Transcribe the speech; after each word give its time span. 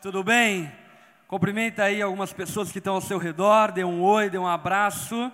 tudo 0.00 0.22
bem? 0.22 0.72
Cumprimenta 1.26 1.82
aí 1.82 2.00
algumas 2.00 2.32
pessoas 2.32 2.70
que 2.70 2.78
estão 2.78 2.94
ao 2.94 3.00
seu 3.00 3.18
redor, 3.18 3.72
dê 3.72 3.82
um 3.82 4.00
oi, 4.00 4.30
dê 4.30 4.38
um 4.38 4.46
abraço. 4.46 5.30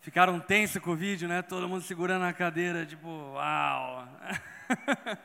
Ficaram 0.00 0.40
tenso 0.40 0.80
com 0.80 0.90
o 0.90 0.96
vídeo, 0.96 1.28
né? 1.28 1.40
Todo 1.40 1.68
mundo 1.68 1.82
segurando 1.82 2.24
a 2.24 2.32
cadeira, 2.32 2.84
tipo, 2.84 3.08
uau. 3.08 4.08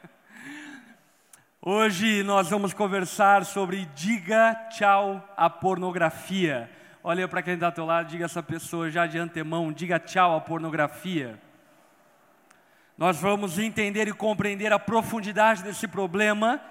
Hoje 1.60 2.22
nós 2.22 2.52
vamos 2.52 2.72
conversar 2.72 3.44
sobre 3.46 3.86
diga 3.96 4.54
tchau 4.70 5.28
à 5.36 5.50
pornografia. 5.50 6.70
Olha 7.04 7.28
para 7.28 7.42
quem 7.42 7.56
está 7.56 7.66
ao 7.66 7.72
teu 7.72 7.86
lado, 7.86 8.10
diga 8.10 8.26
essa 8.26 8.44
pessoa 8.44 8.92
já 8.92 9.08
de 9.08 9.18
antemão, 9.18 9.74
diga 9.74 10.00
tchau 10.00 10.36
à 10.36 10.42
pornografia. 10.42 11.42
Nós 12.96 13.20
vamos 13.20 13.58
entender 13.58 14.08
e 14.08 14.14
compreender 14.14 14.72
a 14.72 14.78
profundidade 14.78 15.64
desse 15.64 15.88
problema 15.88 16.62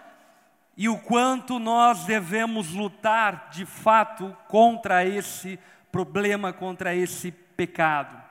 e 0.77 0.89
o 0.89 0.99
quanto 0.99 1.59
nós 1.59 2.05
devemos 2.05 2.73
lutar 2.73 3.49
de 3.51 3.65
fato 3.65 4.37
contra 4.47 5.05
esse 5.05 5.59
problema, 5.91 6.53
contra 6.53 6.95
esse 6.95 7.33
pecado. 7.33 8.27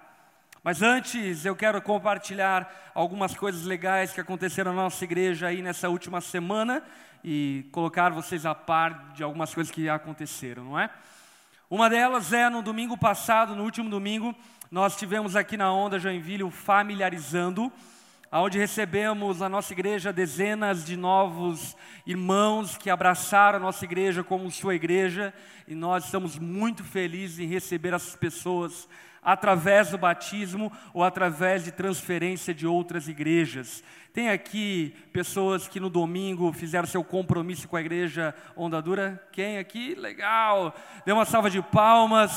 Mas 0.64 0.82
antes 0.82 1.46
eu 1.46 1.56
quero 1.56 1.82
compartilhar 1.82 2.92
algumas 2.94 3.36
coisas 3.36 3.64
legais 3.64 4.14
que 4.14 4.22
aconteceram 4.22 4.74
na 4.74 4.84
nossa 4.84 5.04
igreja 5.04 5.48
aí 5.48 5.62
nessa 5.62 5.90
última 5.90 6.22
semana 6.22 6.84
e 7.24 7.68
colocar 7.72 8.12
vocês 8.12 8.46
a 8.46 8.54
par 8.54 9.12
de 9.14 9.24
algumas 9.24 9.54
coisas 9.54 9.72
que 9.72 9.90
aconteceram, 9.90 10.64
não 10.66 10.80
é? 10.80 10.90
Uma 11.70 11.90
delas 11.90 12.32
é 12.32 12.48
no 12.50 12.62
domingo 12.62 12.96
passado, 12.96 13.56
no 13.56 13.64
último 13.64 13.90
domingo, 13.90 14.36
nós 14.70 14.96
tivemos 14.96 15.36
aqui 15.36 15.58
na 15.58 15.74
Onda 15.74 15.98
Joinville 15.98 16.44
o 16.44 16.52
Familiarizando, 16.52 17.72
onde 18.32 18.58
recebemos 18.58 19.40
na 19.40 19.50
nossa 19.50 19.74
igreja 19.74 20.12
dezenas 20.12 20.86
de 20.86 20.98
novos 20.98 21.76
irmãos 22.06 22.78
que 22.78 22.90
abraçaram 22.90 23.58
a 23.58 23.62
nossa 23.62 23.86
igreja 23.86 24.24
como 24.24 24.52
sua 24.52 24.76
igreja, 24.76 25.34
e 25.68 25.74
nós 25.74 26.06
estamos 26.06 26.38
muito 26.38 26.84
felizes 26.84 27.40
em 27.40 27.48
receber 27.48 27.94
essas 27.94 28.16
pessoas 28.16 28.88
através 29.22 29.90
do 29.90 29.98
batismo 29.98 30.72
ou 30.94 31.04
através 31.04 31.64
de 31.64 31.72
transferência 31.72 32.54
de 32.54 32.68
outras 32.68 33.08
igrejas. 33.08 33.84
Tem 34.14 34.30
aqui 34.30 34.96
pessoas 35.12 35.68
que 35.68 35.80
no 35.80 35.90
domingo 35.90 36.54
fizeram 36.54 36.88
seu 36.88 37.04
compromisso 37.04 37.68
com 37.68 37.76
a 37.76 37.82
igreja 37.82 38.36
Onda 38.56 38.82
Dura? 38.82 39.22
Quem 39.32 39.58
aqui? 39.58 39.96
Legal! 39.96 40.74
Dê 41.06 41.12
uma 41.12 41.26
salva 41.26 41.50
de 41.50 41.62
palmas. 41.62 42.32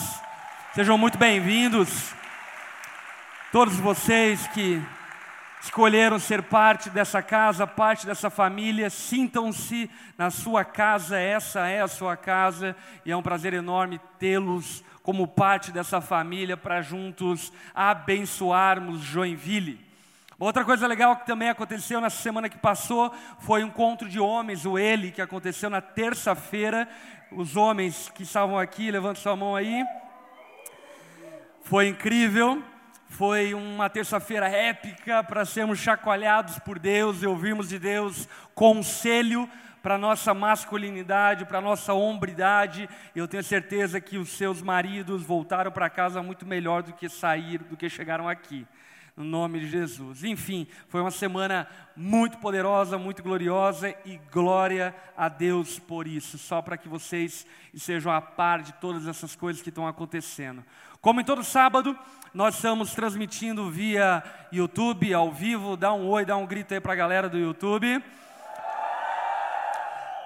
Sejam 0.74 0.96
muito 0.96 1.18
bem-vindos. 1.18 2.12
Todos 3.52 3.76
vocês 3.76 4.46
que 4.48 4.82
escolheram 5.60 6.18
ser 6.18 6.42
parte 6.42 6.90
dessa 6.90 7.22
casa, 7.22 7.66
parte 7.66 8.06
dessa 8.06 8.30
família, 8.30 8.90
sintam-se 8.90 9.90
na 10.16 10.30
sua 10.30 10.64
casa, 10.64 11.18
essa 11.18 11.66
é 11.66 11.80
a 11.80 11.88
sua 11.88 12.16
casa, 12.16 12.76
e 13.04 13.10
é 13.10 13.16
um 13.16 13.22
prazer 13.22 13.54
enorme 13.54 14.00
tê-los 14.18 14.84
como 15.02 15.26
parte 15.26 15.72
dessa 15.72 16.00
família 16.00 16.56
para 16.56 16.82
juntos 16.82 17.52
abençoarmos 17.74 19.00
Joinville. 19.00 19.88
Outra 20.38 20.64
coisa 20.64 20.86
legal 20.86 21.16
que 21.16 21.26
também 21.26 21.48
aconteceu 21.48 22.00
na 22.00 22.10
semana 22.10 22.48
que 22.48 22.58
passou 22.58 23.12
foi 23.40 23.62
o 23.62 23.64
um 23.64 23.68
encontro 23.68 24.08
de 24.08 24.20
homens, 24.20 24.64
o 24.64 24.78
Ele, 24.78 25.10
que 25.10 25.20
aconteceu 25.20 25.68
na 25.68 25.80
terça-feira. 25.80 26.88
Os 27.32 27.56
homens 27.56 28.08
que 28.14 28.22
estavam 28.22 28.56
aqui, 28.56 28.90
levante 28.90 29.18
sua 29.18 29.34
mão 29.34 29.56
aí. 29.56 29.84
Foi 31.62 31.88
incrível. 31.88 32.62
Foi 33.08 33.54
uma 33.54 33.88
terça-feira 33.88 34.48
épica 34.48 35.24
para 35.24 35.44
sermos 35.44 35.78
chacoalhados 35.78 36.58
por 36.58 36.78
Deus 36.78 37.22
e 37.22 37.26
ouvirmos 37.26 37.70
de 37.70 37.78
Deus 37.78 38.28
conselho 38.54 39.48
para 39.82 39.96
nossa 39.96 40.34
masculinidade, 40.34 41.46
para 41.46 41.60
nossa 41.60 41.94
hombridade. 41.94 42.88
Eu 43.16 43.26
tenho 43.26 43.42
certeza 43.42 44.00
que 44.00 44.18
os 44.18 44.28
seus 44.28 44.60
maridos 44.60 45.22
voltaram 45.22 45.72
para 45.72 45.88
casa 45.88 46.22
muito 46.22 46.46
melhor 46.46 46.82
do 46.82 46.92
que 46.92 47.08
saíram, 47.08 47.66
do 47.66 47.76
que 47.76 47.88
chegaram 47.88 48.28
aqui. 48.28 48.66
No 49.16 49.24
nome 49.24 49.58
de 49.60 49.68
Jesus. 49.68 50.22
Enfim, 50.22 50.68
foi 50.88 51.00
uma 51.00 51.10
semana 51.10 51.66
muito 51.96 52.38
poderosa, 52.38 52.98
muito 52.98 53.20
gloriosa 53.20 53.92
e 54.04 54.16
glória 54.30 54.94
a 55.16 55.28
Deus 55.28 55.76
por 55.76 56.06
isso. 56.06 56.38
Só 56.38 56.62
para 56.62 56.76
que 56.76 56.88
vocês 56.88 57.44
estejam 57.74 58.12
a 58.12 58.20
par 58.20 58.62
de 58.62 58.72
todas 58.74 59.08
essas 59.08 59.34
coisas 59.34 59.60
que 59.60 59.70
estão 59.70 59.88
acontecendo. 59.88 60.62
Como 61.00 61.20
em 61.20 61.24
todo 61.24 61.42
sábado, 61.42 61.98
nós 62.34 62.56
estamos 62.56 62.94
transmitindo 62.94 63.70
via 63.70 64.22
YouTube, 64.52 65.12
ao 65.14 65.32
vivo. 65.32 65.76
Dá 65.76 65.92
um 65.92 66.06
oi, 66.06 66.24
dá 66.24 66.36
um 66.36 66.46
grito 66.46 66.74
aí 66.74 66.80
para 66.80 66.92
a 66.92 66.96
galera 66.96 67.28
do 67.28 67.38
YouTube. 67.38 68.02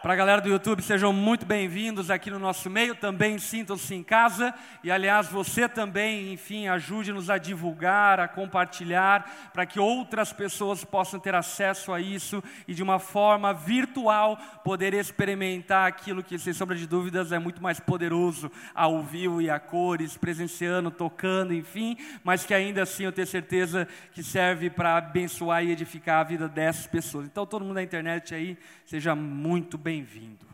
Para 0.02 0.14
a 0.14 0.16
galera 0.16 0.40
do 0.40 0.48
YouTube, 0.48 0.82
sejam 0.82 1.12
muito 1.12 1.46
bem-vindos 1.46 2.10
aqui 2.10 2.28
no 2.28 2.40
nosso 2.40 2.68
meio. 2.68 2.92
Também 2.92 3.38
sintam-se 3.38 3.94
em 3.94 4.02
casa. 4.02 4.52
E, 4.82 4.90
aliás, 4.90 5.28
você 5.28 5.68
também, 5.68 6.32
enfim, 6.32 6.66
ajude-nos 6.66 7.30
a 7.30 7.38
divulgar, 7.38 8.18
a 8.18 8.26
compartilhar, 8.26 9.50
para 9.52 9.64
que 9.64 9.78
outras 9.78 10.32
pessoas 10.32 10.84
possam 10.84 11.20
ter 11.20 11.36
acesso 11.36 11.92
a 11.92 12.00
isso 12.00 12.42
e, 12.66 12.74
de 12.74 12.82
uma 12.82 12.98
forma 12.98 13.54
virtual, 13.54 14.36
poder 14.64 14.92
experimentar 14.92 15.86
aquilo 15.86 16.20
que, 16.20 16.36
sem 16.36 16.52
sombra 16.52 16.74
de 16.74 16.88
dúvidas, 16.88 17.30
é 17.30 17.38
muito 17.38 17.62
mais 17.62 17.78
poderoso 17.78 18.50
ao 18.74 19.04
vivo 19.04 19.40
e 19.40 19.48
a 19.48 19.60
cores, 19.60 20.16
presenciando, 20.16 20.90
tocando, 20.90 21.54
enfim, 21.54 21.96
mas 22.24 22.44
que 22.44 22.52
ainda 22.52 22.82
assim 22.82 23.04
eu 23.04 23.12
tenho 23.12 23.28
certeza 23.28 23.86
que 24.10 24.24
serve 24.24 24.68
para 24.68 24.96
abençoar 24.96 25.62
e 25.62 25.70
edificar 25.70 26.22
a 26.22 26.24
vida 26.24 26.48
dessas 26.48 26.88
pessoas. 26.88 27.26
Então, 27.26 27.46
todo 27.46 27.64
mundo 27.64 27.74
na 27.74 27.84
internet 27.84 28.34
aí, 28.34 28.58
seja 28.84 29.14
muito 29.14 29.78
bem 29.78 29.91
bem-vindo. 29.92 30.46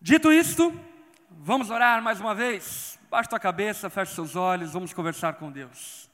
Dito 0.00 0.32
isto, 0.32 0.72
vamos 1.28 1.68
orar 1.68 2.00
mais 2.00 2.20
uma 2.20 2.32
vez. 2.32 2.96
Baixe 3.10 3.28
tua 3.28 3.40
cabeça, 3.40 3.90
feche 3.90 4.14
seus 4.14 4.36
olhos, 4.36 4.72
vamos 4.72 4.92
conversar 4.92 5.32
com 5.32 5.50
Deus. 5.50 6.08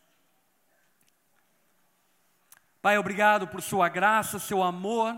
Pai, 2.81 2.97
obrigado 2.97 3.47
por 3.47 3.60
Sua 3.60 3.91
graça, 3.91 4.38
Seu 4.38 4.62
amor, 4.62 5.15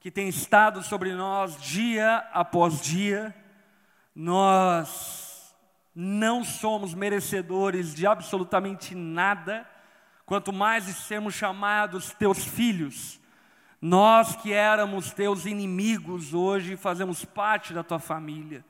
que 0.00 0.10
tem 0.10 0.26
estado 0.26 0.82
sobre 0.82 1.12
nós 1.12 1.60
dia 1.60 2.26
após 2.32 2.80
dia. 2.80 3.36
Nós 4.14 5.54
não 5.94 6.42
somos 6.42 6.94
merecedores 6.94 7.94
de 7.94 8.06
absolutamente 8.06 8.94
nada, 8.94 9.68
quanto 10.24 10.54
mais 10.54 10.86
de 10.86 10.94
sermos 10.94 11.34
chamados 11.34 12.14
Teus 12.14 12.42
filhos 12.42 13.20
nós 13.86 14.34
que 14.34 14.50
éramos 14.50 15.12
teus 15.12 15.44
inimigos, 15.44 16.32
hoje 16.32 16.74
fazemos 16.74 17.22
parte 17.22 17.74
da 17.74 17.82
tua 17.82 17.98
família. 17.98 18.64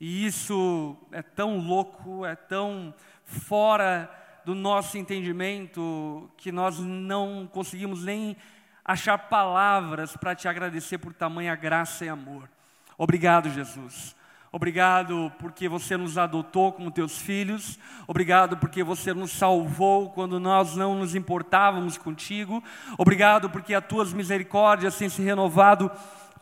E 0.00 0.24
isso 0.24 0.96
é 1.12 1.20
tão 1.20 1.58
louco, 1.58 2.24
é 2.24 2.34
tão 2.34 2.94
fora 3.22 4.10
do 4.46 4.54
nosso 4.54 4.96
entendimento, 4.96 6.30
que 6.38 6.50
nós 6.50 6.78
não 6.78 7.46
conseguimos 7.52 8.02
nem 8.02 8.34
achar 8.82 9.18
palavras 9.18 10.16
para 10.16 10.34
te 10.34 10.48
agradecer 10.48 10.96
por 10.96 11.12
tamanha 11.12 11.54
graça 11.54 12.06
e 12.06 12.08
amor. 12.08 12.48
Obrigado, 12.96 13.50
Jesus. 13.50 14.16
Obrigado 14.56 15.30
porque 15.38 15.68
você 15.68 15.98
nos 15.98 16.16
adotou 16.16 16.72
como 16.72 16.90
teus 16.90 17.18
filhos. 17.18 17.78
Obrigado 18.06 18.56
porque 18.56 18.82
você 18.82 19.12
nos 19.12 19.30
salvou 19.32 20.08
quando 20.08 20.40
nós 20.40 20.74
não 20.74 20.94
nos 20.94 21.14
importávamos 21.14 21.98
contigo. 21.98 22.64
Obrigado 22.96 23.50
porque 23.50 23.74
as 23.74 23.84
tuas 23.84 24.14
misericórdias 24.14 24.96
têm 24.96 25.10
se 25.10 25.20
renovado 25.20 25.90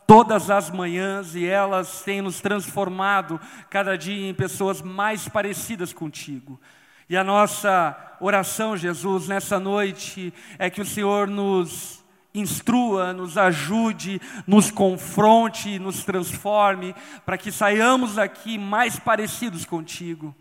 todas 0.07 0.49
as 0.49 0.71
manhãs 0.71 1.35
e 1.35 1.45
elas 1.45 2.03
têm 2.03 2.23
nos 2.23 2.41
transformado 2.41 3.41
cada 3.69 3.99
dia 3.99 4.31
em 4.31 4.33
pessoas 4.33 4.81
mais 4.81 5.29
parecidas 5.29 5.93
contigo. 5.93 6.61
E 7.11 7.17
a 7.17 7.25
nossa 7.25 7.97
oração, 8.21 8.77
Jesus, 8.77 9.27
nessa 9.27 9.59
noite 9.59 10.33
é 10.57 10.71
que 10.71 10.81
o 10.81 10.87
Senhor 10.87 11.27
nos 11.27 12.04
instrua, 12.34 13.12
nos 13.12 13.39
ajude, 13.39 14.21
nos 14.47 14.71
confronte, 14.71 15.79
nos 15.79 16.05
transforme, 16.05 16.94
para 17.25 17.38
que 17.38 17.53
saiamos 17.53 18.17
daqui 18.17 18.59
mais 18.59 18.99
parecidos 18.99 19.64
contigo. 19.64 20.35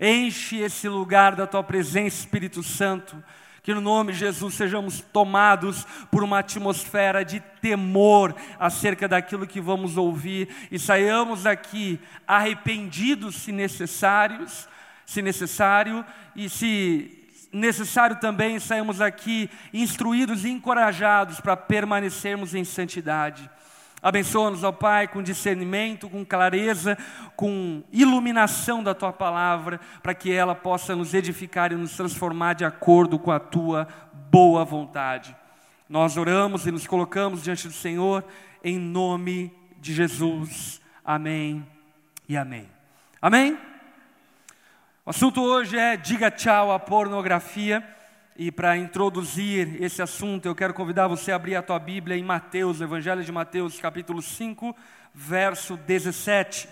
Enche 0.00 0.56
esse 0.56 0.88
lugar 0.88 1.36
da 1.36 1.46
tua 1.46 1.62
presença, 1.62 2.16
Espírito 2.16 2.62
Santo, 2.62 3.22
que 3.62 3.74
no 3.74 3.80
nome 3.80 4.12
de 4.12 4.20
Jesus 4.20 4.54
sejamos 4.54 5.00
tomados 5.00 5.84
por 6.10 6.22
uma 6.22 6.38
atmosfera 6.38 7.24
de 7.24 7.40
temor 7.60 8.34
acerca 8.60 9.08
daquilo 9.08 9.46
que 9.46 9.60
vamos 9.60 9.96
ouvir 9.96 10.48
e 10.70 10.78
saiamos 10.78 11.42
daqui 11.42 11.98
arrependidos 12.26 13.34
se 13.36 13.50
necessários, 13.50 14.68
se 15.04 15.20
necessário, 15.20 16.04
e 16.34 16.48
se 16.48 17.25
necessário 17.56 18.16
também 18.16 18.58
sairmos 18.58 19.00
aqui 19.00 19.50
instruídos 19.72 20.44
e 20.44 20.50
encorajados 20.50 21.40
para 21.40 21.56
permanecermos 21.56 22.54
em 22.54 22.64
santidade. 22.64 23.50
Abençoa-nos, 24.02 24.62
ó 24.62 24.70
Pai, 24.70 25.08
com 25.08 25.22
discernimento, 25.22 26.08
com 26.08 26.24
clareza, 26.24 26.96
com 27.34 27.82
iluminação 27.90 28.82
da 28.82 28.94
Tua 28.94 29.12
palavra, 29.12 29.80
para 30.02 30.14
que 30.14 30.32
ela 30.32 30.54
possa 30.54 30.94
nos 30.94 31.14
edificar 31.14 31.72
e 31.72 31.76
nos 31.76 31.96
transformar 31.96 32.52
de 32.52 32.64
acordo 32.64 33.18
com 33.18 33.32
a 33.32 33.40
Tua 33.40 33.88
boa 34.30 34.64
vontade. 34.64 35.34
Nós 35.88 36.16
oramos 36.16 36.66
e 36.66 36.70
nos 36.70 36.86
colocamos 36.86 37.42
diante 37.42 37.66
do 37.66 37.74
Senhor, 37.74 38.24
em 38.62 38.78
nome 38.78 39.52
de 39.80 39.94
Jesus. 39.94 40.80
Amém 41.04 41.66
e 42.28 42.36
amém. 42.36 42.68
Amém? 43.20 43.75
O 45.06 45.10
assunto 45.10 45.40
hoje 45.40 45.78
é 45.78 45.96
diga 45.96 46.32
tchau 46.32 46.72
à 46.72 46.80
pornografia. 46.80 47.80
E 48.36 48.50
para 48.50 48.76
introduzir 48.76 49.80
esse 49.80 50.02
assunto, 50.02 50.46
eu 50.46 50.54
quero 50.54 50.74
convidar 50.74 51.06
você 51.06 51.30
a 51.30 51.36
abrir 51.36 51.54
a 51.54 51.62
tua 51.62 51.78
Bíblia 51.78 52.16
em 52.16 52.24
Mateus, 52.24 52.80
Evangelho 52.80 53.22
de 53.22 53.30
Mateus, 53.30 53.78
capítulo 53.78 54.20
5, 54.20 54.76
verso 55.14 55.76
17. 55.76 56.68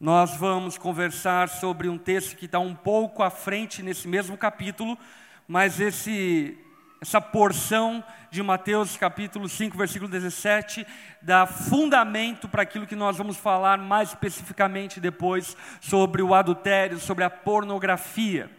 Nós 0.00 0.36
vamos 0.36 0.76
conversar 0.76 1.48
sobre 1.48 1.88
um 1.88 1.96
texto 1.96 2.36
que 2.36 2.46
está 2.46 2.58
um 2.58 2.74
pouco 2.74 3.22
à 3.22 3.30
frente 3.30 3.80
nesse 3.80 4.08
mesmo 4.08 4.36
capítulo, 4.36 4.98
mas 5.46 5.78
esse, 5.78 6.58
essa 7.00 7.20
porção 7.20 8.04
de 8.30 8.42
Mateus 8.42 8.96
capítulo 8.96 9.48
5, 9.48 9.76
versículo 9.76 10.10
17, 10.10 10.86
dá 11.22 11.46
fundamento 11.46 12.46
para 12.46 12.62
aquilo 12.62 12.86
que 12.86 12.94
nós 12.94 13.16
vamos 13.16 13.38
falar 13.38 13.78
mais 13.78 14.10
especificamente 14.10 15.00
depois 15.00 15.56
sobre 15.80 16.20
o 16.22 16.34
adultério, 16.34 16.98
sobre 16.98 17.24
a 17.24 17.30
pornografia. 17.30 18.50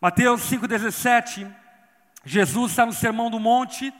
Mateus 0.00 0.42
5,17, 0.50 1.48
Jesus 2.24 2.72
está 2.72 2.84
no 2.84 2.92
Sermão 2.92 3.30
do 3.30 3.38
Monte, 3.38 3.94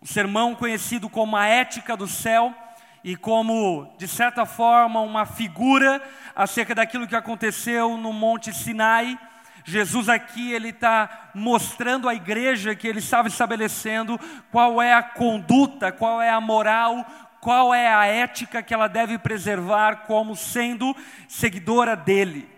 o 0.00 0.06
sermão 0.06 0.54
conhecido 0.54 1.08
como 1.08 1.36
a 1.36 1.46
ética 1.46 1.96
do 1.96 2.06
céu, 2.06 2.54
e 3.02 3.16
como, 3.16 3.94
de 3.96 4.06
certa 4.06 4.44
forma, 4.44 5.00
uma 5.00 5.24
figura 5.24 6.02
acerca 6.36 6.74
daquilo 6.74 7.06
que 7.06 7.16
aconteceu 7.16 7.96
no 7.96 8.12
Monte 8.12 8.52
Sinai. 8.52 9.18
Jesus 9.64 10.08
aqui 10.08 10.52
ele 10.52 10.70
está 10.70 11.30
mostrando 11.34 12.08
à 12.08 12.14
igreja 12.14 12.74
que 12.74 12.88
ele 12.88 12.98
estava 12.98 13.28
estabelecendo 13.28 14.18
qual 14.50 14.80
é 14.80 14.94
a 14.94 15.02
conduta, 15.02 15.92
qual 15.92 16.20
é 16.20 16.30
a 16.30 16.40
moral, 16.40 17.04
qual 17.40 17.74
é 17.74 17.88
a 17.88 18.06
ética 18.06 18.62
que 18.62 18.74
ela 18.74 18.88
deve 18.88 19.18
preservar 19.18 20.06
como 20.06 20.36
sendo 20.36 20.94
seguidora 21.28 21.96
dele. 21.96 22.48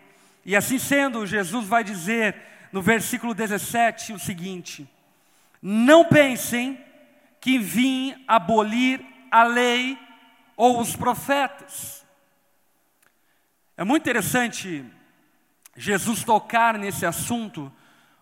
E 0.44 0.56
assim 0.56 0.78
sendo, 0.78 1.26
Jesus 1.26 1.66
vai 1.66 1.84
dizer 1.84 2.36
no 2.72 2.82
versículo 2.82 3.34
17 3.34 4.12
o 4.12 4.18
seguinte: 4.18 4.88
Não 5.60 6.04
pensem 6.04 6.78
que 7.40 7.58
vim 7.58 8.24
abolir 8.26 9.04
a 9.30 9.44
lei 9.44 9.98
ou 10.56 10.80
os 10.80 10.96
profetas. 10.96 12.04
É 13.76 13.84
muito 13.84 14.02
interessante 14.02 14.84
Jesus 15.76 16.22
tocar 16.22 16.78
nesse 16.78 17.06
assunto, 17.06 17.72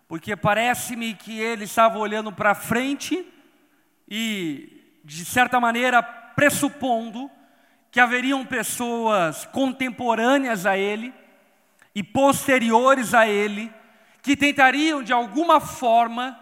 porque 0.06 0.36
parece-me 0.36 1.14
que 1.14 1.38
ele 1.38 1.64
estava 1.64 1.98
olhando 1.98 2.32
para 2.32 2.54
frente 2.54 3.26
e, 4.08 5.00
de 5.04 5.24
certa 5.24 5.58
maneira, 5.58 6.02
pressupondo 6.02 7.30
que 7.90 7.98
haveriam 7.98 8.44
pessoas 8.44 9.44
contemporâneas 9.46 10.64
a 10.64 10.78
ele 10.78 11.12
e 11.94 12.02
posteriores 12.02 13.14
a 13.14 13.26
ele 13.26 13.72
que 14.22 14.36
tentariam 14.36 15.02
de 15.02 15.12
alguma 15.12 15.60
forma 15.60 16.38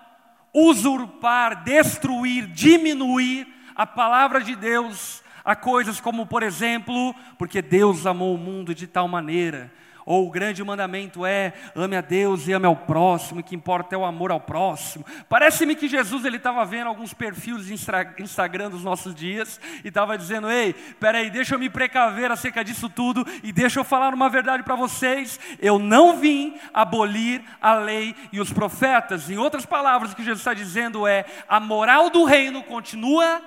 usurpar, 0.52 1.62
destruir, 1.62 2.46
diminuir 2.48 3.46
a 3.74 3.86
palavra 3.86 4.42
de 4.42 4.54
Deus 4.56 5.22
a 5.44 5.56
coisas 5.56 6.00
como, 6.00 6.26
por 6.26 6.42
exemplo, 6.42 7.14
porque 7.38 7.62
Deus 7.62 8.04
amou 8.04 8.34
o 8.34 8.38
mundo 8.38 8.74
de 8.74 8.86
tal 8.86 9.08
maneira 9.08 9.72
ou 10.08 10.26
o 10.26 10.30
grande 10.30 10.64
mandamento 10.64 11.26
é 11.26 11.52
ame 11.76 11.94
a 11.94 12.00
Deus 12.00 12.48
e 12.48 12.52
ame 12.54 12.64
ao 12.64 12.74
próximo, 12.74 13.42
que 13.42 13.54
importa 13.54 13.94
é 13.94 13.98
o 13.98 14.06
amor 14.06 14.30
ao 14.30 14.40
próximo. 14.40 15.04
Parece-me 15.28 15.76
que 15.76 15.86
Jesus 15.86 16.24
ele 16.24 16.38
estava 16.38 16.64
vendo 16.64 16.86
alguns 16.86 17.12
perfis 17.12 17.66
de 17.66 17.74
Instagram 17.74 18.70
dos 18.70 18.82
nossos 18.82 19.14
dias 19.14 19.60
e 19.84 19.88
estava 19.88 20.16
dizendo: 20.16 20.50
ei, 20.50 20.72
peraí, 20.72 21.28
deixa 21.28 21.54
eu 21.54 21.58
me 21.58 21.68
precaver 21.68 22.32
acerca 22.32 22.64
disso 22.64 22.88
tudo 22.88 23.22
e 23.42 23.52
deixa 23.52 23.80
eu 23.80 23.84
falar 23.84 24.14
uma 24.14 24.30
verdade 24.30 24.62
para 24.62 24.74
vocês. 24.74 25.38
Eu 25.58 25.78
não 25.78 26.16
vim 26.16 26.58
abolir 26.72 27.42
a 27.60 27.74
lei 27.74 28.16
e 28.32 28.40
os 28.40 28.50
profetas. 28.50 29.28
Em 29.28 29.36
outras 29.36 29.66
palavras, 29.66 30.12
o 30.12 30.16
que 30.16 30.24
Jesus 30.24 30.40
está 30.40 30.54
dizendo 30.54 31.06
é: 31.06 31.26
a 31.46 31.60
moral 31.60 32.08
do 32.08 32.24
reino 32.24 32.62
continua 32.62 33.42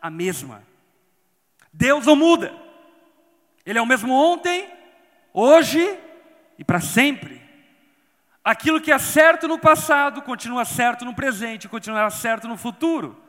a 0.00 0.08
mesma. 0.08 0.62
Deus 1.72 2.06
não 2.06 2.14
muda. 2.14 2.54
Ele 3.66 3.80
é 3.80 3.82
o 3.82 3.86
mesmo 3.86 4.14
ontem, 4.14 4.75
hoje 5.36 5.98
e 6.58 6.64
para 6.64 6.80
sempre. 6.80 7.42
Aquilo 8.42 8.80
que 8.80 8.90
é 8.90 8.98
certo 8.98 9.46
no 9.46 9.58
passado 9.58 10.22
continua 10.22 10.64
certo 10.64 11.04
no 11.04 11.14
presente, 11.14 11.68
continuará 11.68 12.08
certo 12.08 12.48
no 12.48 12.56
futuro. 12.56 13.22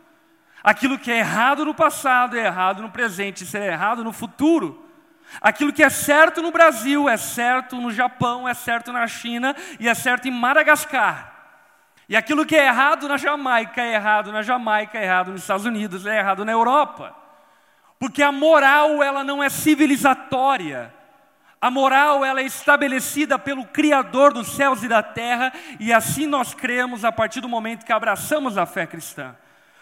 Aquilo 0.63 0.97
que 0.97 1.11
é 1.11 1.17
errado 1.17 1.65
no 1.65 1.75
passado 1.75 2.37
é 2.37 2.45
errado 2.45 2.81
no 2.81 2.89
presente 2.89 3.43
e 3.43 3.47
será 3.47 3.65
errado 3.65 4.03
no 4.03 4.13
futuro. 4.13 4.85
Aquilo 5.41 5.73
que 5.73 5.83
é 5.83 5.89
certo 5.89 6.41
no 6.41 6.51
Brasil 6.51 7.09
é 7.09 7.17
certo 7.17 7.75
no 7.75 7.91
Japão, 7.91 8.47
é 8.47 8.53
certo 8.53 8.93
na 8.93 9.05
China 9.07 9.53
e 9.77 9.89
é 9.89 9.93
certo 9.93 10.27
em 10.27 10.31
Madagascar. 10.31 11.33
E 12.07 12.15
aquilo 12.15 12.45
que 12.45 12.55
é 12.55 12.67
errado 12.67 13.09
na 13.09 13.17
Jamaica 13.17 13.81
é 13.81 13.95
errado 13.95 14.31
na 14.31 14.41
Jamaica, 14.41 14.97
é 14.97 15.03
errado 15.03 15.31
nos 15.31 15.41
Estados 15.41 15.65
Unidos, 15.65 16.05
é 16.05 16.19
errado 16.19 16.45
na 16.45 16.53
Europa. 16.53 17.13
Porque 17.99 18.23
a 18.23 18.31
moral 18.31 19.03
ela 19.03 19.23
não 19.25 19.43
é 19.43 19.49
civilizatória, 19.49 20.93
a 21.59 21.71
moral 21.71 22.23
ela 22.23 22.41
é 22.41 22.45
estabelecida 22.45 23.39
pelo 23.39 23.65
Criador 23.65 24.31
dos 24.31 24.47
céus 24.49 24.83
e 24.83 24.87
da 24.87 25.01
terra, 25.01 25.51
e 25.79 25.91
assim 25.91 26.27
nós 26.27 26.53
cremos 26.53 27.03
a 27.03 27.11
partir 27.11 27.41
do 27.41 27.49
momento 27.49 27.85
que 27.85 27.91
abraçamos 27.91 28.57
a 28.57 28.65
fé 28.65 28.85
cristã. 28.85 29.35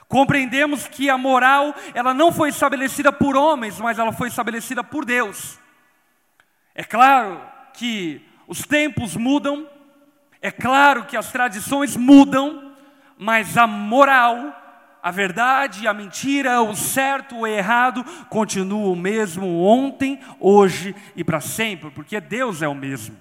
Compreendemos 0.07 0.87
que 0.87 1.09
a 1.09 1.17
moral 1.17 1.75
ela 1.93 2.13
não 2.13 2.31
foi 2.31 2.49
estabelecida 2.49 3.11
por 3.11 3.35
homens, 3.35 3.79
mas 3.79 3.99
ela 3.99 4.13
foi 4.13 4.29
estabelecida 4.29 4.83
por 4.83 5.03
Deus. 5.03 5.59
É 6.73 6.83
claro 6.83 7.41
que 7.73 8.25
os 8.47 8.61
tempos 8.61 9.15
mudam, 9.15 9.67
é 10.41 10.51
claro 10.51 11.05
que 11.05 11.17
as 11.17 11.31
tradições 11.31 11.97
mudam, 11.97 12.73
mas 13.17 13.57
a 13.57 13.67
moral 13.67 14.64
a 15.05 15.11
verdade, 15.11 15.87
a 15.87 15.93
mentira, 15.93 16.63
o 16.63 16.75
certo, 16.75 17.37
o 17.37 17.45
errado 17.45 18.03
continuam 18.27 18.91
o 18.91 18.95
mesmo 18.95 19.61
ontem, 19.61 20.19
hoje 20.39 20.95
e 21.15 21.23
para 21.23 21.39
sempre, 21.39 21.91
porque 21.91 22.19
Deus 22.19 22.63
é 22.63 22.67
o 22.67 22.73
mesmo. 22.73 23.15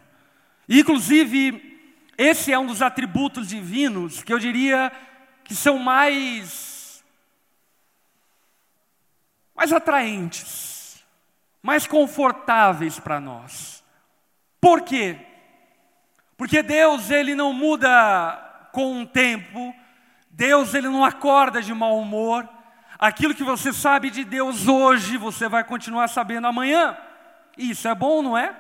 Inclusive, 0.67 1.79
esse 2.17 2.51
é 2.51 2.59
um 2.59 2.65
dos 2.65 2.81
atributos 2.81 3.49
divinos 3.49 4.23
que 4.23 4.33
eu 4.33 4.39
diria 4.39 4.91
que 5.45 5.55
são 5.55 5.79
mais 5.79 7.05
mais 9.55 9.71
atraentes, 9.71 11.05
mais 11.63 11.87
confortáveis 11.87 12.99
para 12.99 13.20
nós. 13.20 13.85
Por 14.58 14.81
quê? 14.81 15.19
Porque 16.35 16.63
Deus 16.63 17.11
ele 17.11 17.35
não 17.35 17.53
muda 17.53 18.70
com 18.73 19.03
o 19.03 19.06
tempo, 19.06 19.75
Deus 20.36 20.74
ele 20.74 20.88
não 20.88 21.05
acorda 21.05 21.62
de 21.62 21.72
mau 21.72 21.96
humor. 21.96 22.48
Aquilo 22.98 23.34
que 23.34 23.44
você 23.44 23.72
sabe 23.72 24.10
de 24.10 24.24
Deus 24.24 24.67
hoje, 24.67 25.17
você 25.17 25.48
vai 25.48 25.62
continuar 25.62 26.08
sabendo 26.08 26.48
amanhã. 26.48 26.96
Isso 27.56 27.86
é 27.86 27.94
bom, 27.94 28.20
não 28.20 28.36
é? 28.36 28.53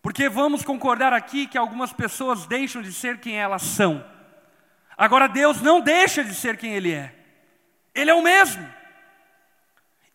Porque 0.00 0.26
vamos 0.26 0.64
concordar 0.64 1.12
aqui 1.12 1.46
que 1.46 1.58
algumas 1.58 1.92
pessoas 1.92 2.46
deixam 2.46 2.80
de 2.80 2.92
ser 2.94 3.20
quem 3.20 3.38
elas 3.38 3.60
são. 3.60 4.02
Agora 4.96 5.28
Deus 5.28 5.60
não 5.60 5.82
deixa 5.82 6.24
de 6.24 6.34
ser 6.34 6.56
quem 6.56 6.72
ele 6.72 6.92
é. 6.92 7.14
Ele 7.94 8.10
é 8.10 8.14
o 8.14 8.22
mesmo. 8.22 8.66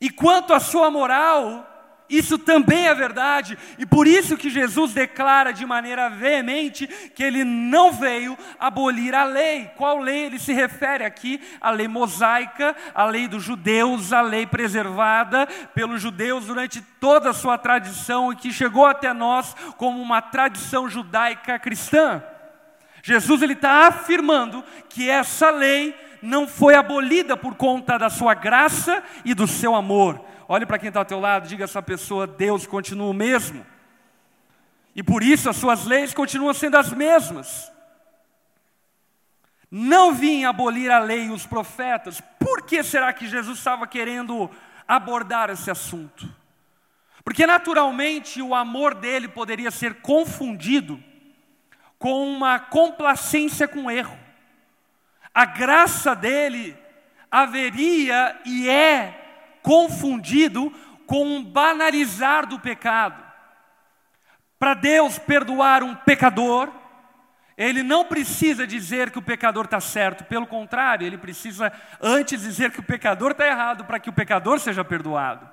E 0.01 0.09
quanto 0.09 0.53
à 0.53 0.59
sua 0.59 0.89
moral, 0.89 1.68
isso 2.09 2.39
também 2.39 2.87
é 2.87 2.95
verdade, 2.95 3.55
e 3.77 3.85
por 3.85 4.07
isso 4.07 4.35
que 4.35 4.49
Jesus 4.49 4.93
declara 4.93 5.53
de 5.53 5.63
maneira 5.63 6.09
veemente 6.09 6.87
que 7.13 7.23
ele 7.23 7.43
não 7.43 7.91
veio 7.91 8.35
abolir 8.59 9.13
a 9.13 9.23
lei. 9.23 9.69
Qual 9.75 9.99
lei 9.99 10.25
ele 10.25 10.39
se 10.39 10.51
refere 10.51 11.05
aqui? 11.05 11.39
A 11.61 11.69
lei 11.69 11.87
mosaica, 11.87 12.75
a 12.95 13.05
lei 13.05 13.27
dos 13.27 13.43
judeus, 13.43 14.11
a 14.11 14.21
lei 14.21 14.47
preservada 14.47 15.45
pelos 15.75 16.01
judeus 16.01 16.45
durante 16.45 16.81
toda 16.99 17.29
a 17.29 17.33
sua 17.33 17.59
tradição 17.59 18.33
e 18.33 18.35
que 18.35 18.51
chegou 18.51 18.87
até 18.87 19.13
nós 19.13 19.55
como 19.77 20.01
uma 20.01 20.19
tradição 20.19 20.89
judaica 20.89 21.59
cristã. 21.59 22.23
Jesus 23.03 23.43
ele 23.43 23.53
está 23.53 23.87
afirmando 23.87 24.63
que 24.89 25.07
essa 25.07 25.51
lei 25.51 25.95
não 26.23 26.47
foi 26.47 26.73
abolida 26.73 27.37
por 27.37 27.55
conta 27.55 27.99
da 27.99 28.09
sua 28.09 28.33
graça 28.33 29.03
e 29.23 29.35
do 29.35 29.47
seu 29.47 29.75
amor 29.75 30.27
Olhe 30.51 30.65
para 30.65 30.79
quem 30.79 30.87
está 30.87 31.01
ao 31.01 31.05
teu 31.05 31.19
lado, 31.19 31.47
diga 31.47 31.63
a 31.63 31.65
essa 31.65 31.79
pessoa: 31.79 32.25
Deus 32.25 32.65
continua 32.65 33.07
o 33.07 33.13
mesmo. 33.13 33.63
E 34.95 35.03
por 35.03 35.21
isso 35.21 35.47
as 35.47 35.55
suas 35.55 35.85
leis 35.85 36.11
continuam 36.11 36.55
sendo 36.55 36.75
as 36.75 36.91
mesmas. 36.91 37.71
Não 39.69 40.11
vim 40.11 40.45
abolir 40.45 40.89
a 40.89 40.97
lei 40.97 41.25
e 41.25 41.29
os 41.29 41.45
profetas. 41.45 42.19
Por 42.39 42.63
que 42.63 42.81
será 42.81 43.13
que 43.13 43.27
Jesus 43.27 43.59
estava 43.59 43.85
querendo 43.85 44.49
abordar 44.87 45.51
esse 45.51 45.69
assunto? 45.69 46.27
Porque 47.23 47.45
naturalmente 47.45 48.41
o 48.41 48.55
amor 48.55 48.95
dele 48.95 49.27
poderia 49.27 49.69
ser 49.69 50.01
confundido 50.01 50.99
com 51.99 52.27
uma 52.27 52.59
complacência 52.59 53.67
com 53.67 53.91
erro. 53.91 54.17
A 55.31 55.45
graça 55.45 56.15
dele 56.15 56.75
haveria 57.29 58.35
e 58.43 58.67
é 58.67 59.18
confundido 59.69 60.73
com 61.05 61.23
um 61.23 61.43
banalizar 61.43 62.47
do 62.47 62.59
pecado. 62.59 63.23
Para 64.57 64.73
Deus 64.73 65.19
perdoar 65.19 65.83
um 65.83 65.93
pecador, 65.93 66.71
ele 67.55 67.83
não 67.83 68.03
precisa 68.03 68.65
dizer 68.65 69.11
que 69.11 69.19
o 69.19 69.21
pecador 69.21 69.65
está 69.65 69.79
certo, 69.79 70.23
pelo 70.23 70.47
contrário, 70.47 71.05
ele 71.05 71.19
precisa 71.19 71.71
antes 72.01 72.41
dizer 72.41 72.71
que 72.71 72.79
o 72.79 72.83
pecador 72.83 73.29
está 73.29 73.45
errado 73.45 73.85
para 73.85 73.99
que 73.99 74.09
o 74.09 74.13
pecador 74.13 74.59
seja 74.59 74.83
perdoado. 74.83 75.47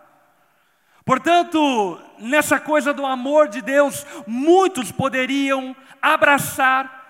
Portanto, 1.04 2.00
nessa 2.18 2.58
coisa 2.58 2.94
do 2.94 3.04
amor 3.04 3.48
de 3.48 3.60
Deus, 3.60 4.06
muitos 4.26 4.90
poderiam 4.90 5.76
abraçar 6.00 7.04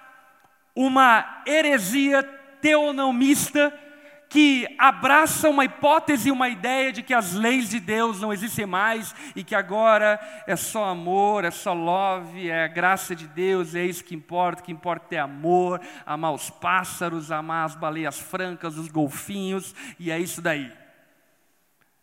uma 0.74 1.42
heresia 1.46 2.24
teonomista 2.60 3.72
que 4.28 4.66
abraça 4.78 5.48
uma 5.48 5.64
hipótese, 5.64 6.30
uma 6.30 6.48
ideia 6.48 6.92
de 6.92 7.02
que 7.02 7.14
as 7.14 7.32
leis 7.32 7.70
de 7.70 7.78
Deus 7.78 8.20
não 8.20 8.32
existem 8.32 8.66
mais 8.66 9.14
e 9.34 9.44
que 9.44 9.54
agora 9.54 10.18
é 10.46 10.56
só 10.56 10.84
amor, 10.86 11.44
é 11.44 11.50
só 11.50 11.72
love, 11.72 12.48
é 12.48 12.64
a 12.64 12.68
graça 12.68 13.14
de 13.14 13.28
Deus, 13.28 13.74
é 13.74 13.84
isso 13.84 14.04
que 14.04 14.14
importa, 14.14 14.62
o 14.62 14.64
que 14.64 14.72
importa 14.72 15.14
é 15.14 15.18
amor, 15.18 15.80
amar 16.04 16.32
os 16.32 16.50
pássaros, 16.50 17.30
amar 17.30 17.66
as 17.66 17.76
baleias 17.76 18.18
francas, 18.18 18.76
os 18.76 18.88
golfinhos, 18.88 19.74
e 19.98 20.10
é 20.10 20.18
isso 20.18 20.42
daí. 20.42 20.72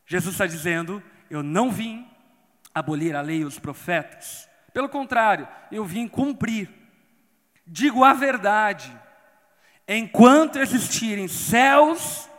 Jesus 0.06 0.36
está 0.36 0.46
dizendo: 0.46 1.04
Eu 1.30 1.44
não 1.44 1.72
vim 1.72 2.08
abolir 2.74 3.16
a 3.16 3.22
lei 3.22 3.40
e 3.40 3.46
os 3.46 3.60
profetas, 3.60 4.50
pelo 4.74 4.90
contrário, 4.90 5.48
eu 5.72 5.86
vim 5.86 6.08
cumprir. 6.08 6.70
Digo 7.66 8.04
a 8.04 8.14
verdade, 8.14 8.92
enquanto 9.88 10.60
existirem 10.60 11.28
céus 11.28 12.30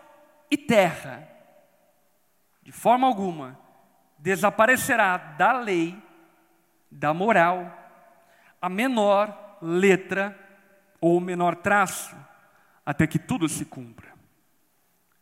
e 0.51 0.57
terra, 0.57 1.29
de 2.63 2.73
forma 2.73 3.07
alguma 3.07 3.59
desaparecerá 4.19 5.19
da 5.19 5.53
lei, 5.53 6.03
da 6.91 7.13
moral, 7.13 7.71
a 8.61 8.71
menor 8.71 9.59
letra 9.61 10.35
ou 10.99 11.19
o 11.19 11.21
menor 11.21 11.57
traço, 11.57 12.17
até 12.87 13.07
que 13.07 13.19
tudo 13.19 13.47
se 13.51 13.67
cumpra. 13.67 14.15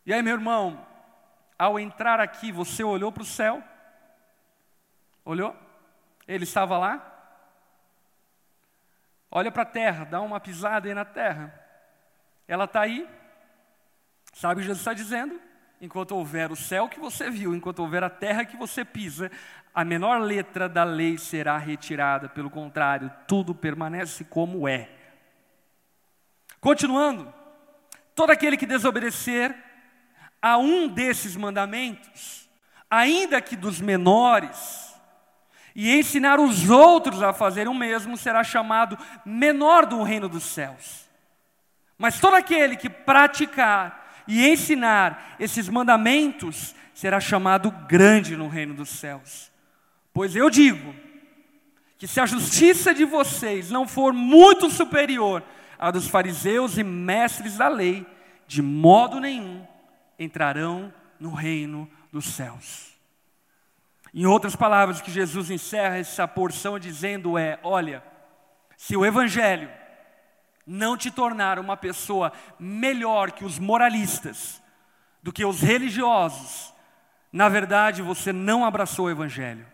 E 0.05 0.13
aí, 0.13 0.21
meu 0.21 0.35
irmão, 0.35 0.85
ao 1.59 1.77
entrar 1.77 2.21
aqui, 2.21 2.49
você 2.49 2.81
olhou 2.81 3.11
para 3.11 3.23
o 3.23 3.25
céu? 3.25 3.61
Olhou? 5.25 5.53
Ele 6.25 6.45
estava 6.45 6.77
lá? 6.77 7.09
Olha 9.29 9.51
para 9.51 9.63
a 9.63 9.65
terra, 9.65 10.05
dá 10.05 10.21
uma 10.21 10.39
pisada 10.39 10.87
aí 10.87 10.93
na 10.93 11.03
terra. 11.03 11.62
Ela 12.47 12.65
está 12.65 12.81
aí. 12.81 13.07
Sabe 14.33 14.55
o 14.55 14.57
que 14.57 14.63
Jesus 14.63 14.79
está 14.79 14.93
dizendo? 14.93 15.39
Enquanto 15.79 16.15
houver 16.15 16.51
o 16.51 16.55
céu 16.55 16.87
que 16.87 16.99
você 16.99 17.29
viu, 17.29 17.53
enquanto 17.53 17.79
houver 17.79 18.03
a 18.03 18.09
terra 18.09 18.45
que 18.45 18.55
você 18.55 18.85
pisa, 18.85 19.31
a 19.73 19.83
menor 19.83 20.21
letra 20.21 20.69
da 20.69 20.83
lei 20.83 21.17
será 21.17 21.57
retirada. 21.57 22.29
Pelo 22.29 22.49
contrário, 22.49 23.11
tudo 23.27 23.53
permanece 23.53 24.23
como 24.23 24.67
é. 24.67 24.89
Continuando, 26.61 27.33
todo 28.15 28.31
aquele 28.31 28.55
que 28.55 28.65
desobedecer 28.65 29.55
a 30.41 30.57
um 30.57 30.87
desses 30.87 31.35
mandamentos, 31.35 32.49
ainda 32.89 33.41
que 33.41 33.55
dos 33.55 33.81
menores, 33.81 34.93
e 35.75 35.97
ensinar 35.97 36.39
os 36.39 36.69
outros 36.69 37.23
a 37.23 37.33
fazerem 37.33 37.71
o 37.71 37.75
mesmo, 37.75 38.15
será 38.15 38.43
chamado 38.43 38.97
menor 39.25 39.85
do 39.85 40.03
reino 40.03 40.29
dos 40.29 40.43
céus. 40.43 41.02
Mas 41.97 42.19
todo 42.19 42.35
aquele 42.35 42.75
que 42.75 42.89
praticar 42.89 44.23
e 44.27 44.47
ensinar 44.47 45.35
esses 45.39 45.69
mandamentos 45.69 46.75
será 46.93 47.19
chamado 47.19 47.71
grande 47.87 48.35
no 48.35 48.47
reino 48.47 48.73
dos 48.73 48.89
céus. 48.89 49.51
Pois 50.13 50.35
eu 50.35 50.49
digo 50.49 50.93
que 51.97 52.07
se 52.07 52.19
a 52.19 52.25
justiça 52.25 52.93
de 52.93 53.05
vocês 53.05 53.71
não 53.71 53.87
for 53.87 54.13
muito 54.13 54.69
superior 54.69 55.43
à 55.79 55.91
dos 55.91 56.07
fariseus 56.07 56.77
e 56.77 56.83
mestres 56.83 57.57
da 57.57 57.67
lei, 57.67 58.05
de 58.47 58.61
modo 58.61 59.19
nenhum 59.19 59.65
entrarão 60.19 60.93
no 61.19 61.31
reino 61.33 61.89
dos 62.11 62.25
céus. 62.25 62.93
Em 64.13 64.25
outras 64.27 64.55
palavras, 64.55 65.01
que 65.01 65.09
Jesus 65.09 65.49
encerra 65.49 65.97
essa 65.97 66.27
porção 66.27 66.77
dizendo 66.77 67.37
é: 67.37 67.59
olha, 67.63 68.03
se 68.77 68.95
o 68.95 69.05
evangelho 69.05 69.69
não 70.65 70.95
te 70.95 71.11
tornar 71.11 71.59
uma 71.59 71.75
pessoa 71.75 72.31
melhor 72.57 73.31
que 73.31 73.43
os 73.43 73.59
moralistas, 73.59 74.61
do 75.21 75.31
que 75.31 75.45
os 75.45 75.61
religiosos, 75.61 76.73
na 77.31 77.49
verdade 77.49 78.01
você 78.01 78.31
não 78.31 78.65
abraçou 78.65 79.05
o 79.05 79.09
Evangelho. 79.09 79.65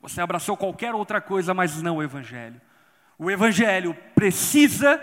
Você 0.00 0.20
abraçou 0.20 0.56
qualquer 0.56 0.94
outra 0.94 1.20
coisa, 1.20 1.54
mas 1.54 1.80
não 1.80 1.96
o 1.96 2.02
Evangelho. 2.02 2.60
O 3.18 3.30
Evangelho 3.30 3.96
precisa 4.14 4.98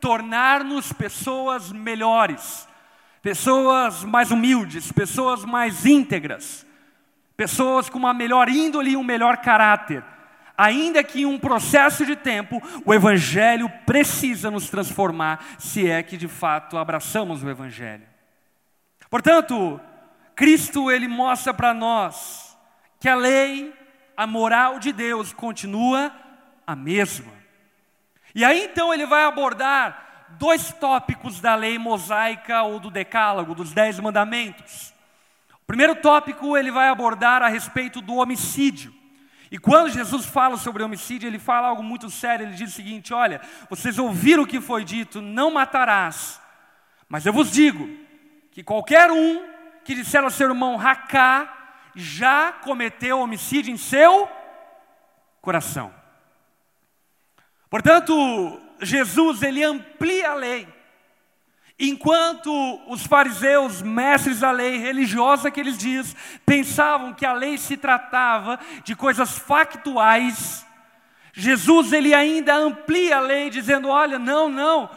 tornar-nos 0.00 0.92
pessoas 0.92 1.70
melhores, 1.70 2.66
pessoas 3.22 4.02
mais 4.02 4.30
humildes, 4.30 4.90
pessoas 4.90 5.44
mais 5.44 5.84
íntegras, 5.84 6.66
pessoas 7.36 7.88
com 7.88 7.98
uma 7.98 8.14
melhor 8.14 8.48
índole 8.48 8.92
e 8.92 8.96
um 8.96 9.04
melhor 9.04 9.36
caráter 9.38 10.02
ainda 10.60 11.02
que 11.02 11.22
em 11.22 11.24
um 11.24 11.38
processo 11.38 12.04
de 12.04 12.14
tempo, 12.14 12.60
o 12.84 12.92
Evangelho 12.92 13.66
precisa 13.86 14.50
nos 14.50 14.68
transformar, 14.68 15.42
se 15.58 15.88
é 15.88 16.02
que 16.02 16.18
de 16.18 16.28
fato 16.28 16.76
abraçamos 16.76 17.42
o 17.42 17.48
Evangelho. 17.48 18.06
Portanto, 19.08 19.80
Cristo 20.36 20.90
ele 20.90 21.08
mostra 21.08 21.54
para 21.54 21.72
nós 21.72 22.54
que 23.00 23.08
a 23.08 23.14
lei, 23.14 23.72
a 24.14 24.26
moral 24.26 24.78
de 24.78 24.92
Deus 24.92 25.32
continua 25.32 26.12
a 26.66 26.76
mesma. 26.76 27.32
E 28.34 28.44
aí 28.44 28.64
então 28.64 28.92
ele 28.92 29.06
vai 29.06 29.24
abordar 29.24 30.26
dois 30.38 30.74
tópicos 30.74 31.40
da 31.40 31.54
lei 31.54 31.78
mosaica 31.78 32.64
ou 32.64 32.78
do 32.78 32.90
decálogo, 32.90 33.54
dos 33.54 33.72
dez 33.72 33.98
mandamentos. 33.98 34.92
O 35.54 35.66
primeiro 35.66 35.94
tópico 35.96 36.54
ele 36.54 36.70
vai 36.70 36.90
abordar 36.90 37.42
a 37.42 37.48
respeito 37.48 38.02
do 38.02 38.16
homicídio. 38.16 38.99
E 39.50 39.58
quando 39.58 39.90
Jesus 39.90 40.26
fala 40.26 40.56
sobre 40.56 40.82
homicídio, 40.82 41.26
ele 41.26 41.38
fala 41.38 41.68
algo 41.68 41.82
muito 41.82 42.08
sério. 42.08 42.46
Ele 42.46 42.54
diz 42.54 42.70
o 42.70 42.76
seguinte: 42.76 43.12
Olha, 43.12 43.40
vocês 43.68 43.98
ouviram 43.98 44.44
o 44.44 44.46
que 44.46 44.60
foi 44.60 44.84
dito, 44.84 45.20
não 45.20 45.50
matarás. 45.50 46.40
Mas 47.08 47.26
eu 47.26 47.32
vos 47.32 47.50
digo 47.50 47.88
que 48.52 48.62
qualquer 48.62 49.10
um 49.10 49.50
que 49.84 49.94
disser 49.94 50.22
ao 50.22 50.30
seu 50.30 50.48
irmão 50.48 50.76
racá, 50.76 51.56
já 51.94 52.52
cometeu 52.52 53.18
homicídio 53.18 53.72
em 53.72 53.76
seu 53.76 54.28
coração. 55.40 55.92
Portanto, 57.68 58.60
Jesus 58.80 59.42
ele 59.42 59.64
amplia 59.64 60.30
a 60.30 60.34
lei. 60.34 60.79
Enquanto 61.82 62.52
os 62.88 63.06
fariseus, 63.06 63.80
mestres 63.80 64.40
da 64.40 64.50
lei 64.50 64.76
religiosa 64.76 65.48
aqueles 65.48 65.78
dias, 65.78 66.14
pensavam 66.44 67.14
que 67.14 67.24
a 67.24 67.32
lei 67.32 67.56
se 67.56 67.74
tratava 67.74 68.60
de 68.84 68.94
coisas 68.94 69.38
factuais, 69.38 70.66
Jesus 71.32 71.94
ele 71.94 72.12
ainda 72.12 72.54
amplia 72.54 73.16
a 73.16 73.20
lei 73.20 73.48
dizendo: 73.48 73.88
"Olha, 73.88 74.18
não, 74.18 74.50
não. 74.50 74.90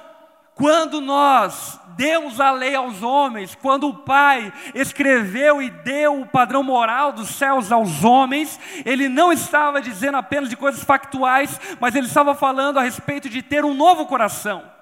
Quando 0.55 0.99
nós 0.99 1.79
demos 1.95 2.41
a 2.41 2.51
lei 2.51 2.75
aos 2.75 3.01
homens, 3.01 3.55
quando 3.55 3.87
o 3.87 3.93
Pai 3.99 4.51
escreveu 4.75 5.61
e 5.61 5.69
deu 5.69 6.19
o 6.19 6.27
padrão 6.27 6.61
moral 6.61 7.13
dos 7.13 7.29
céus 7.29 7.71
aos 7.71 8.03
homens, 8.03 8.59
ele 8.85 9.07
não 9.07 9.31
estava 9.31 9.81
dizendo 9.81 10.17
apenas 10.17 10.49
de 10.49 10.57
coisas 10.57 10.83
factuais, 10.83 11.59
mas 11.79 11.95
ele 11.95 12.07
estava 12.07 12.35
falando 12.35 12.77
a 12.77 12.83
respeito 12.83 13.29
de 13.29 13.41
ter 13.41 13.63
um 13.63 13.73
novo 13.73 14.05
coração. 14.05 14.72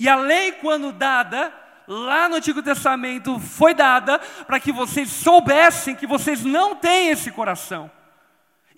E 0.00 0.08
a 0.08 0.16
lei, 0.16 0.52
quando 0.52 0.92
dada, 0.92 1.52
lá 1.86 2.26
no 2.26 2.36
Antigo 2.36 2.62
Testamento, 2.62 3.38
foi 3.38 3.74
dada 3.74 4.18
para 4.46 4.58
que 4.58 4.72
vocês 4.72 5.10
soubessem 5.10 5.94
que 5.94 6.06
vocês 6.06 6.42
não 6.42 6.74
têm 6.74 7.10
esse 7.10 7.30
coração. 7.30 7.90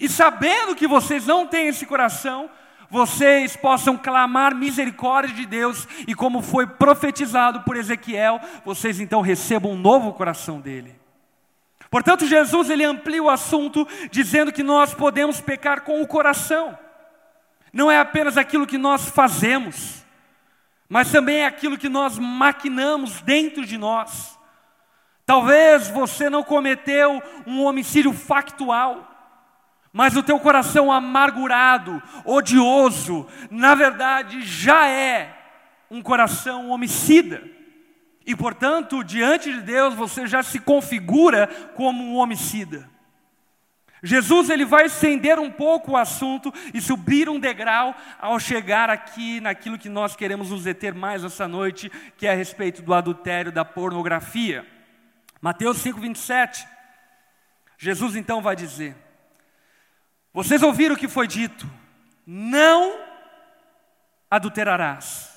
E 0.01 0.09
sabendo 0.09 0.75
que 0.75 0.89
vocês 0.89 1.25
não 1.25 1.47
têm 1.47 1.69
esse 1.69 1.87
coração, 1.87 2.51
vocês 2.91 3.57
possam 3.57 3.97
clamar 3.97 4.53
misericórdia 4.53 5.33
de 5.33 5.47
Deus 5.47 5.87
e, 6.09 6.13
como 6.13 6.43
foi 6.43 6.67
profetizado 6.67 7.61
por 7.61 7.77
Ezequiel, 7.77 8.41
vocês 8.65 8.99
então 8.99 9.21
recebam 9.21 9.71
um 9.71 9.79
novo 9.79 10.15
coração 10.15 10.61
dele. 10.61 10.99
Portanto, 11.89 12.27
Jesus 12.27 12.69
ele 12.69 12.83
amplia 12.83 13.23
o 13.23 13.31
assunto 13.31 13.87
dizendo 14.11 14.51
que 14.51 14.65
nós 14.65 14.93
podemos 14.93 15.41
pecar 15.41 15.83
com 15.83 16.03
o 16.03 16.07
coração. 16.09 16.77
Não 17.73 17.89
é 17.89 18.01
apenas 18.01 18.37
aquilo 18.37 18.67
que 18.67 18.77
nós 18.77 19.09
fazemos 19.09 20.02
mas 20.93 21.11
também 21.11 21.39
é 21.39 21.47
aquilo 21.47 21.79
que 21.79 21.89
nós 21.89 22.19
maquinamos 22.19 23.23
dentro 23.23 23.65
de 23.65 23.79
nós. 23.79 24.39
Talvez 25.25 25.89
você 25.89 26.29
não 26.29 26.43
cometeu 26.43 27.23
um 27.47 27.65
homicídio 27.65 28.13
factual, 28.13 29.09
mas 29.91 30.19
o 30.19 30.23
teu 30.23 30.39
coração 30.39 30.93
amargurado, 30.93 32.03
odioso, 32.27 33.27
na 33.51 33.75
verdade 33.75 34.43
já 34.43 34.87
é 34.87 35.35
um 35.91 36.03
coração 36.03 36.69
homicida. 36.69 37.43
E, 38.27 38.37
portanto, 38.37 39.03
diante 39.03 39.51
de 39.51 39.63
Deus, 39.63 39.95
você 39.95 40.27
já 40.27 40.43
se 40.43 40.59
configura 40.59 41.47
como 41.75 42.05
um 42.05 42.17
homicida. 42.17 42.87
Jesus 44.03 44.51
ele 44.51 44.65
vai 44.65 44.87
estender 44.87 45.39
um 45.39 45.51
pouco 45.51 45.93
o 45.93 45.97
assunto 45.97 46.53
e 46.75 46.81
subir 46.81 47.29
um 47.29 47.39
degrau 47.39 47.95
ao 48.19 48.41
chegar 48.41 48.91
aqui 48.91 49.41
naquilo 49.41 49.79
que 49.79 49.89
nós 49.89 50.17
queremos 50.17 50.51
nos 50.51 50.65
deter 50.65 50.93
mais 50.93 51.23
essa 51.23 51.47
noite, 51.47 51.89
que 52.17 52.27
é 52.27 52.33
a 52.33 52.37
respeito 52.37 52.83
do 52.83 52.93
adultério, 52.93 53.53
da 53.53 53.65
pornografia. 53.65 54.67
Mateus 55.41 55.79
5:27. 55.79 56.67
Jesus 57.79 58.17
então 58.17 58.43
vai 58.43 58.57
dizer: 58.57 58.97
Vocês 60.33 60.63
ouviram 60.63 60.97
o 60.97 60.99
que 60.99 61.09
foi 61.09 61.29
dito? 61.29 61.71
Não 62.27 62.99
adulterarás. 64.29 65.31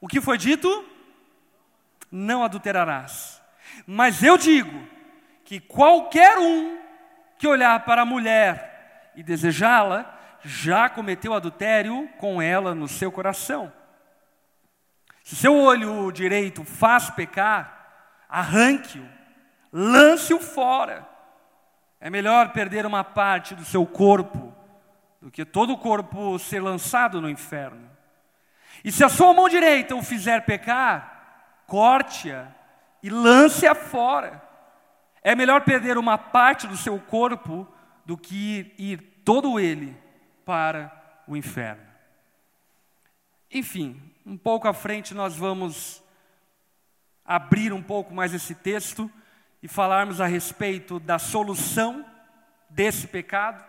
O 0.00 0.06
que 0.06 0.20
foi 0.20 0.36
dito? 0.36 0.84
Não 2.10 2.44
adulterarás. 2.44 3.40
Mas 3.86 4.22
eu 4.22 4.36
digo 4.36 4.86
que 5.44 5.60
qualquer 5.60 6.38
um 6.38 6.81
que 7.42 7.48
olhar 7.48 7.80
para 7.80 8.02
a 8.02 8.06
mulher 8.06 9.10
e 9.16 9.22
desejá-la, 9.22 10.16
já 10.44 10.88
cometeu 10.88 11.34
adultério 11.34 12.08
com 12.16 12.40
ela 12.40 12.72
no 12.72 12.86
seu 12.86 13.10
coração. 13.10 13.72
Se 15.24 15.34
seu 15.34 15.58
olho 15.58 16.12
direito 16.12 16.62
faz 16.62 17.10
pecar, 17.10 18.24
arranque-o, 18.28 19.04
lance-o 19.72 20.38
fora. 20.38 21.04
É 22.00 22.08
melhor 22.08 22.52
perder 22.52 22.86
uma 22.86 23.02
parte 23.02 23.56
do 23.56 23.64
seu 23.64 23.84
corpo 23.84 24.54
do 25.20 25.28
que 25.28 25.44
todo 25.44 25.72
o 25.72 25.78
corpo 25.78 26.38
ser 26.38 26.60
lançado 26.60 27.20
no 27.20 27.28
inferno. 27.28 27.90
E 28.84 28.92
se 28.92 29.02
a 29.02 29.08
sua 29.08 29.34
mão 29.34 29.48
direita 29.48 29.96
o 29.96 30.02
fizer 30.02 30.44
pecar, 30.44 31.64
corte-a 31.66 32.46
e 33.02 33.10
lance-a 33.10 33.74
fora. 33.74 34.40
É 35.22 35.34
melhor 35.34 35.62
perder 35.62 35.96
uma 35.96 36.18
parte 36.18 36.66
do 36.66 36.76
seu 36.76 36.98
corpo 36.98 37.66
do 38.04 38.16
que 38.16 38.74
ir, 38.76 39.00
todo 39.24 39.60
ele 39.60 39.96
para 40.44 40.90
o 41.26 41.36
inferno. 41.36 41.82
Enfim, 43.50 44.00
um 44.26 44.36
pouco 44.36 44.66
à 44.66 44.74
frente 44.74 45.14
nós 45.14 45.36
vamos 45.36 46.02
abrir 47.24 47.72
um 47.72 47.82
pouco 47.82 48.12
mais 48.12 48.34
esse 48.34 48.54
texto 48.54 49.10
e 49.62 49.68
falarmos 49.68 50.20
a 50.20 50.26
respeito 50.26 50.98
da 50.98 51.18
solução 51.18 52.04
desse 52.68 53.06
pecado 53.06 53.64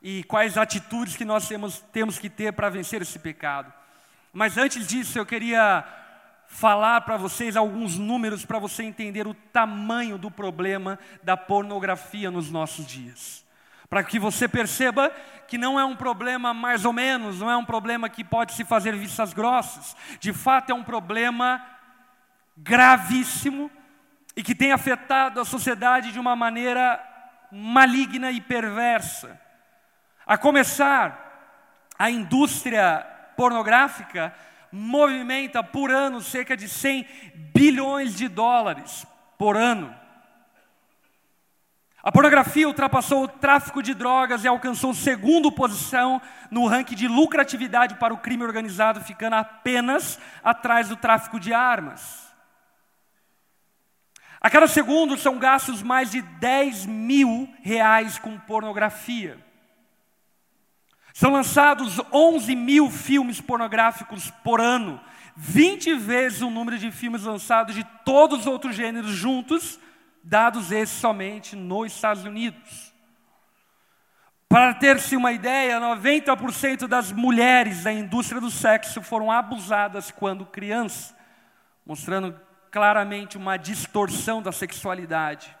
e 0.00 0.22
quais 0.24 0.56
atitudes 0.56 1.16
que 1.16 1.24
nós 1.24 1.48
temos, 1.48 1.80
temos 1.92 2.18
que 2.18 2.30
ter 2.30 2.52
para 2.52 2.68
vencer 2.68 3.02
esse 3.02 3.18
pecado. 3.18 3.72
Mas 4.32 4.56
antes 4.58 4.86
disso, 4.86 5.18
eu 5.18 5.26
queria 5.26 5.84
falar 6.54 7.00
para 7.00 7.16
vocês 7.16 7.56
alguns 7.56 7.98
números 7.98 8.44
para 8.44 8.60
você 8.60 8.84
entender 8.84 9.26
o 9.26 9.34
tamanho 9.34 10.16
do 10.16 10.30
problema 10.30 11.00
da 11.20 11.36
pornografia 11.36 12.30
nos 12.30 12.48
nossos 12.48 12.86
dias. 12.86 13.44
Para 13.90 14.04
que 14.04 14.20
você 14.20 14.46
perceba 14.46 15.10
que 15.48 15.58
não 15.58 15.80
é 15.80 15.84
um 15.84 15.96
problema 15.96 16.54
mais 16.54 16.84
ou 16.84 16.92
menos, 16.92 17.40
não 17.40 17.50
é 17.50 17.56
um 17.56 17.64
problema 17.64 18.08
que 18.08 18.22
pode 18.22 18.52
se 18.52 18.64
fazer 18.64 18.96
vistas 18.96 19.32
grossas. 19.32 19.96
De 20.20 20.32
fato, 20.32 20.70
é 20.70 20.74
um 20.74 20.84
problema 20.84 21.60
gravíssimo 22.56 23.68
e 24.36 24.42
que 24.42 24.54
tem 24.54 24.70
afetado 24.70 25.40
a 25.40 25.44
sociedade 25.44 26.12
de 26.12 26.20
uma 26.20 26.36
maneira 26.36 27.04
maligna 27.50 28.30
e 28.30 28.40
perversa. 28.40 29.40
A 30.24 30.38
começar, 30.38 31.90
a 31.98 32.08
indústria 32.08 33.04
pornográfica 33.36 34.32
movimenta 34.76 35.62
por 35.62 35.92
ano 35.92 36.20
cerca 36.20 36.56
de 36.56 36.68
100 36.68 37.06
bilhões 37.54 38.16
de 38.16 38.26
dólares 38.26 39.06
por 39.38 39.56
ano. 39.56 39.94
A 42.02 42.10
pornografia 42.10 42.66
ultrapassou 42.66 43.22
o 43.22 43.28
tráfico 43.28 43.80
de 43.80 43.94
drogas 43.94 44.42
e 44.42 44.48
alcançou 44.48 44.92
segunda 44.92 45.50
posição 45.52 46.20
no 46.50 46.66
ranking 46.66 46.96
de 46.96 47.06
lucratividade 47.06 47.94
para 47.94 48.12
o 48.12 48.18
crime 48.18 48.42
organizado, 48.42 49.00
ficando 49.00 49.34
apenas 49.36 50.18
atrás 50.42 50.88
do 50.88 50.96
tráfico 50.96 51.38
de 51.38 51.54
armas. 51.54 52.24
A 54.40 54.50
cada 54.50 54.66
segundo 54.66 55.16
são 55.16 55.38
gastos 55.38 55.82
mais 55.82 56.10
de 56.10 56.20
10 56.20 56.84
mil 56.84 57.48
reais 57.62 58.18
com 58.18 58.38
pornografia. 58.40 59.38
São 61.14 61.30
lançados 61.30 62.00
11 62.12 62.56
mil 62.56 62.90
filmes 62.90 63.40
pornográficos 63.40 64.32
por 64.42 64.60
ano, 64.60 65.00
20 65.36 65.94
vezes 65.94 66.42
o 66.42 66.50
número 66.50 66.76
de 66.76 66.90
filmes 66.90 67.22
lançados 67.22 67.72
de 67.72 67.84
todos 68.04 68.40
os 68.40 68.46
outros 68.48 68.74
gêneros 68.74 69.12
juntos, 69.12 69.78
dados 70.24 70.72
esses 70.72 70.98
somente 70.98 71.54
nos 71.54 71.92
Estados 71.92 72.24
Unidos. 72.24 72.92
Para 74.48 74.74
ter-se 74.74 75.14
uma 75.14 75.30
ideia, 75.30 75.78
90% 75.78 76.88
das 76.88 77.12
mulheres 77.12 77.84
da 77.84 77.92
indústria 77.92 78.40
do 78.40 78.50
sexo 78.50 79.00
foram 79.00 79.30
abusadas 79.30 80.10
quando 80.10 80.44
crianças, 80.44 81.14
mostrando 81.86 82.34
claramente 82.72 83.36
uma 83.36 83.56
distorção 83.56 84.42
da 84.42 84.50
sexualidade. 84.50 85.56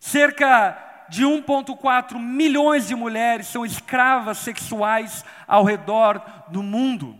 Cerca 0.00 0.87
de 1.08 1.24
1,4 1.24 2.18
milhões 2.18 2.86
de 2.86 2.94
mulheres 2.94 3.46
são 3.46 3.64
escravas 3.64 4.38
sexuais 4.38 5.24
ao 5.46 5.64
redor 5.64 6.22
do 6.48 6.62
mundo. 6.62 7.18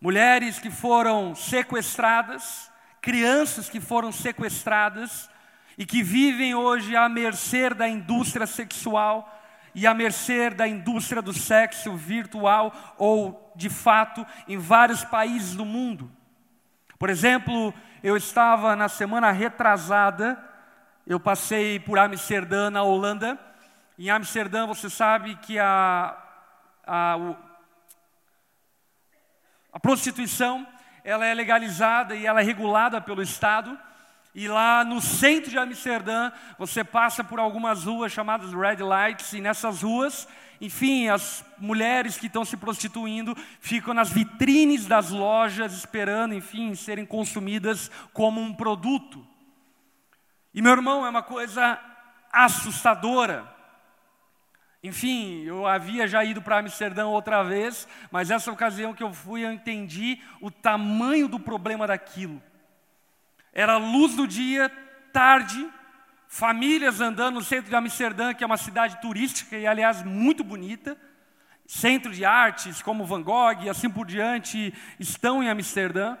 Mulheres 0.00 0.58
que 0.58 0.70
foram 0.70 1.34
sequestradas, 1.34 2.70
crianças 3.00 3.68
que 3.68 3.80
foram 3.80 4.10
sequestradas 4.10 5.30
e 5.78 5.86
que 5.86 6.02
vivem 6.02 6.54
hoje 6.54 6.96
à 6.96 7.08
mercê 7.08 7.70
da 7.70 7.88
indústria 7.88 8.46
sexual 8.46 9.40
e 9.74 9.86
à 9.86 9.94
mercê 9.94 10.50
da 10.50 10.66
indústria 10.66 11.22
do 11.22 11.32
sexo 11.32 11.94
virtual 11.94 12.94
ou, 12.98 13.52
de 13.56 13.70
fato, 13.70 14.26
em 14.46 14.58
vários 14.58 15.04
países 15.04 15.54
do 15.54 15.64
mundo. 15.64 16.10
Por 16.98 17.08
exemplo, 17.08 17.72
eu 18.02 18.16
estava 18.16 18.76
na 18.76 18.88
semana 18.88 19.30
retrasada 19.30 20.51
eu 21.06 21.18
passei 21.18 21.80
por 21.80 21.98
Amsterdã, 21.98 22.70
na 22.70 22.82
Holanda. 22.82 23.38
Em 23.98 24.08
Amsterdã, 24.08 24.66
você 24.66 24.88
sabe 24.88 25.34
que 25.36 25.58
a, 25.58 26.16
a, 26.86 27.34
a 29.72 29.80
prostituição 29.80 30.66
ela 31.04 31.26
é 31.26 31.34
legalizada 31.34 32.14
e 32.14 32.24
ela 32.24 32.40
é 32.40 32.44
regulada 32.44 33.00
pelo 33.00 33.22
Estado. 33.22 33.76
E 34.34 34.48
lá 34.48 34.84
no 34.84 35.00
centro 35.00 35.50
de 35.50 35.58
Amsterdã, 35.58 36.32
você 36.58 36.82
passa 36.82 37.22
por 37.22 37.38
algumas 37.38 37.84
ruas 37.84 38.12
chamadas 38.12 38.54
red 38.54 38.82
lights, 38.82 39.32
e 39.34 39.40
nessas 39.40 39.82
ruas, 39.82 40.26
enfim, 40.60 41.08
as 41.08 41.44
mulheres 41.58 42.16
que 42.16 42.28
estão 42.28 42.44
se 42.44 42.56
prostituindo 42.56 43.36
ficam 43.60 43.92
nas 43.92 44.08
vitrines 44.08 44.86
das 44.86 45.10
lojas 45.10 45.74
esperando, 45.74 46.32
enfim, 46.32 46.74
serem 46.74 47.04
consumidas 47.04 47.90
como 48.14 48.40
um 48.40 48.54
produto. 48.54 49.31
E 50.54 50.60
meu 50.60 50.72
irmão, 50.72 51.06
é 51.06 51.08
uma 51.08 51.22
coisa 51.22 51.78
assustadora. 52.30 53.50
Enfim, 54.82 55.44
eu 55.44 55.66
havia 55.66 56.08
já 56.08 56.24
ido 56.24 56.42
para 56.42 56.58
Amsterdã 56.58 57.06
outra 57.06 57.42
vez, 57.42 57.86
mas 58.10 58.30
essa 58.30 58.50
ocasião 58.50 58.92
que 58.92 59.02
eu 59.02 59.12
fui, 59.12 59.44
eu 59.44 59.52
entendi 59.52 60.20
o 60.40 60.50
tamanho 60.50 61.28
do 61.28 61.38
problema 61.38 61.86
daquilo. 61.86 62.42
Era 63.52 63.76
luz 63.76 64.16
do 64.16 64.26
dia, 64.26 64.68
tarde, 65.12 65.70
famílias 66.26 67.00
andando 67.00 67.34
no 67.36 67.44
centro 67.44 67.70
de 67.70 67.76
Amsterdã, 67.76 68.34
que 68.34 68.42
é 68.42 68.46
uma 68.46 68.56
cidade 68.56 69.00
turística 69.00 69.56
e, 69.56 69.66
aliás, 69.66 70.02
muito 70.02 70.42
bonita. 70.42 70.98
Centro 71.64 72.12
de 72.12 72.24
artes 72.24 72.82
como 72.82 73.06
Van 73.06 73.22
Gogh 73.22 73.62
e 73.62 73.70
assim 73.70 73.88
por 73.88 74.04
diante 74.04 74.74
estão 74.98 75.42
em 75.42 75.48
Amsterdã. 75.48 76.16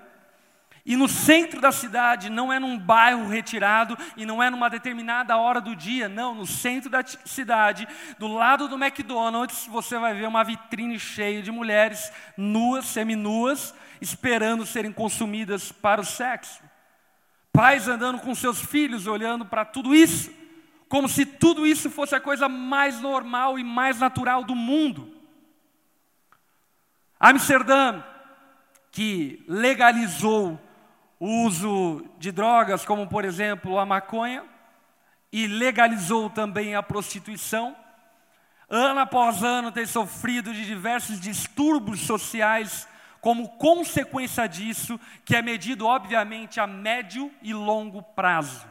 E 0.84 0.96
no 0.96 1.08
centro 1.08 1.60
da 1.60 1.70
cidade, 1.70 2.28
não 2.28 2.52
é 2.52 2.58
num 2.58 2.76
bairro 2.76 3.28
retirado 3.28 3.96
e 4.16 4.26
não 4.26 4.42
é 4.42 4.50
numa 4.50 4.68
determinada 4.68 5.36
hora 5.36 5.60
do 5.60 5.76
dia, 5.76 6.08
não, 6.08 6.34
no 6.34 6.44
centro 6.44 6.90
da 6.90 7.04
cidade, 7.04 7.86
do 8.18 8.26
lado 8.26 8.66
do 8.66 8.74
McDonald's, 8.74 9.66
você 9.68 9.96
vai 9.96 10.12
ver 10.12 10.26
uma 10.26 10.42
vitrine 10.42 10.98
cheia 10.98 11.40
de 11.40 11.52
mulheres 11.52 12.12
nuas, 12.36 12.86
seminuas, 12.86 13.72
esperando 14.00 14.66
serem 14.66 14.92
consumidas 14.92 15.70
para 15.70 16.00
o 16.00 16.04
sexo. 16.04 16.60
Pais 17.52 17.86
andando 17.86 18.18
com 18.18 18.34
seus 18.34 18.60
filhos, 18.60 19.06
olhando 19.06 19.46
para 19.46 19.64
tudo 19.64 19.94
isso, 19.94 20.32
como 20.88 21.08
se 21.08 21.24
tudo 21.24 21.64
isso 21.64 21.90
fosse 21.90 22.16
a 22.16 22.20
coisa 22.20 22.48
mais 22.48 23.00
normal 23.00 23.56
e 23.56 23.62
mais 23.62 24.00
natural 24.00 24.42
do 24.42 24.56
mundo. 24.56 25.14
Amsterdã, 27.20 28.02
que 28.90 29.44
legalizou 29.46 30.60
o 31.24 31.44
uso 31.44 32.04
de 32.18 32.32
drogas, 32.32 32.84
como 32.84 33.06
por 33.06 33.24
exemplo 33.24 33.78
a 33.78 33.86
maconha, 33.86 34.42
e 35.32 35.46
legalizou 35.46 36.28
também 36.28 36.74
a 36.74 36.82
prostituição. 36.82 37.76
Ano 38.68 38.98
após 38.98 39.40
ano 39.40 39.70
tem 39.70 39.86
sofrido 39.86 40.52
de 40.52 40.66
diversos 40.66 41.20
distúrbios 41.20 42.00
sociais 42.00 42.88
como 43.20 43.50
consequência 43.50 44.48
disso, 44.48 44.98
que 45.24 45.36
é 45.36 45.40
medido, 45.40 45.86
obviamente, 45.86 46.58
a 46.58 46.66
médio 46.66 47.30
e 47.40 47.54
longo 47.54 48.02
prazo. 48.02 48.66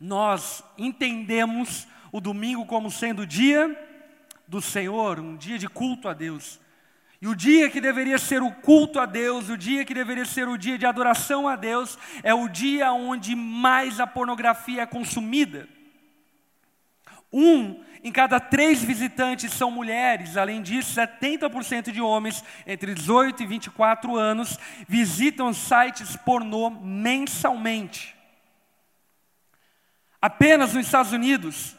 nós 0.00 0.64
entendemos 0.78 1.86
o 2.10 2.18
domingo 2.18 2.64
como 2.64 2.90
sendo 2.90 3.20
o 3.22 3.26
dia 3.26 3.91
do 4.46 4.60
Senhor, 4.60 5.20
um 5.20 5.36
dia 5.36 5.58
de 5.58 5.68
culto 5.68 6.08
a 6.08 6.12
Deus. 6.12 6.60
E 7.20 7.28
o 7.28 7.36
dia 7.36 7.70
que 7.70 7.80
deveria 7.80 8.18
ser 8.18 8.42
o 8.42 8.50
culto 8.50 8.98
a 8.98 9.06
Deus, 9.06 9.48
o 9.48 9.56
dia 9.56 9.84
que 9.84 9.94
deveria 9.94 10.24
ser 10.24 10.48
o 10.48 10.58
dia 10.58 10.76
de 10.76 10.84
adoração 10.84 11.46
a 11.46 11.54
Deus, 11.54 11.96
é 12.22 12.34
o 12.34 12.48
dia 12.48 12.92
onde 12.92 13.36
mais 13.36 14.00
a 14.00 14.06
pornografia 14.06 14.82
é 14.82 14.86
consumida. 14.86 15.68
Um 17.32 17.84
em 18.04 18.10
cada 18.10 18.40
três 18.40 18.82
visitantes 18.82 19.52
são 19.52 19.70
mulheres, 19.70 20.36
além 20.36 20.60
disso, 20.60 21.00
70% 21.00 21.92
de 21.92 22.00
homens 22.00 22.42
entre 22.66 22.92
18 22.92 23.44
e 23.44 23.46
24 23.46 24.16
anos 24.16 24.58
visitam 24.88 25.52
sites 25.54 26.16
pornô 26.16 26.68
mensalmente. 26.68 28.16
Apenas 30.20 30.74
nos 30.74 30.86
Estados 30.86 31.12
Unidos, 31.12 31.76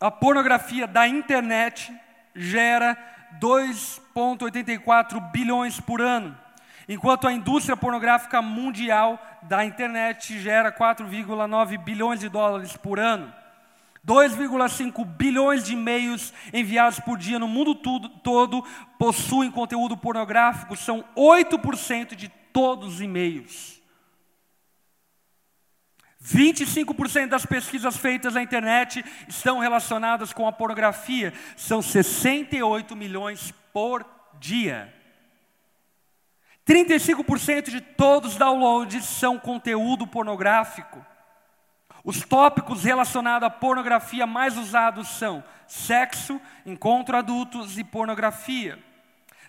a 0.00 0.10
pornografia 0.10 0.86
da 0.86 1.08
internet 1.08 1.92
gera 2.34 2.96
2,84 3.40 5.30
bilhões 5.30 5.80
por 5.80 6.00
ano, 6.00 6.36
enquanto 6.88 7.26
a 7.26 7.32
indústria 7.32 7.76
pornográfica 7.76 8.42
mundial 8.42 9.20
da 9.42 9.64
internet 9.64 10.38
gera 10.40 10.72
4,9 10.72 11.78
bilhões 11.78 12.20
de 12.20 12.28
dólares 12.28 12.76
por 12.76 12.98
ano. 12.98 13.32
2,5 14.06 15.04
bilhões 15.04 15.64
de 15.64 15.72
e-mails 15.72 16.32
enviados 16.52 17.00
por 17.00 17.16
dia 17.16 17.38
no 17.38 17.48
mundo 17.48 17.74
tudo, 17.74 18.08
todo 18.08 18.62
possuem 18.98 19.50
conteúdo 19.50 19.96
pornográfico, 19.96 20.76
são 20.76 21.02
8% 21.16 22.14
de 22.14 22.28
todos 22.28 22.94
os 22.94 23.00
e-mails. 23.00 23.80
25% 26.24 27.28
das 27.28 27.44
pesquisas 27.44 27.96
feitas 27.98 28.34
na 28.34 28.42
internet 28.42 29.04
estão 29.28 29.58
relacionadas 29.58 30.32
com 30.32 30.48
a 30.48 30.52
pornografia, 30.52 31.34
são 31.54 31.82
68 31.82 32.96
milhões 32.96 33.52
por 33.72 34.06
dia. 34.40 34.92
35% 36.66 37.68
de 37.68 37.80
todos 37.82 38.32
os 38.32 38.38
downloads 38.38 39.04
são 39.04 39.38
conteúdo 39.38 40.06
pornográfico. 40.06 41.04
Os 42.02 42.20
tópicos 42.20 42.84
relacionados 42.84 43.46
à 43.46 43.50
pornografia 43.50 44.26
mais 44.26 44.56
usados 44.56 45.08
são 45.08 45.44
sexo, 45.66 46.40
encontro 46.64 47.16
adultos 47.16 47.78
e 47.78 47.84
pornografia. 47.84 48.78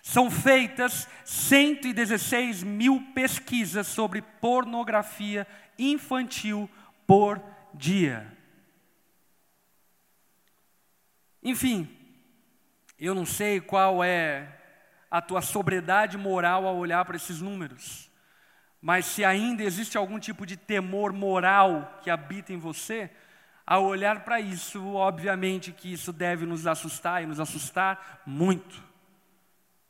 São 0.06 0.30
feitas 0.30 1.08
116 1.24 2.62
mil 2.62 3.04
pesquisas 3.12 3.88
sobre 3.88 4.22
pornografia 4.22 5.44
infantil 5.76 6.70
por 7.08 7.42
dia. 7.74 8.32
Enfim, 11.42 11.90
eu 12.96 13.16
não 13.16 13.26
sei 13.26 13.60
qual 13.60 14.04
é 14.04 14.46
a 15.10 15.20
tua 15.20 15.42
sobriedade 15.42 16.16
moral 16.16 16.68
ao 16.68 16.76
olhar 16.76 17.04
para 17.04 17.16
esses 17.16 17.40
números. 17.40 18.08
Mas 18.80 19.06
se 19.06 19.24
ainda 19.24 19.64
existe 19.64 19.98
algum 19.98 20.20
tipo 20.20 20.46
de 20.46 20.56
temor 20.56 21.12
moral 21.12 21.98
que 22.00 22.10
habita 22.10 22.52
em 22.52 22.58
você, 22.58 23.10
ao 23.66 23.84
olhar 23.84 24.22
para 24.22 24.40
isso, 24.40 24.86
obviamente 24.94 25.72
que 25.72 25.92
isso 25.92 26.12
deve 26.12 26.46
nos 26.46 26.64
assustar 26.64 27.24
e 27.24 27.26
nos 27.26 27.40
assustar 27.40 28.22
muito. 28.24 28.85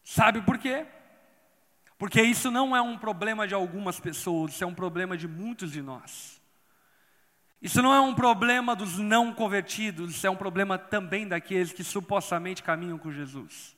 Sabe 0.08 0.40
por 0.40 0.56
quê? 0.56 0.86
Porque 1.98 2.22
isso 2.22 2.48
não 2.48 2.76
é 2.76 2.80
um 2.80 2.96
problema 2.96 3.44
de 3.44 3.54
algumas 3.54 3.98
pessoas, 3.98 4.52
isso 4.52 4.62
é 4.62 4.66
um 4.66 4.74
problema 4.74 5.16
de 5.16 5.26
muitos 5.26 5.72
de 5.72 5.82
nós. 5.82 6.40
Isso 7.60 7.82
não 7.82 7.92
é 7.92 7.98
um 7.98 8.14
problema 8.14 8.76
dos 8.76 8.98
não 8.98 9.34
convertidos, 9.34 10.14
isso 10.14 10.24
é 10.24 10.30
um 10.30 10.36
problema 10.36 10.78
também 10.78 11.26
daqueles 11.26 11.72
que 11.72 11.82
supostamente 11.82 12.62
caminham 12.62 12.96
com 12.98 13.10
Jesus. 13.10 13.76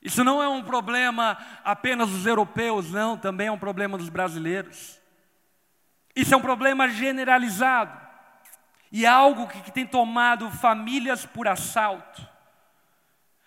Isso 0.00 0.22
não 0.22 0.40
é 0.40 0.48
um 0.48 0.62
problema 0.62 1.36
apenas 1.64 2.10
dos 2.10 2.26
europeus, 2.26 2.92
não, 2.92 3.18
também 3.18 3.48
é 3.48 3.52
um 3.52 3.58
problema 3.58 3.98
dos 3.98 4.08
brasileiros. 4.08 5.00
Isso 6.14 6.32
é 6.32 6.36
um 6.36 6.42
problema 6.42 6.88
generalizado 6.88 8.00
e 8.92 9.04
é 9.04 9.08
algo 9.08 9.48
que, 9.48 9.62
que 9.62 9.72
tem 9.72 9.84
tomado 9.84 10.48
famílias 10.48 11.26
por 11.26 11.48
assalto. 11.48 12.24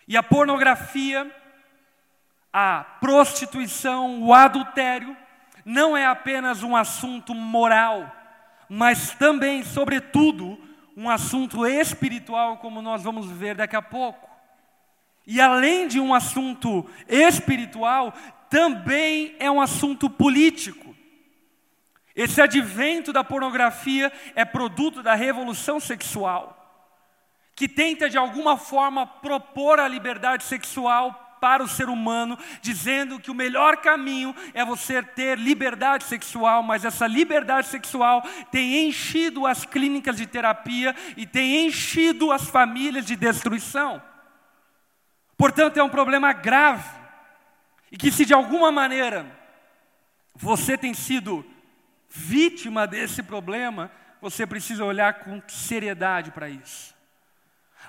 E 0.05 0.17
a 0.17 0.23
pornografia, 0.23 1.33
a 2.59 2.83
prostituição, 2.99 4.23
o 4.23 4.33
adultério, 4.33 5.15
não 5.63 5.95
é 5.95 6.07
apenas 6.07 6.63
um 6.63 6.75
assunto 6.75 7.35
moral, 7.35 8.11
mas 8.67 9.13
também, 9.13 9.63
sobretudo, 9.63 10.59
um 10.95 11.07
assunto 11.07 11.67
espiritual, 11.67 12.57
como 12.57 12.81
nós 12.81 13.03
vamos 13.03 13.29
ver 13.29 13.53
daqui 13.53 13.75
a 13.75 13.81
pouco. 13.83 14.27
E 15.27 15.39
além 15.39 15.87
de 15.87 15.99
um 15.99 16.15
assunto 16.15 16.89
espiritual, 17.07 18.11
também 18.49 19.35
é 19.37 19.51
um 19.51 19.61
assunto 19.61 20.09
político. 20.09 20.95
Esse 22.15 22.41
advento 22.41 23.13
da 23.13 23.23
pornografia 23.23 24.11
é 24.33 24.43
produto 24.43 25.03
da 25.03 25.13
revolução 25.13 25.79
sexual, 25.79 26.57
que 27.55 27.69
tenta 27.69 28.09
de 28.09 28.17
alguma 28.17 28.57
forma 28.57 29.05
propor 29.05 29.79
a 29.79 29.87
liberdade 29.87 30.43
sexual 30.43 31.26
para 31.39 31.63
o 31.63 31.67
ser 31.67 31.89
humano, 31.89 32.37
dizendo 32.61 33.19
que 33.19 33.31
o 33.31 33.35
melhor 33.35 33.77
caminho 33.77 34.35
é 34.53 34.63
você 34.65 35.01
ter 35.01 35.37
liberdade 35.37 36.03
sexual, 36.03 36.63
mas 36.63 36.85
essa 36.85 37.07
liberdade 37.07 37.67
sexual 37.67 38.21
tem 38.51 38.87
enchido 38.87 39.45
as 39.45 39.65
clínicas 39.65 40.17
de 40.17 40.25
terapia 40.25 40.95
e 41.15 41.25
tem 41.25 41.65
enchido 41.65 42.31
as 42.31 42.49
famílias 42.49 43.05
de 43.05 43.15
destruição. 43.15 44.01
Portanto, 45.37 45.77
é 45.77 45.83
um 45.83 45.89
problema 45.89 46.33
grave. 46.33 46.97
E 47.91 47.97
que, 47.97 48.11
se 48.11 48.25
de 48.25 48.33
alguma 48.33 48.71
maneira 48.71 49.25
você 50.35 50.77
tem 50.77 50.93
sido 50.93 51.45
vítima 52.09 52.85
desse 52.85 53.23
problema, 53.23 53.91
você 54.21 54.45
precisa 54.45 54.83
olhar 54.83 55.15
com 55.19 55.41
seriedade 55.47 56.31
para 56.31 56.49
isso. 56.49 56.95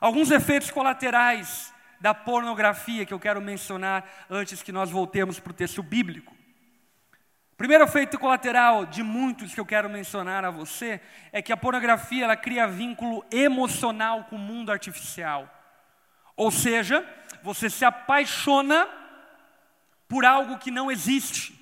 Alguns 0.00 0.30
efeitos 0.30 0.70
colaterais 0.70 1.72
da 2.00 2.14
pornografia 2.14 3.04
que 3.04 3.12
eu 3.12 3.18
quero 3.18 3.40
mencionar 3.40 4.04
antes 4.30 4.62
que 4.62 4.72
nós 4.72 4.90
voltemos 4.90 5.40
para 5.40 5.50
o 5.50 5.54
texto 5.54 5.82
bíblico. 5.82 6.36
Primeiro 7.56 7.82
efeito 7.82 8.18
colateral 8.20 8.86
de 8.86 9.02
muitos 9.02 9.52
que 9.52 9.58
eu 9.58 9.66
quero 9.66 9.88
mencionar 9.88 10.44
a 10.44 10.50
você 10.50 11.00
é 11.32 11.42
que 11.42 11.52
a 11.52 11.56
pornografia 11.56 12.24
ela 12.24 12.36
cria 12.36 12.68
vínculo 12.68 13.24
emocional 13.32 14.24
com 14.24 14.36
o 14.36 14.38
mundo 14.38 14.70
artificial. 14.70 15.52
Ou 16.36 16.52
seja, 16.52 17.04
você 17.42 17.68
se 17.68 17.84
apaixona 17.84 18.88
por 20.06 20.24
algo 20.24 20.58
que 20.58 20.70
não 20.70 20.88
existe. 20.88 21.52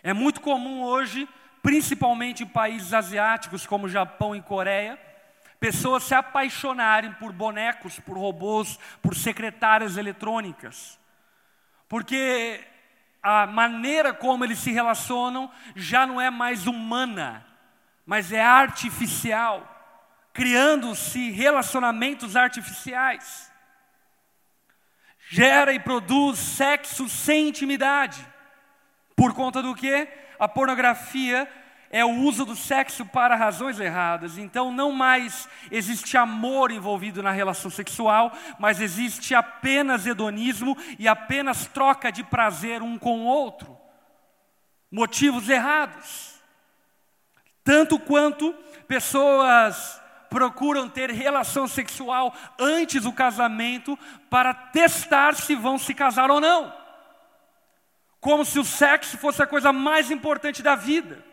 É 0.00 0.12
muito 0.12 0.40
comum 0.40 0.82
hoje, 0.84 1.28
principalmente 1.60 2.44
em 2.44 2.46
países 2.46 2.94
asiáticos 2.94 3.66
como 3.66 3.88
Japão 3.88 4.36
e 4.36 4.40
Coreia, 4.40 4.96
pessoas 5.60 6.04
se 6.04 6.14
apaixonarem 6.14 7.12
por 7.14 7.32
bonecos, 7.32 7.98
por 8.00 8.16
robôs, 8.16 8.78
por 9.02 9.14
secretárias 9.14 9.96
eletrônicas. 9.96 10.98
Porque 11.88 12.64
a 13.22 13.46
maneira 13.46 14.12
como 14.12 14.44
eles 14.44 14.58
se 14.58 14.70
relacionam 14.70 15.50
já 15.74 16.06
não 16.06 16.20
é 16.20 16.30
mais 16.30 16.66
humana, 16.66 17.46
mas 18.06 18.32
é 18.32 18.40
artificial, 18.40 19.66
criando-se 20.32 21.30
relacionamentos 21.30 22.36
artificiais. 22.36 23.52
Gera 25.30 25.72
e 25.72 25.80
produz 25.80 26.38
sexo 26.38 27.08
sem 27.08 27.48
intimidade. 27.48 28.24
Por 29.14 29.34
conta 29.34 29.60
do 29.60 29.74
que? 29.74 30.08
A 30.38 30.48
pornografia 30.48 31.50
é 31.90 32.04
o 32.04 32.10
uso 32.10 32.44
do 32.44 32.54
sexo 32.54 33.04
para 33.06 33.34
razões 33.34 33.80
erradas. 33.80 34.36
Então 34.36 34.70
não 34.70 34.92
mais 34.92 35.48
existe 35.70 36.16
amor 36.16 36.70
envolvido 36.70 37.22
na 37.22 37.30
relação 37.30 37.70
sexual, 37.70 38.32
mas 38.58 38.80
existe 38.80 39.34
apenas 39.34 40.06
hedonismo 40.06 40.76
e 40.98 41.08
apenas 41.08 41.66
troca 41.66 42.12
de 42.12 42.22
prazer 42.22 42.82
um 42.82 42.98
com 42.98 43.20
o 43.20 43.24
outro. 43.24 43.76
Motivos 44.90 45.48
errados. 45.48 46.34
Tanto 47.64 47.98
quanto 47.98 48.54
pessoas 48.86 50.00
procuram 50.30 50.90
ter 50.90 51.10
relação 51.10 51.66
sexual 51.66 52.34
antes 52.58 53.02
do 53.02 53.12
casamento 53.12 53.98
para 54.28 54.52
testar 54.52 55.34
se 55.34 55.54
vão 55.54 55.78
se 55.78 55.94
casar 55.94 56.30
ou 56.30 56.40
não. 56.40 56.72
Como 58.20 58.44
se 58.44 58.58
o 58.58 58.64
sexo 58.64 59.16
fosse 59.16 59.42
a 59.42 59.46
coisa 59.46 59.72
mais 59.72 60.10
importante 60.10 60.62
da 60.62 60.74
vida 60.74 61.27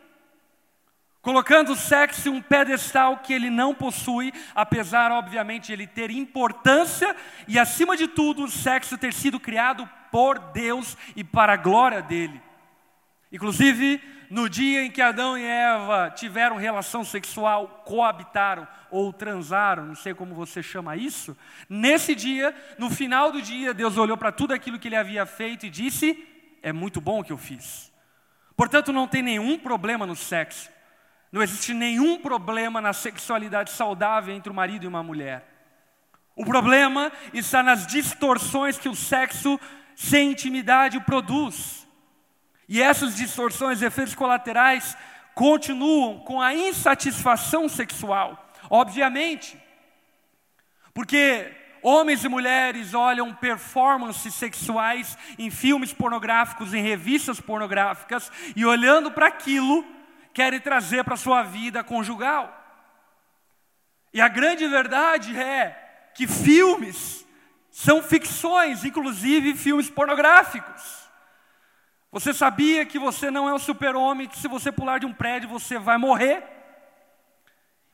colocando 1.25 1.71
o 1.71 1.75
sexo 1.75 2.29
em 2.29 2.31
um 2.31 2.39
pedestal 2.39 3.17
que 3.17 3.33
ele 3.33 3.49
não 3.49 3.73
possui, 3.73 4.31
apesar, 4.53 5.11
obviamente, 5.11 5.65
de 5.65 5.73
ele 5.73 5.87
ter 5.87 6.11
importância 6.11 7.15
e, 7.47 7.57
acima 7.57 7.97
de 7.97 8.07
tudo, 8.07 8.43
o 8.43 8.47
sexo 8.47 8.95
ter 8.95 9.11
sido 9.11 9.39
criado 9.39 9.89
por 10.11 10.37
Deus 10.37 10.95
e 11.15 11.23
para 11.23 11.53
a 11.53 11.57
glória 11.57 11.99
dele. 11.99 12.39
Inclusive, 13.31 13.99
no 14.29 14.47
dia 14.47 14.83
em 14.83 14.91
que 14.91 15.01
Adão 15.01 15.35
e 15.35 15.43
Eva 15.43 16.11
tiveram 16.15 16.57
relação 16.57 17.03
sexual, 17.03 17.81
coabitaram 17.83 18.67
ou 18.91 19.11
transaram, 19.11 19.83
não 19.83 19.95
sei 19.95 20.13
como 20.13 20.35
você 20.35 20.61
chama 20.61 20.95
isso, 20.95 21.35
nesse 21.67 22.13
dia, 22.13 22.53
no 22.77 22.91
final 22.91 23.31
do 23.31 23.41
dia, 23.41 23.73
Deus 23.73 23.97
olhou 23.97 24.15
para 24.15 24.31
tudo 24.31 24.53
aquilo 24.53 24.77
que 24.77 24.87
ele 24.87 24.95
havia 24.95 25.25
feito 25.25 25.65
e 25.65 25.71
disse: 25.71 26.23
É 26.61 26.71
muito 26.71 27.01
bom 27.01 27.21
o 27.21 27.23
que 27.23 27.33
eu 27.33 27.37
fiz. 27.37 27.91
Portanto, 28.55 28.93
não 28.93 29.07
tem 29.07 29.23
nenhum 29.23 29.57
problema 29.57 30.05
no 30.05 30.15
sexo. 30.15 30.74
Não 31.31 31.41
existe 31.41 31.73
nenhum 31.73 32.19
problema 32.19 32.79
na 32.79 32.93
sexualidade 32.93 33.71
saudável 33.71 34.33
entre 34.33 34.51
o 34.51 34.55
marido 34.55 34.83
e 34.83 34.87
uma 34.87 35.03
mulher. 35.03 35.45
O 36.35 36.45
problema 36.45 37.11
está 37.33 37.63
nas 37.63 37.87
distorções 37.87 38.77
que 38.77 38.89
o 38.89 38.95
sexo 38.95 39.59
sem 39.95 40.31
intimidade 40.31 40.99
produz. 40.99 41.87
E 42.67 42.81
essas 42.81 43.15
distorções, 43.15 43.81
efeitos 43.81 44.15
colaterais, 44.15 44.97
continuam 45.33 46.19
com 46.19 46.41
a 46.41 46.53
insatisfação 46.53 47.69
sexual. 47.69 48.51
Obviamente, 48.69 49.57
porque 50.93 51.51
homens 51.81 52.23
e 52.23 52.27
mulheres 52.27 52.93
olham 52.93 53.33
performances 53.33 54.33
sexuais 54.33 55.17
em 55.37 55.51
filmes 55.51 55.93
pornográficos, 55.93 56.73
em 56.73 56.81
revistas 56.81 57.39
pornográficas, 57.39 58.31
e 58.55 58.65
olhando 58.65 59.11
para 59.11 59.27
aquilo, 59.27 59.85
querem 60.35 60.59
trazer 60.59 61.05
para 61.05 61.13
a 61.13 61.17
sua 61.17 61.43
vida 61.43 61.81
conjugal. 61.81 62.53
E 64.13 64.19
a 64.19 64.27
grande 64.27 64.67
verdade 64.67 65.35
é 65.35 66.11
que 66.13 66.27
filmes 66.27 67.25
são 67.71 68.03
ficções, 68.03 68.83
inclusive 68.83 69.55
filmes 69.55 69.89
pornográficos. 69.89 71.09
Você 72.11 72.33
sabia 72.33 72.85
que 72.85 72.99
você 72.99 73.31
não 73.31 73.47
é 73.47 73.53
um 73.53 73.59
super-homem, 73.59 74.27
que 74.27 74.37
se 74.37 74.49
você 74.49 74.73
pular 74.73 74.99
de 74.99 75.05
um 75.05 75.13
prédio 75.13 75.47
você 75.47 75.79
vai 75.79 75.97
morrer? 75.97 76.43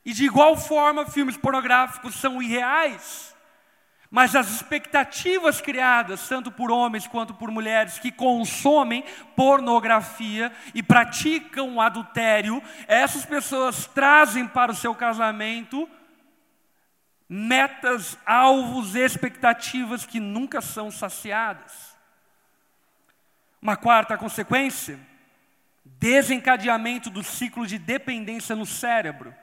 E 0.04 0.12
de 0.12 0.24
igual 0.24 0.56
forma, 0.56 1.06
filmes 1.06 1.36
pornográficos 1.36 2.16
são 2.16 2.42
irreais. 2.42 3.31
Mas 4.12 4.36
as 4.36 4.50
expectativas 4.50 5.62
criadas, 5.62 6.28
tanto 6.28 6.50
por 6.50 6.70
homens 6.70 7.06
quanto 7.06 7.32
por 7.32 7.50
mulheres 7.50 7.98
que 7.98 8.12
consomem 8.12 9.02
pornografia 9.34 10.52
e 10.74 10.82
praticam 10.82 11.80
adultério, 11.80 12.62
essas 12.86 13.24
pessoas 13.24 13.86
trazem 13.86 14.46
para 14.46 14.70
o 14.70 14.74
seu 14.74 14.94
casamento 14.94 15.88
metas, 17.26 18.18
alvos, 18.26 18.94
expectativas 18.94 20.04
que 20.04 20.20
nunca 20.20 20.60
são 20.60 20.90
saciadas. 20.90 21.96
Uma 23.62 23.78
quarta 23.78 24.18
consequência, 24.18 25.00
desencadeamento 25.86 27.08
do 27.08 27.22
ciclo 27.22 27.66
de 27.66 27.78
dependência 27.78 28.54
no 28.54 28.66
cérebro. 28.66 29.34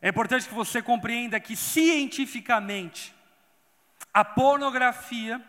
É 0.00 0.08
importante 0.08 0.48
que 0.48 0.54
você 0.54 0.82
compreenda 0.82 1.38
que 1.38 1.54
cientificamente 1.54 3.14
a 4.12 4.24
pornografia 4.24 5.40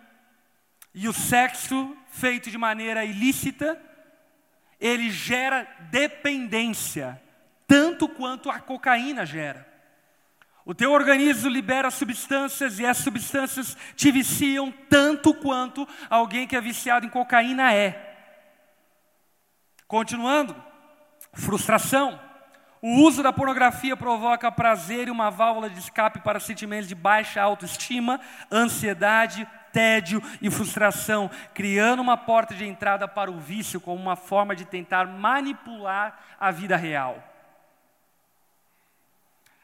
e 0.93 1.07
o 1.07 1.13
sexo 1.13 1.97
feito 2.11 2.49
de 2.51 2.57
maneira 2.57 3.03
ilícita, 3.03 3.81
ele 4.79 5.09
gera 5.09 5.67
dependência, 5.89 7.21
tanto 7.67 8.07
quanto 8.07 8.49
a 8.49 8.59
cocaína 8.59 9.25
gera. 9.25 9.73
O 10.65 10.73
teu 10.73 10.91
organismo 10.91 11.49
libera 11.49 11.91
substâncias 11.91 12.79
e 12.79 12.85
as 12.85 12.97
substâncias 12.97 13.75
te 13.95 14.11
viciam 14.11 14.71
tanto 14.89 15.33
quanto 15.33 15.87
alguém 16.09 16.47
que 16.47 16.55
é 16.55 16.61
viciado 16.61 17.05
em 17.05 17.09
cocaína 17.09 17.73
é. 17.73 18.11
Continuando, 19.87 20.55
frustração. 21.33 22.19
O 22.85 22.99
uso 23.03 23.23
da 23.23 23.31
pornografia 23.31 23.95
provoca 23.95 24.51
prazer 24.51 25.07
e 25.07 25.11
uma 25.11 25.31
válvula 25.31 25.69
de 25.69 25.79
escape 25.79 26.19
para 26.19 26.37
sentimentos 26.37 26.85
de 26.85 26.93
baixa 26.93 27.41
autoestima, 27.41 28.19
ansiedade, 28.51 29.47
tédio 29.71 30.21
e 30.41 30.51
frustração, 30.51 31.31
criando 31.53 32.01
uma 32.01 32.17
porta 32.17 32.53
de 32.53 32.67
entrada 32.67 33.07
para 33.07 33.31
o 33.31 33.39
vício 33.39 33.79
como 33.79 34.01
uma 34.01 34.17
forma 34.17 34.53
de 34.53 34.65
tentar 34.65 35.07
manipular 35.07 36.19
a 36.37 36.51
vida 36.51 36.75
real. 36.75 37.23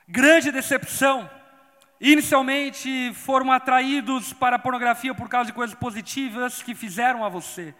Grande 0.07 0.49
decepção. 0.49 1.29
Inicialmente 1.99 3.13
foram 3.15 3.51
atraídos 3.51 4.31
para 4.31 4.55
a 4.55 4.59
pornografia 4.59 5.13
por 5.13 5.27
causa 5.27 5.47
de 5.47 5.53
coisas 5.53 5.75
positivas 5.75 6.63
que 6.63 6.73
fizeram 6.73 7.25
a 7.25 7.27
você, 7.27 7.75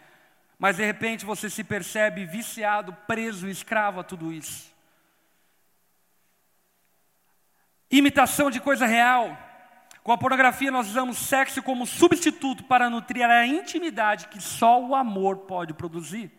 mas 0.60 0.76
de 0.76 0.86
repente 0.86 1.24
você 1.24 1.50
se 1.50 1.64
percebe 1.64 2.26
viciado, 2.26 2.92
preso, 3.08 3.48
escravo 3.48 4.02
a 4.02 4.04
tudo 4.04 4.34
isso. 4.34 4.69
Imitação 7.92 8.52
de 8.52 8.60
coisa 8.60 8.86
real. 8.86 9.38
Com 10.04 10.12
a 10.12 10.18
pornografia, 10.18 10.72
nós 10.72 10.88
usamos 10.88 11.18
sexo 11.18 11.62
como 11.62 11.86
substituto 11.86 12.64
para 12.64 12.90
nutrir 12.90 13.26
a 13.26 13.46
intimidade 13.46 14.28
que 14.28 14.42
só 14.42 14.82
o 14.82 14.96
amor 14.96 15.40
pode 15.40 15.74
produzir. 15.74 16.32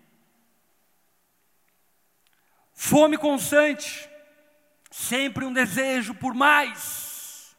Fome 2.73 3.19
constante, 3.19 4.09
sempre 4.91 5.45
um 5.45 5.53
desejo 5.53 6.15
por 6.15 6.35
mais, 6.35 7.55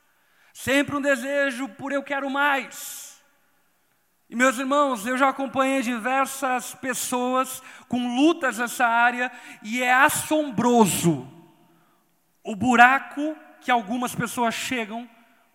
sempre 0.53 0.95
um 0.95 1.01
desejo 1.01 1.69
por 1.69 1.91
eu 1.91 2.01
quero 2.01 2.29
mais. 2.29 3.21
E 4.29 4.35
meus 4.35 4.57
irmãos, 4.57 5.05
eu 5.05 5.17
já 5.17 5.29
acompanhei 5.29 5.81
diversas 5.81 6.73
pessoas 6.75 7.61
com 7.87 8.15
lutas 8.15 8.57
nessa 8.57 8.87
área 8.87 9.31
e 9.61 9.83
é 9.83 9.93
assombroso 9.93 11.27
o 12.43 12.55
buraco 12.55 13.35
que 13.61 13.71
algumas 13.71 14.13
pessoas 14.13 14.53
chegam 14.53 15.09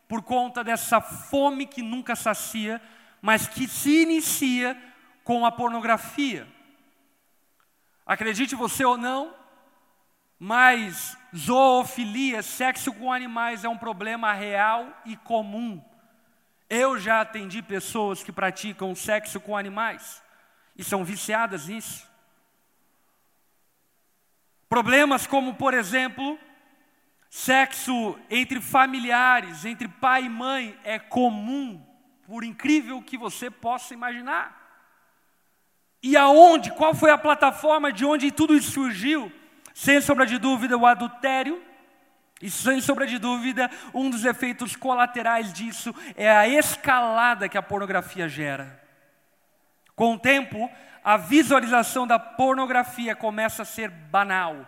por 0.08 0.22
conta 0.22 0.62
dessa 0.62 1.00
fome 1.00 1.66
que 1.66 1.82
nunca 1.82 2.14
sacia, 2.14 2.80
mas 3.20 3.48
que 3.48 3.66
se 3.66 4.02
inicia 4.02 4.80
com 5.24 5.44
a 5.44 5.50
pornografia. 5.50 6.46
Acredite 8.06 8.54
você 8.54 8.84
ou 8.84 8.96
não, 8.96 9.34
mas 10.38 11.18
zoofilia, 11.34 12.42
sexo 12.42 12.92
com 12.92 13.12
animais, 13.12 13.64
é 13.64 13.68
um 13.68 13.76
problema 13.76 14.32
real 14.32 14.86
e 15.04 15.16
comum. 15.16 15.82
Eu 16.70 16.98
já 16.98 17.20
atendi 17.20 17.62
pessoas 17.62 18.22
que 18.22 18.30
praticam 18.30 18.94
sexo 18.94 19.40
com 19.40 19.56
animais 19.56 20.22
e 20.76 20.84
são 20.84 21.04
viciadas 21.04 21.66
nisso. 21.66 22.06
Problemas 24.68 25.26
como, 25.26 25.54
por 25.54 25.74
exemplo, 25.74 26.38
sexo 27.37 28.18
entre 28.31 28.62
familiares, 28.62 29.66
entre 29.66 29.87
pai 29.87 30.25
e 30.25 30.29
mãe, 30.29 30.75
é 30.83 30.99
comum, 30.99 31.85
por 32.27 32.42
incrível 32.42 33.03
que 33.03 33.18
você 33.18 33.51
possa 33.51 33.92
imaginar. 33.92 34.57
E 36.03 36.16
aonde? 36.16 36.70
Qual 36.72 36.94
foi 36.94 37.11
a 37.11 37.18
plataforma 37.18 37.92
de 37.92 38.07
onde 38.07 38.33
tudo 38.33 38.57
isso 38.57 38.70
surgiu? 38.70 39.31
Sem 39.75 40.01
sombra 40.01 40.25
de 40.25 40.38
dúvida, 40.38 40.79
o 40.79 40.87
adultério. 40.87 41.62
E 42.40 42.49
sem 42.51 42.81
sombra 42.81 43.07
de 43.07 43.18
dúvida, 43.18 43.70
um 43.92 44.09
dos 44.09 44.25
efeitos 44.25 44.75
colaterais 44.75 45.53
disso 45.53 45.94
é 46.16 46.31
a 46.31 46.49
escalada 46.49 47.51
que 47.51 47.59
a 47.59 47.62
pornografia 47.62 48.31
gera. 48.31 48.83
Com 49.94 50.14
o 50.14 50.18
tempo, 50.18 50.70
a 51.05 51.18
visualização 51.18 52.07
da 52.07 52.18
pornografia 52.18 53.14
começa 53.14 53.61
a 53.61 53.66
ser 53.66 53.90
banal. 53.90 54.66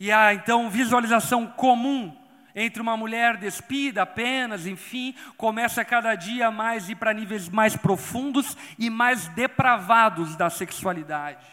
E 0.00 0.10
a 0.10 0.32
então 0.32 0.70
visualização 0.70 1.46
comum 1.46 2.16
entre 2.54 2.80
uma 2.80 2.96
mulher 2.96 3.36
despida 3.36 4.02
apenas, 4.02 4.66
enfim, 4.66 5.14
começa 5.36 5.84
cada 5.84 6.14
dia 6.14 6.50
mais 6.50 6.88
ir 6.88 6.94
para 6.94 7.12
níveis 7.12 7.50
mais 7.50 7.76
profundos 7.76 8.56
e 8.78 8.88
mais 8.88 9.28
depravados 9.28 10.36
da 10.36 10.48
sexualidade. 10.48 11.46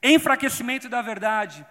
Enfraquecimento 0.00 0.88
da 0.88 1.02
verdade, 1.02 1.66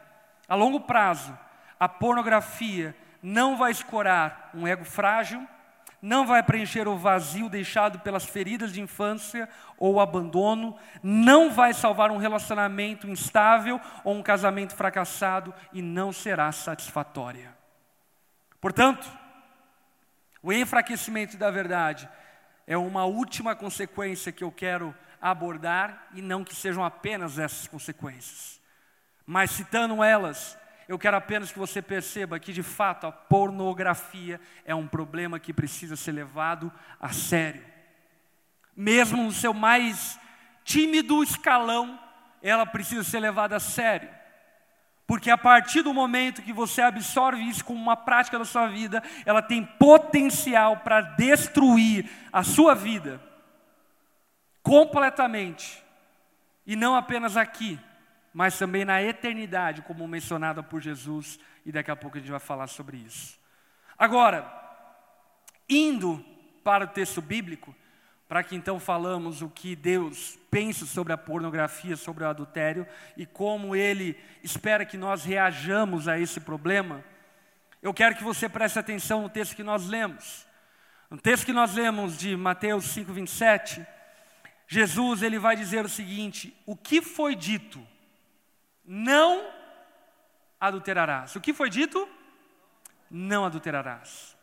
a 0.50 0.54
longo 0.54 0.82
prazo, 0.82 1.38
a 1.80 1.88
pornografia 1.88 2.94
não 3.24 3.56
vai 3.56 3.72
escorar 3.72 4.50
um 4.54 4.68
ego 4.68 4.84
frágil, 4.84 5.48
não 6.06 6.28
vai 6.28 6.44
preencher 6.44 6.88
o 6.88 6.96
vazio 6.96 7.50
deixado 7.50 7.98
pelas 7.98 8.26
feridas 8.26 8.72
de 8.72 8.80
infância 8.80 9.50
ou 9.76 10.00
abandono, 10.00 10.78
não 11.02 11.50
vai 11.50 11.74
salvar 11.74 12.12
um 12.12 12.18
relacionamento 12.18 13.08
instável 13.08 13.82
ou 14.04 14.14
um 14.14 14.22
casamento 14.22 14.76
fracassado 14.76 15.52
e 15.74 15.82
não 15.82 16.14
será 16.14 16.52
satisfatória. 16.52 17.58
Portanto, 18.62 19.12
o 20.44 20.54
enfraquecimento 20.54 21.38
da 21.38 21.50
verdade 21.50 22.08
é 22.68 22.78
uma 22.78 23.06
última 23.06 23.56
consequência 23.56 24.32
que 24.32 24.44
eu 24.44 24.52
quero 24.52 24.94
abordar 25.20 26.06
e 26.14 26.22
não 26.22 26.44
que 26.44 26.56
sejam 26.56 26.86
apenas 26.86 27.40
essas 27.40 27.68
consequências. 27.68 28.62
Mas 29.26 29.50
citando 29.50 30.04
elas, 30.04 30.56
eu 30.88 31.00
quero 31.00 31.18
apenas 31.18 31.52
que 31.52 31.60
você 31.60 31.82
perceba 31.82 32.40
que 32.40 32.54
de 32.54 32.62
fato 32.62 33.08
a 33.08 33.12
pornografia 33.12 34.40
é 34.64 34.76
um 34.76 34.88
problema 34.88 35.40
que 35.40 35.54
precisa 35.54 35.96
ser 35.96 36.12
levado 36.12 36.72
a 37.00 37.12
sério. 37.12 37.66
Mesmo 38.76 39.24
no 39.24 39.32
seu 39.32 39.54
mais 39.54 40.20
tímido 40.64 41.24
escalão, 41.24 42.00
ela 42.42 42.66
precisa 42.66 43.04
ser 43.04 43.20
levada 43.20 43.56
a 43.56 43.60
sério. 43.60 44.10
Porque 45.08 45.30
a 45.30 45.38
partir 45.38 45.82
do 45.82 45.94
momento 45.94 46.42
que 46.42 46.54
você 46.54 46.82
absorve 46.82 47.42
isso 47.44 47.64
como 47.64 47.80
uma 47.80 47.96
prática 47.96 48.40
da 48.40 48.46
sua 48.46 48.68
vida, 48.68 49.04
ela 49.26 49.42
tem 49.42 49.64
potencial 49.64 50.78
para 50.78 51.02
destruir 51.02 52.10
a 52.34 52.44
sua 52.44 52.74
vida 52.74 53.22
completamente. 54.64 55.84
E 56.66 56.76
não 56.76 56.96
apenas 56.96 57.38
aqui, 57.38 57.80
mas 58.36 58.60
também 58.60 58.84
na 58.84 59.02
eternidade, 59.02 59.82
como 59.82 60.06
mencionada 60.06 60.62
por 60.62 60.82
Jesus, 60.82 61.40
e 61.66 61.72
daqui 61.72 61.90
a 61.90 61.96
pouco 61.96 62.18
a 62.18 62.20
gente 62.20 62.30
vai 62.30 62.40
falar 62.40 62.68
sobre 62.68 62.98
isso. 62.98 63.40
Agora, 63.98 64.46
indo 65.70 66.22
para 66.62 66.84
o 66.84 66.88
texto 66.90 67.22
bíblico, 67.22 67.74
para 68.28 68.44
que 68.44 68.54
então 68.54 68.78
falamos 68.78 69.42
o 69.42 69.50
que 69.50 69.74
Deus 69.74 70.38
pensa 70.52 70.86
sobre 70.86 71.14
a 71.14 71.18
pornografia, 71.18 71.96
sobre 71.96 72.26
o 72.26 72.28
adultério 72.28 72.86
e 73.16 73.26
como 73.26 73.74
Ele 73.74 74.20
espera 74.44 74.86
que 74.86 74.98
nós 74.98 75.24
reajamos 75.24 76.10
a 76.10 76.20
esse 76.20 76.42
problema, 76.42 77.06
eu 77.82 77.94
quero 77.94 78.16
que 78.16 78.24
você 78.24 78.50
preste 78.50 78.78
atenção 78.78 79.22
no 79.22 79.30
texto 79.30 79.56
que 79.56 79.64
nós 79.64 79.88
lemos. 79.88 80.46
No 81.10 81.18
texto 81.18 81.46
que 81.46 81.54
nós 81.54 81.74
lemos 81.74 82.18
de 82.18 82.36
Mateus 82.36 82.84
5, 82.84 83.14
27, 83.14 83.88
Jesus 84.68 85.22
ele 85.22 85.40
vai 85.40 85.56
dizer 85.56 85.86
o 85.86 85.90
seguinte: 85.90 86.54
o 86.66 86.76
que 86.76 87.02
foi 87.02 87.34
dito, 87.34 87.95
não 88.86 89.50
adulterarás. 90.60 91.36
O 91.36 91.42
que 91.42 91.54
foi 91.54 91.70
dito? 91.70 92.08
Não 93.10 93.46
adulterarás. 93.46 94.36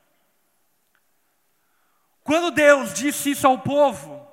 Quando 2.24 2.50
Deus 2.50 2.94
disse 2.94 3.30
isso 3.32 3.46
ao 3.46 3.58
povo, 3.58 4.26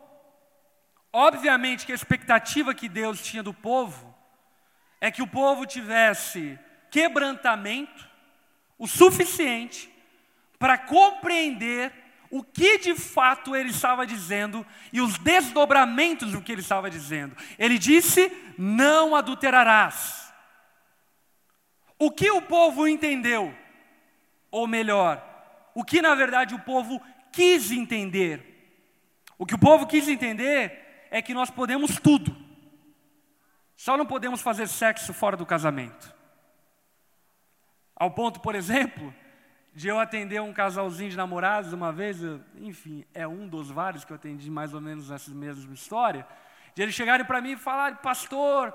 obviamente 1.11 1.85
que 1.85 1.91
a 1.91 1.95
expectativa 1.95 2.73
que 2.73 2.87
Deus 2.87 3.21
tinha 3.21 3.41
do 3.41 3.53
povo 3.53 4.15
é 5.01 5.09
que 5.09 5.21
o 5.21 5.27
povo 5.27 5.65
tivesse 5.65 6.59
quebrantamento 6.91 8.07
o 8.77 8.87
suficiente 8.87 9.91
para 10.57 10.77
compreender 10.77 11.91
o 12.31 12.43
que 12.43 12.77
de 12.77 12.95
fato 12.95 13.55
ele 13.55 13.69
estava 13.69 14.05
dizendo 14.05 14.65
e 14.93 15.01
os 15.01 15.17
desdobramentos 15.17 16.31
do 16.31 16.41
que 16.41 16.51
ele 16.51 16.61
estava 16.61 16.89
dizendo. 16.89 17.35
Ele 17.57 17.77
disse: 17.77 18.31
Não 18.57 19.15
adulterarás. 19.15 20.31
O 21.97 22.11
que 22.11 22.31
o 22.31 22.41
povo 22.41 22.87
entendeu? 22.87 23.53
Ou 24.51 24.67
melhor, 24.67 25.23
o 25.73 25.83
que 25.83 26.01
na 26.01 26.15
verdade 26.15 26.55
o 26.55 26.59
povo 26.59 27.01
quis 27.31 27.71
entender. 27.71 28.49
O 29.37 29.45
que 29.45 29.55
o 29.55 29.59
povo 29.59 29.87
quis 29.87 30.07
entender 30.07 31.07
é 31.11 31.21
que 31.21 31.33
nós 31.33 31.49
podemos 31.49 31.99
tudo, 31.99 32.35
só 33.75 33.95
não 33.95 34.05
podemos 34.05 34.41
fazer 34.41 34.67
sexo 34.67 35.13
fora 35.13 35.37
do 35.37 35.45
casamento. 35.45 36.13
Ao 37.95 38.11
ponto, 38.11 38.41
por 38.41 38.53
exemplo, 38.53 39.13
de 39.79 39.87
eu 39.87 39.97
atender 39.97 40.41
um 40.41 40.51
casalzinho 40.51 41.09
de 41.09 41.15
namorados 41.15 41.71
uma 41.71 41.89
vez, 41.89 42.21
eu, 42.21 42.41
enfim, 42.57 43.05
é 43.13 43.25
um 43.25 43.47
dos 43.47 43.71
vários 43.71 44.03
que 44.03 44.11
eu 44.11 44.15
atendi 44.15 44.51
mais 44.51 44.73
ou 44.73 44.81
menos 44.81 45.09
nessa 45.09 45.31
mesma 45.31 45.73
história, 45.73 46.27
de 46.75 46.81
eles 46.81 46.93
chegarem 46.93 47.25
para 47.25 47.39
mim 47.39 47.51
e 47.51 47.55
falarem, 47.55 47.97
pastor, 48.03 48.73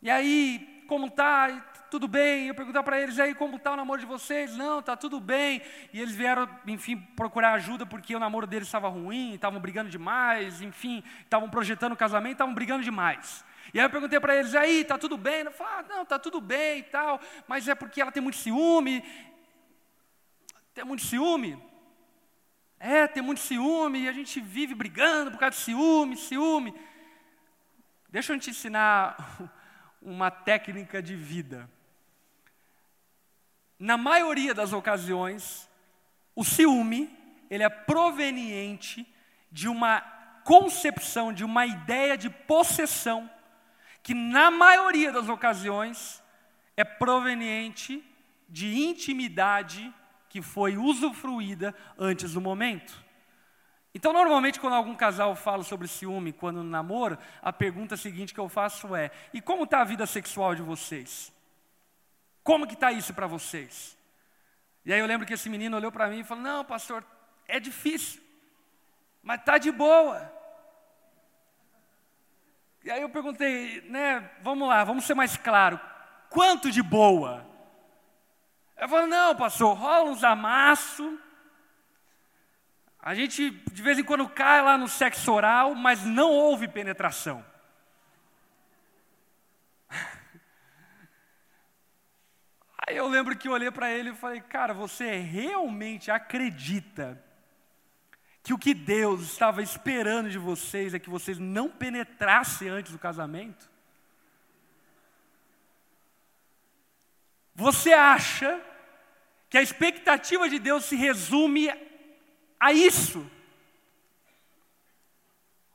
e 0.00 0.08
aí, 0.08 0.84
como 0.86 1.10
tá? 1.10 1.48
tudo 1.90 2.06
bem. 2.06 2.46
Eu 2.46 2.54
perguntar 2.54 2.84
para 2.84 3.00
eles, 3.00 3.18
aí, 3.18 3.34
como 3.34 3.56
está 3.56 3.72
o 3.72 3.76
namoro 3.76 4.00
de 4.00 4.06
vocês? 4.06 4.56
Não, 4.56 4.78
está 4.78 4.96
tudo 4.96 5.18
bem. 5.18 5.60
E 5.92 6.00
eles 6.00 6.14
vieram, 6.14 6.48
enfim, 6.64 6.96
procurar 7.16 7.52
ajuda 7.54 7.84
porque 7.84 8.14
o 8.14 8.20
namoro 8.20 8.46
deles 8.46 8.68
estava 8.68 8.88
ruim, 8.88 9.34
estavam 9.34 9.58
brigando 9.58 9.90
demais, 9.90 10.62
enfim, 10.62 11.02
estavam 11.24 11.50
projetando 11.50 11.92
o 11.92 11.96
casamento, 11.96 12.34
estavam 12.34 12.54
brigando 12.54 12.84
demais. 12.84 13.44
E 13.72 13.80
aí 13.80 13.86
eu 13.86 13.90
perguntei 13.90 14.20
para 14.20 14.36
eles, 14.36 14.54
aí, 14.54 14.82
está 14.82 14.96
tudo 14.96 15.16
bem? 15.16 15.40
Eu 15.40 15.50
falei, 15.50 15.72
ah, 15.78 15.84
não, 15.88 16.02
está 16.02 16.20
tudo 16.20 16.40
bem 16.40 16.78
e 16.78 16.82
tal, 16.84 17.20
mas 17.48 17.66
é 17.66 17.74
porque 17.74 18.00
ela 18.00 18.12
tem 18.12 18.22
muito 18.22 18.38
ciúme. 18.38 19.02
Tem 20.74 20.84
muito 20.84 21.04
ciúme? 21.04 21.62
É, 22.78 23.06
tem 23.06 23.22
muito 23.22 23.40
ciúme 23.40 24.00
e 24.00 24.08
a 24.08 24.12
gente 24.12 24.40
vive 24.40 24.74
brigando 24.74 25.30
por 25.30 25.38
causa 25.38 25.56
de 25.56 25.62
ciúme, 25.62 26.16
ciúme. 26.16 26.74
Deixa 28.10 28.34
eu 28.34 28.38
te 28.38 28.50
ensinar 28.50 29.16
uma 30.02 30.30
técnica 30.30 31.02
de 31.02 31.16
vida 31.16 31.70
na 33.78 33.96
maioria 33.96 34.54
das 34.54 34.72
ocasiões, 34.72 35.68
o 36.34 36.44
ciúme, 36.44 37.10
ele 37.50 37.62
é 37.62 37.68
proveniente 37.68 39.06
de 39.50 39.68
uma 39.68 40.00
concepção, 40.42 41.32
de 41.32 41.44
uma 41.44 41.66
ideia 41.66 42.16
de 42.16 42.30
possessão, 42.30 43.30
que 44.02 44.14
na 44.14 44.50
maioria 44.50 45.12
das 45.12 45.28
ocasiões 45.28 46.22
é 46.76 46.84
proveniente 46.84 48.02
de 48.48 48.74
intimidade 48.84 49.92
que 50.34 50.42
foi 50.42 50.76
usufruída 50.76 51.72
antes 51.96 52.32
do 52.32 52.40
momento. 52.40 52.92
Então, 53.94 54.12
normalmente, 54.12 54.58
quando 54.58 54.74
algum 54.74 54.96
casal 54.96 55.36
fala 55.36 55.62
sobre 55.62 55.86
ciúme, 55.86 56.32
quando 56.32 56.60
namora, 56.64 57.20
a 57.40 57.52
pergunta 57.52 57.96
seguinte 57.96 58.34
que 58.34 58.40
eu 58.40 58.48
faço 58.48 58.96
é: 58.96 59.12
e 59.32 59.40
como 59.40 59.62
está 59.62 59.80
a 59.80 59.84
vida 59.84 60.04
sexual 60.06 60.56
de 60.56 60.60
vocês? 60.60 61.32
Como 62.42 62.66
que 62.66 62.74
está 62.74 62.90
isso 62.90 63.14
para 63.14 63.28
vocês? 63.28 63.96
E 64.84 64.92
aí 64.92 64.98
eu 64.98 65.06
lembro 65.06 65.24
que 65.24 65.34
esse 65.34 65.48
menino 65.48 65.76
olhou 65.76 65.92
para 65.92 66.08
mim 66.08 66.18
e 66.18 66.24
falou: 66.24 66.42
Não, 66.42 66.64
pastor, 66.64 67.04
é 67.46 67.60
difícil, 67.60 68.20
mas 69.22 69.38
está 69.38 69.56
de 69.56 69.70
boa. 69.70 70.32
E 72.82 72.90
aí 72.90 73.02
eu 73.02 73.08
perguntei, 73.08 73.82
né, 73.82 74.28
vamos 74.42 74.68
lá, 74.68 74.82
vamos 74.82 75.04
ser 75.04 75.14
mais 75.14 75.36
claro, 75.36 75.78
quanto 76.28 76.72
de 76.72 76.82
boa? 76.82 77.53
Ele 78.76 78.88
falou, 78.88 79.06
não, 79.06 79.36
pastor, 79.36 79.76
rola 79.76 80.10
uns 80.10 80.24
amassos, 80.24 81.18
a 82.98 83.14
gente 83.14 83.50
de 83.50 83.82
vez 83.82 83.98
em 83.98 84.04
quando 84.04 84.26
cai 84.28 84.62
lá 84.62 84.78
no 84.78 84.88
sexo 84.88 85.30
oral, 85.30 85.74
mas 85.74 86.04
não 86.04 86.30
houve 86.30 86.66
penetração. 86.66 87.44
Aí 92.86 92.96
eu 92.96 93.06
lembro 93.06 93.36
que 93.36 93.46
eu 93.46 93.52
olhei 93.52 93.70
para 93.70 93.90
ele 93.90 94.08
e 94.10 94.14
falei, 94.14 94.40
cara, 94.40 94.72
você 94.72 95.18
realmente 95.18 96.10
acredita 96.10 97.22
que 98.42 98.54
o 98.54 98.58
que 98.58 98.74
Deus 98.74 99.22
estava 99.22 99.62
esperando 99.62 100.30
de 100.30 100.38
vocês 100.38 100.94
é 100.94 100.98
que 100.98 101.08
vocês 101.08 101.38
não 101.38 101.70
penetrassem 101.70 102.68
antes 102.68 102.92
do 102.92 102.98
casamento? 102.98 103.73
Você 107.54 107.92
acha 107.92 108.60
que 109.48 109.56
a 109.56 109.62
expectativa 109.62 110.48
de 110.48 110.58
Deus 110.58 110.84
se 110.84 110.96
resume 110.96 111.70
a 112.58 112.72
isso? 112.72 113.30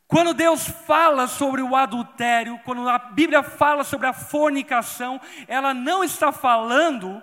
Quando 0.07 0.34
Deus 0.34 0.67
fala 0.67 1.27
sobre 1.27 1.61
o 1.61 1.75
adultério, 1.75 2.59
quando 2.65 2.89
a 2.89 2.97
Bíblia 2.97 3.43
fala 3.43 3.84
sobre 3.84 4.07
a 4.07 4.13
fornicação, 4.13 5.21
ela 5.47 5.73
não 5.73 6.03
está 6.03 6.32
falando 6.32 7.21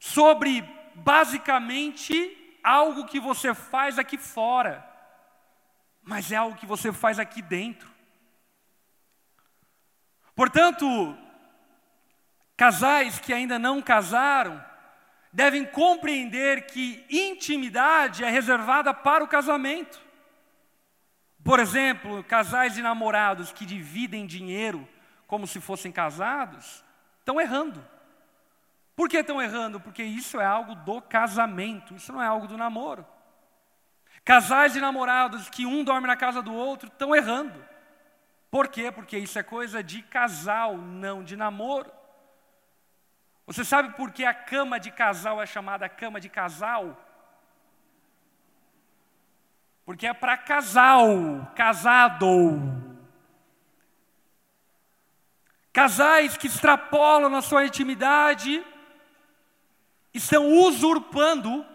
sobre 0.00 0.62
basicamente 0.94 2.58
algo 2.64 3.04
que 3.04 3.20
você 3.20 3.54
faz 3.54 3.98
aqui 3.98 4.16
fora, 4.16 4.84
mas 6.02 6.32
é 6.32 6.36
algo 6.36 6.56
que 6.56 6.66
você 6.66 6.92
faz 6.92 7.18
aqui 7.18 7.42
dentro. 7.42 7.90
Portanto, 10.34 10.86
casais 12.62 13.18
que 13.18 13.32
ainda 13.32 13.58
não 13.58 13.82
casaram 13.82 14.64
devem 15.32 15.64
compreender 15.64 16.66
que 16.66 17.04
intimidade 17.10 18.22
é 18.22 18.30
reservada 18.30 18.94
para 18.94 19.24
o 19.24 19.26
casamento. 19.26 20.00
Por 21.42 21.58
exemplo, 21.58 22.22
casais 22.22 22.74
de 22.74 22.80
namorados 22.80 23.50
que 23.50 23.66
dividem 23.66 24.28
dinheiro 24.28 24.88
como 25.26 25.44
se 25.44 25.60
fossem 25.60 25.90
casados, 25.90 26.84
estão 27.18 27.40
errando. 27.40 27.84
Por 28.94 29.08
que 29.08 29.16
estão 29.16 29.42
errando? 29.42 29.80
Porque 29.80 30.04
isso 30.04 30.40
é 30.40 30.44
algo 30.44 30.76
do 30.76 31.02
casamento, 31.02 31.96
isso 31.96 32.12
não 32.12 32.22
é 32.22 32.28
algo 32.28 32.46
do 32.46 32.56
namoro. 32.56 33.04
Casais 34.24 34.72
de 34.72 34.80
namorados 34.80 35.50
que 35.50 35.66
um 35.66 35.82
dorme 35.82 36.06
na 36.06 36.16
casa 36.16 36.40
do 36.40 36.54
outro 36.54 36.86
estão 36.86 37.12
errando. 37.12 37.60
Por 38.52 38.68
quê? 38.68 38.92
Porque 38.92 39.18
isso 39.18 39.36
é 39.36 39.42
coisa 39.42 39.82
de 39.82 40.00
casal, 40.00 40.76
não 40.76 41.24
de 41.24 41.34
namoro. 41.34 42.01
Você 43.46 43.64
sabe 43.64 43.94
por 43.96 44.12
que 44.12 44.24
a 44.24 44.32
cama 44.32 44.78
de 44.78 44.90
casal 44.90 45.42
é 45.42 45.46
chamada 45.46 45.88
cama 45.88 46.20
de 46.20 46.28
casal? 46.28 46.96
Porque 49.84 50.06
é 50.06 50.14
para 50.14 50.36
casal, 50.36 51.52
casado. 51.56 52.60
Casais 55.72 56.36
que 56.36 56.46
extrapolam 56.46 57.30
na 57.30 57.42
sua 57.42 57.64
intimidade 57.64 58.64
estão 60.14 60.46
usurpando 60.46 61.66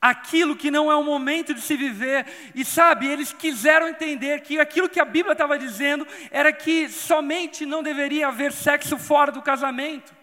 aquilo 0.00 0.54
que 0.54 0.70
não 0.70 0.92
é 0.92 0.94
o 0.94 1.02
momento 1.02 1.54
de 1.54 1.60
se 1.62 1.76
viver. 1.76 2.52
E 2.54 2.64
sabe, 2.64 3.06
eles 3.06 3.32
quiseram 3.32 3.88
entender 3.88 4.42
que 4.42 4.60
aquilo 4.60 4.88
que 4.88 5.00
a 5.00 5.04
Bíblia 5.04 5.32
estava 5.32 5.58
dizendo 5.58 6.06
era 6.30 6.52
que 6.52 6.88
somente 6.90 7.64
não 7.64 7.82
deveria 7.82 8.28
haver 8.28 8.52
sexo 8.52 8.98
fora 8.98 9.32
do 9.32 9.40
casamento. 9.40 10.14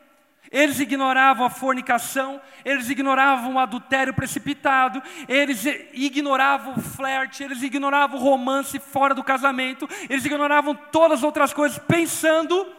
Eles 0.51 0.81
ignoravam 0.81 1.45
a 1.45 1.49
fornicação, 1.49 2.41
eles 2.65 2.89
ignoravam 2.89 3.55
o 3.55 3.59
adultério 3.59 4.13
precipitado, 4.13 5.01
eles 5.25 5.63
ignoravam 5.93 6.75
o 6.75 6.81
flerte, 6.81 7.41
eles 7.41 7.63
ignoravam 7.63 8.19
o 8.19 8.21
romance 8.21 8.77
fora 8.77 9.15
do 9.15 9.23
casamento, 9.23 9.87
eles 10.09 10.25
ignoravam 10.25 10.75
todas 10.75 11.19
as 11.19 11.23
outras 11.23 11.53
coisas, 11.53 11.79
pensando 11.79 12.69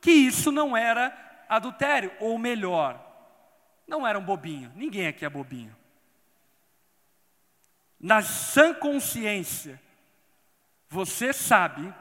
que 0.00 0.12
isso 0.12 0.52
não 0.52 0.76
era 0.76 1.12
adultério, 1.48 2.12
ou 2.20 2.38
melhor, 2.38 3.04
não 3.88 4.06
era 4.06 4.16
um 4.16 4.24
bobinho, 4.24 4.70
ninguém 4.76 5.08
aqui 5.08 5.24
é 5.24 5.28
bobinho. 5.28 5.74
Na 7.98 8.22
sã 8.22 8.72
consciência, 8.72 9.80
você 10.88 11.32
sabe 11.32 11.92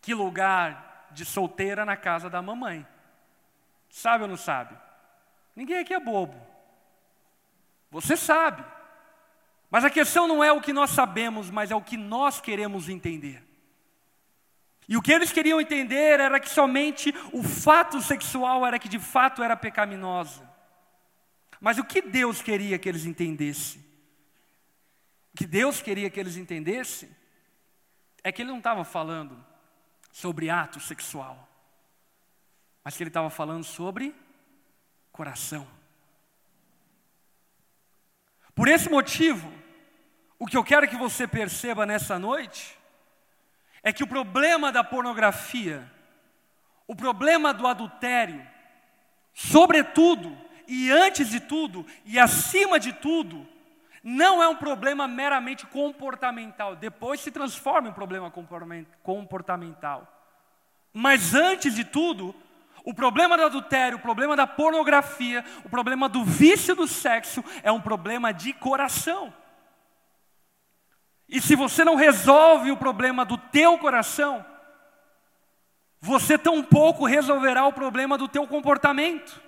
que 0.00 0.14
lugar 0.14 1.08
de 1.12 1.26
solteira 1.26 1.84
na 1.84 1.98
casa 1.98 2.30
da 2.30 2.40
mamãe. 2.40 2.86
Sabe 3.90 4.22
ou 4.22 4.28
não 4.28 4.36
sabe? 4.36 4.74
Ninguém 5.54 5.78
aqui 5.78 5.92
é 5.92 6.00
bobo. 6.00 6.40
Você 7.90 8.16
sabe. 8.16 8.64
Mas 9.70 9.84
a 9.84 9.90
questão 9.90 10.26
não 10.26 10.42
é 10.42 10.50
o 10.52 10.60
que 10.60 10.72
nós 10.72 10.90
sabemos, 10.90 11.50
mas 11.50 11.70
é 11.70 11.74
o 11.76 11.82
que 11.82 11.96
nós 11.96 12.40
queremos 12.40 12.88
entender. 12.88 13.44
E 14.88 14.96
o 14.96 15.02
que 15.02 15.12
eles 15.12 15.30
queriam 15.30 15.60
entender 15.60 16.18
era 16.18 16.40
que 16.40 16.48
somente 16.48 17.14
o 17.32 17.42
fato 17.42 18.00
sexual 18.00 18.66
era 18.66 18.78
que 18.78 18.88
de 18.88 18.98
fato 18.98 19.42
era 19.42 19.56
pecaminosa. 19.56 20.48
Mas 21.60 21.78
o 21.78 21.84
que 21.84 22.00
Deus 22.00 22.40
queria 22.40 22.78
que 22.78 22.88
eles 22.88 23.04
entendessem? 23.04 23.80
O 25.32 25.36
que 25.36 25.46
Deus 25.46 25.80
queria 25.80 26.10
que 26.10 26.18
eles 26.18 26.36
entendessem 26.36 27.08
é 28.22 28.32
que 28.32 28.42
Ele 28.42 28.50
não 28.50 28.58
estava 28.58 28.84
falando 28.84 29.44
sobre 30.12 30.50
ato 30.50 30.80
sexual, 30.80 31.48
mas 32.90 32.96
que 32.96 33.04
Ele 33.04 33.10
estava 33.10 33.30
falando 33.30 33.62
sobre 33.62 34.12
coração. 35.12 35.64
Por 38.52 38.66
esse 38.66 38.90
motivo, 38.90 39.48
o 40.40 40.44
que 40.44 40.56
eu 40.56 40.64
quero 40.64 40.88
que 40.88 40.96
você 40.96 41.24
perceba 41.24 41.86
nessa 41.86 42.18
noite 42.18 42.76
é 43.80 43.92
que 43.92 44.02
o 44.02 44.08
problema 44.08 44.72
da 44.72 44.82
pornografia, 44.82 45.88
o 46.84 46.96
problema 46.96 47.54
do 47.54 47.64
adultério, 47.64 48.44
sobretudo, 49.32 50.36
e 50.66 50.90
antes 50.90 51.30
de 51.30 51.38
tudo, 51.38 51.86
e 52.04 52.18
acima 52.18 52.80
de 52.80 52.92
tudo, 52.92 53.46
não 54.02 54.42
é 54.42 54.48
um 54.48 54.56
problema 54.56 55.06
meramente 55.06 55.64
comportamental, 55.64 56.74
depois 56.74 57.20
se 57.20 57.30
transforma 57.30 57.86
em 57.86 57.92
um 57.92 57.94
problema 57.94 58.32
comportamental. 59.00 60.08
Mas 60.92 61.36
antes 61.36 61.76
de 61.76 61.84
tudo, 61.84 62.34
o 62.84 62.94
problema 62.94 63.36
do 63.36 63.44
adultério, 63.44 63.98
o 63.98 64.00
problema 64.00 64.34
da 64.34 64.46
pornografia, 64.46 65.44
o 65.64 65.68
problema 65.68 66.08
do 66.08 66.24
vício 66.24 66.74
do 66.74 66.86
sexo 66.86 67.44
é 67.62 67.70
um 67.70 67.80
problema 67.80 68.32
de 68.32 68.52
coração. 68.52 69.32
E 71.28 71.40
se 71.40 71.54
você 71.54 71.84
não 71.84 71.94
resolve 71.94 72.70
o 72.70 72.76
problema 72.76 73.24
do 73.24 73.38
teu 73.38 73.78
coração, 73.78 74.44
você 76.00 76.38
tampouco 76.38 77.04
resolverá 77.04 77.66
o 77.66 77.72
problema 77.72 78.16
do 78.16 78.26
teu 78.26 78.46
comportamento. 78.46 79.40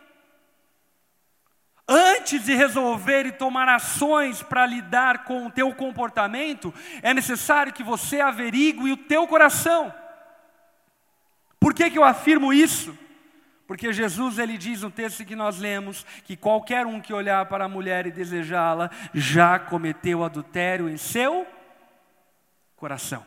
Antes 1.88 2.44
de 2.44 2.54
resolver 2.54 3.26
e 3.26 3.32
tomar 3.32 3.68
ações 3.68 4.42
para 4.42 4.64
lidar 4.64 5.24
com 5.24 5.46
o 5.46 5.50
teu 5.50 5.74
comportamento, 5.74 6.72
é 7.02 7.12
necessário 7.12 7.72
que 7.72 7.82
você 7.82 8.20
averigue 8.20 8.92
o 8.92 8.96
teu 8.96 9.26
coração. 9.26 9.92
Por 11.58 11.74
que, 11.74 11.90
que 11.90 11.98
eu 11.98 12.04
afirmo 12.04 12.52
isso? 12.52 12.96
Porque 13.72 13.90
Jesus 13.90 14.38
ele 14.38 14.58
diz 14.58 14.82
no 14.82 14.90
texto 14.90 15.24
que 15.24 15.34
nós 15.34 15.58
lemos 15.58 16.04
que 16.26 16.36
qualquer 16.36 16.86
um 16.86 17.00
que 17.00 17.10
olhar 17.10 17.46
para 17.46 17.64
a 17.64 17.68
mulher 17.68 18.06
e 18.06 18.10
desejá-la 18.10 18.90
já 19.14 19.58
cometeu 19.58 20.22
adultério 20.22 20.90
em 20.90 20.98
seu 20.98 21.46
coração. 22.76 23.24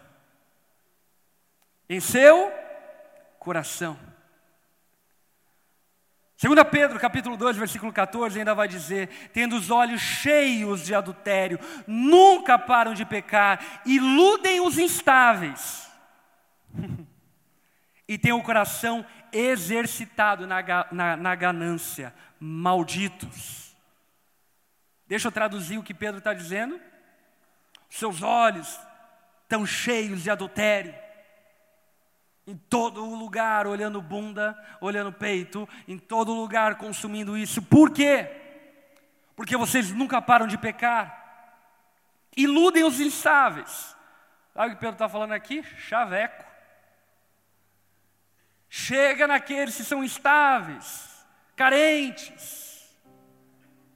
Em 1.90 2.00
seu 2.00 2.54
coração. 3.40 3.98
2 6.40 6.64
Pedro, 6.70 7.00
capítulo 7.00 7.36
2, 7.36 7.58
versículo 7.58 7.92
14, 7.92 8.38
ainda 8.38 8.54
vai 8.54 8.68
dizer: 8.68 9.10
tendo 9.34 9.56
os 9.56 9.72
olhos 9.72 10.00
cheios 10.00 10.86
de 10.86 10.94
adultério, 10.94 11.60
nunca 11.88 12.60
param 12.60 12.94
de 12.94 13.04
pecar, 13.04 13.82
iludem 13.84 14.62
os 14.62 14.78
instáveis, 14.78 15.90
e 18.08 18.16
têm 18.16 18.32
o 18.32 18.44
coração 18.44 19.04
exercitado 19.36 20.48
na, 20.48 20.64
na, 20.92 21.18
na 21.18 21.36
ganância, 21.36 22.14
malditos. 22.40 23.76
Deixa 25.08 25.28
eu 25.28 25.32
traduzir 25.32 25.78
o 25.78 25.84
que 25.84 25.94
Pedro 25.94 26.20
está 26.20 26.34
dizendo. 26.34 26.80
Seus 27.90 28.22
olhos 28.22 28.80
estão 29.44 29.66
cheios 29.66 30.24
de 30.24 30.30
adultério 30.30 30.96
em 32.48 32.56
todo 32.56 33.04
lugar, 33.04 33.66
olhando 33.66 34.02
bunda, 34.02 34.58
olhando 34.80 35.12
peito, 35.12 35.68
em 35.88 35.98
todo 35.98 36.34
lugar 36.34 36.76
consumindo 36.76 37.36
isso. 37.36 37.62
Por 37.62 37.92
quê? 37.92 38.30
Porque 39.36 39.58
vocês 39.58 39.92
nunca 39.92 40.22
param 40.22 40.46
de 40.46 40.58
pecar. 40.58 41.24
Iludem 42.38 42.84
os 42.84 43.00
instáveis. 43.00 43.96
Sabe 44.54 44.68
o 44.68 44.76
que 44.76 44.80
Pedro 44.80 44.94
está 44.94 45.10
falando 45.10 45.32
aqui? 45.32 45.64
Chaveco. 45.64 46.46
Chega 48.70 49.28
naqueles 49.28 49.76
que 49.76 49.84
são 49.84 50.04
instáveis, 50.04 51.26
carentes, 51.56 52.96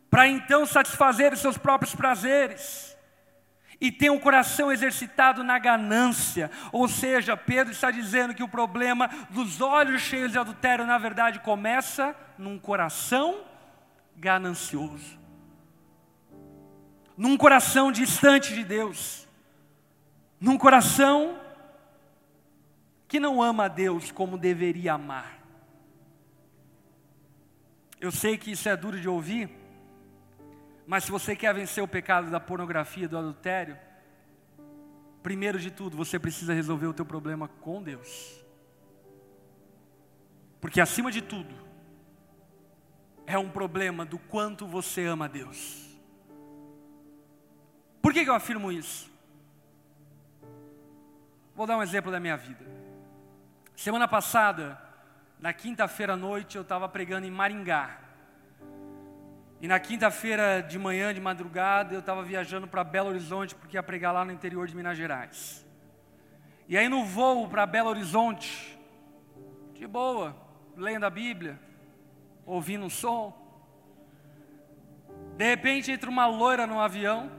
para 0.10 0.28
então 0.28 0.66
satisfazer 0.66 1.34
os 1.34 1.40
seus 1.40 1.58
próprios 1.58 1.94
prazeres 1.94 2.98
e 3.82 3.92
tem 3.92 4.10
o 4.10 4.20
coração 4.20 4.72
exercitado 4.72 5.44
na 5.44 5.58
ganância. 5.58 6.52
Ou 6.72 6.88
seja, 6.88 7.38
Pedro 7.38 7.72
está 7.72 7.92
dizendo 7.92 8.34
que 8.34 8.44
o 8.44 8.48
problema 8.48 9.10
dos 9.30 9.62
olhos 9.62 10.02
cheios 10.02 10.32
de 10.32 10.38
adultério, 10.38 10.86
na 10.86 10.98
verdade, 10.98 11.40
começa 11.40 12.16
num 12.38 12.60
coração 12.60 13.42
ganancioso. 14.18 15.18
num 17.16 17.36
coração 17.36 17.92
distante 17.92 18.54
de 18.54 18.64
Deus, 18.64 19.28
num 20.40 20.58
coração 20.58 21.38
que 23.10 23.20
não 23.20 23.42
ama 23.42 23.66
a 23.66 23.68
Deus 23.68 24.12
como 24.12 24.38
deveria 24.38 24.94
amar. 24.94 25.40
Eu 28.00 28.12
sei 28.12 28.38
que 28.38 28.52
isso 28.52 28.70
é 28.70 28.78
duro 28.78 29.02
de 29.02 29.10
ouvir, 29.10 29.50
mas 30.86 31.06
se 31.06 31.12
você 31.12 31.36
quer 31.36 31.54
vencer 31.54 31.84
o 31.84 31.88
pecado 31.88 32.30
da 32.30 32.40
pornografia, 32.40 33.10
do 33.10 33.18
adultério, 33.18 33.78
primeiro 35.24 35.60
de 35.60 35.72
tudo, 35.72 35.98
você 35.98 36.20
precisa 36.20 36.54
resolver 36.54 36.86
o 36.86 36.94
teu 36.94 37.04
problema 37.04 37.48
com 37.48 37.82
Deus. 37.82 38.40
Porque 40.62 40.80
acima 40.80 41.12
de 41.12 41.24
tudo, 41.24 41.54
é 43.26 43.40
um 43.40 43.50
problema 43.50 44.06
do 44.06 44.20
quanto 44.20 44.68
você 44.68 45.06
ama 45.06 45.26
a 45.26 45.28
Deus. 45.28 45.90
Por 48.04 48.14
que, 48.14 48.24
que 48.24 48.30
eu 48.30 48.36
afirmo 48.36 48.72
isso? 48.72 49.10
Vou 51.56 51.66
dar 51.66 51.76
um 51.76 51.84
exemplo 51.84 52.12
da 52.12 52.20
minha 52.20 52.38
vida. 52.38 52.80
Semana 53.80 54.10
passada, 54.10 54.78
na 55.40 55.54
quinta-feira 55.54 56.12
à 56.12 56.18
noite, 56.18 56.58
eu 56.58 56.64
estava 56.64 56.90
pregando 56.90 57.26
em 57.26 57.32
Maringá. 57.32 57.98
E 59.62 59.70
na 59.70 59.80
quinta-feira 59.80 60.62
de 60.62 60.78
manhã, 60.78 61.14
de 61.14 61.22
madrugada, 61.22 61.94
eu 61.94 62.02
estava 62.02 62.22
viajando 62.22 62.68
para 62.68 62.84
Belo 62.84 63.08
Horizonte, 63.08 63.56
porque 63.56 63.78
ia 63.78 63.82
pregar 63.82 64.14
lá 64.14 64.26
no 64.26 64.34
interior 64.34 64.68
de 64.68 64.76
Minas 64.76 64.98
Gerais. 64.98 65.66
E 66.68 66.78
aí 66.78 66.90
no 66.90 67.06
voo 67.06 67.48
para 67.48 67.66
Belo 67.66 67.90
Horizonte, 67.90 68.78
de 69.74 69.88
boa, 69.88 70.36
lendo 70.76 71.06
a 71.06 71.10
Bíblia, 71.10 71.58
ouvindo 72.46 72.84
um 72.84 72.90
som. 72.90 73.34
De 75.38 75.46
repente 75.46 75.90
entra 75.90 76.10
uma 76.10 76.26
loira 76.26 76.68
no 76.68 76.82
avião, 76.82 77.32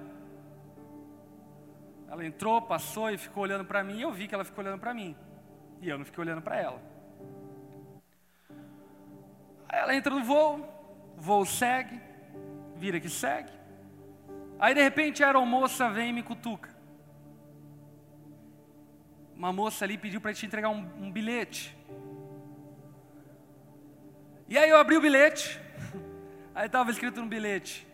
ela 2.08 2.24
entrou, 2.24 2.62
passou 2.62 3.10
e 3.10 3.18
ficou 3.18 3.42
olhando 3.42 3.66
para 3.66 3.84
mim, 3.84 3.98
e 3.98 4.02
eu 4.02 4.10
vi 4.10 4.26
que 4.26 4.34
ela 4.34 4.42
ficou 4.42 4.64
olhando 4.64 4.80
para 4.80 4.94
mim. 4.94 5.14
E 5.80 5.88
eu 5.88 5.96
não 5.98 6.04
fiquei 6.04 6.22
olhando 6.22 6.42
para 6.42 6.56
ela. 6.56 6.80
Aí 9.68 9.78
ela 9.78 9.94
entra 9.94 10.14
no 10.14 10.22
voo, 10.22 10.68
voo 11.16 11.44
segue, 11.46 12.00
vira 12.76 13.00
que 13.00 13.08
segue. 13.08 13.52
Aí 14.58 14.74
de 14.74 14.82
repente 14.82 15.22
a 15.22 15.28
aeromoça 15.28 15.88
vem 15.88 16.10
e 16.10 16.12
me 16.12 16.22
cutuca. 16.22 16.68
Uma 19.34 19.52
moça 19.52 19.86
ali 19.86 19.96
pediu 19.96 20.20
para 20.20 20.34
te 20.34 20.44
entregar 20.44 20.68
um, 20.68 20.86
um 21.02 21.10
bilhete. 21.10 21.74
E 24.46 24.58
aí 24.58 24.68
eu 24.68 24.76
abri 24.76 24.96
o 24.98 25.00
bilhete, 25.00 25.58
aí 26.54 26.66
estava 26.66 26.90
escrito 26.90 27.22
no 27.22 27.26
bilhete: 27.26 27.86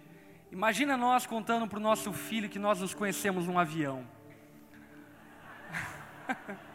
Imagina 0.51 0.97
nós 0.97 1.25
contando 1.25 1.69
para 1.69 1.79
o 1.79 1.83
nosso 1.83 2.13
filho 2.13 2.49
que 2.49 2.59
nós 2.59 2.81
nos 2.81 2.95
conhecemos 2.95 3.47
num 3.47 3.59
avião. 3.59 4.05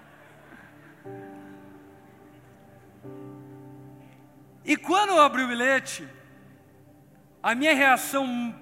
e 4.64 4.78
quando 4.78 5.10
eu 5.10 5.22
abri 5.22 5.44
o 5.44 5.48
bilhete, 5.48 6.08
a 7.42 7.56
minha 7.56 7.74
reação 7.74 8.56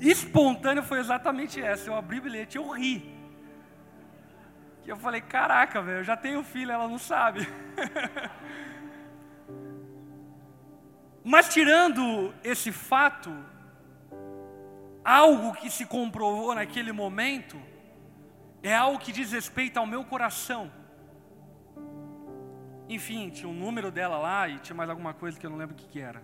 espontânea 0.00 0.82
foi 0.82 0.98
exatamente 0.98 1.60
essa. 1.60 1.88
Eu 1.88 1.96
abri 1.96 2.18
o 2.18 2.22
bilhete, 2.22 2.56
eu 2.56 2.68
ri. 2.70 3.18
E 4.84 4.88
eu 4.88 4.96
falei, 4.96 5.20
caraca, 5.20 5.80
velho, 5.80 5.98
eu 5.98 6.04
já 6.04 6.16
tenho 6.16 6.42
filho, 6.42 6.72
ela 6.72 6.88
não 6.88 6.98
sabe. 6.98 7.40
Mas 11.22 11.52
tirando 11.52 12.34
esse 12.42 12.72
fato, 12.72 13.30
algo 15.04 15.52
que 15.54 15.70
se 15.70 15.84
comprovou 15.86 16.54
naquele 16.54 16.92
momento 16.92 17.60
é 18.62 18.74
algo 18.74 18.98
que 18.98 19.12
diz 19.12 19.32
respeito 19.32 19.78
ao 19.78 19.86
meu 19.86 20.04
coração. 20.04 20.70
Enfim, 22.90 23.30
tinha 23.30 23.48
um 23.48 23.54
número 23.54 23.88
dela 23.88 24.18
lá 24.18 24.48
e 24.48 24.58
tinha 24.58 24.74
mais 24.74 24.90
alguma 24.90 25.14
coisa 25.14 25.38
que 25.38 25.46
eu 25.46 25.50
não 25.50 25.56
lembro 25.56 25.76
o 25.76 25.78
que, 25.78 25.86
que 25.86 26.00
era. 26.00 26.20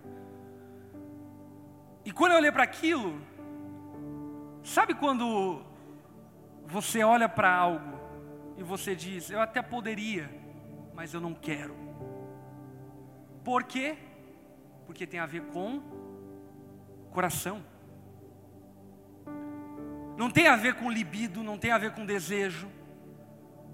E 2.03 2.11
quando 2.11 2.33
eu 2.33 2.37
olhei 2.39 2.51
para 2.51 2.63
aquilo, 2.63 3.21
sabe 4.65 4.93
quando 4.93 5.61
você 6.65 7.05
olha 7.05 7.29
para 7.29 7.49
algo 7.49 7.97
e 8.57 8.63
você 8.63 8.97
diz: 8.97 9.29
Eu 9.29 9.39
até 9.39 9.61
poderia, 9.61 10.29
mas 10.93 11.13
eu 11.13 11.21
não 11.21 11.33
quero. 11.33 11.73
Por 13.45 13.63
quê? 13.63 13.97
Porque 14.85 15.07
tem 15.07 15.21
a 15.21 15.25
ver 15.25 15.43
com 15.43 15.81
coração. 17.11 17.63
Não 20.17 20.29
tem 20.29 20.49
a 20.49 20.57
ver 20.57 20.75
com 20.75 20.91
libido, 20.91 21.41
não 21.41 21.57
tem 21.57 21.71
a 21.71 21.77
ver 21.77 21.93
com 21.93 22.05
desejo, 22.05 22.67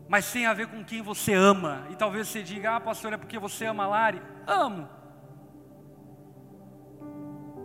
mas 0.07 0.31
tem 0.31 0.45
a 0.45 0.53
ver 0.53 0.67
com 0.67 0.83
quem 0.83 1.01
você 1.01 1.33
ama. 1.33 1.85
E 1.89 1.95
talvez 1.95 2.27
você 2.27 2.43
diga: 2.43 2.75
Ah, 2.75 2.79
pastor, 2.79 3.13
é 3.13 3.17
porque 3.17 3.39
você 3.39 3.65
ama 3.65 3.83
a 3.83 3.87
Lari? 3.87 4.21
Amo. 4.45 4.89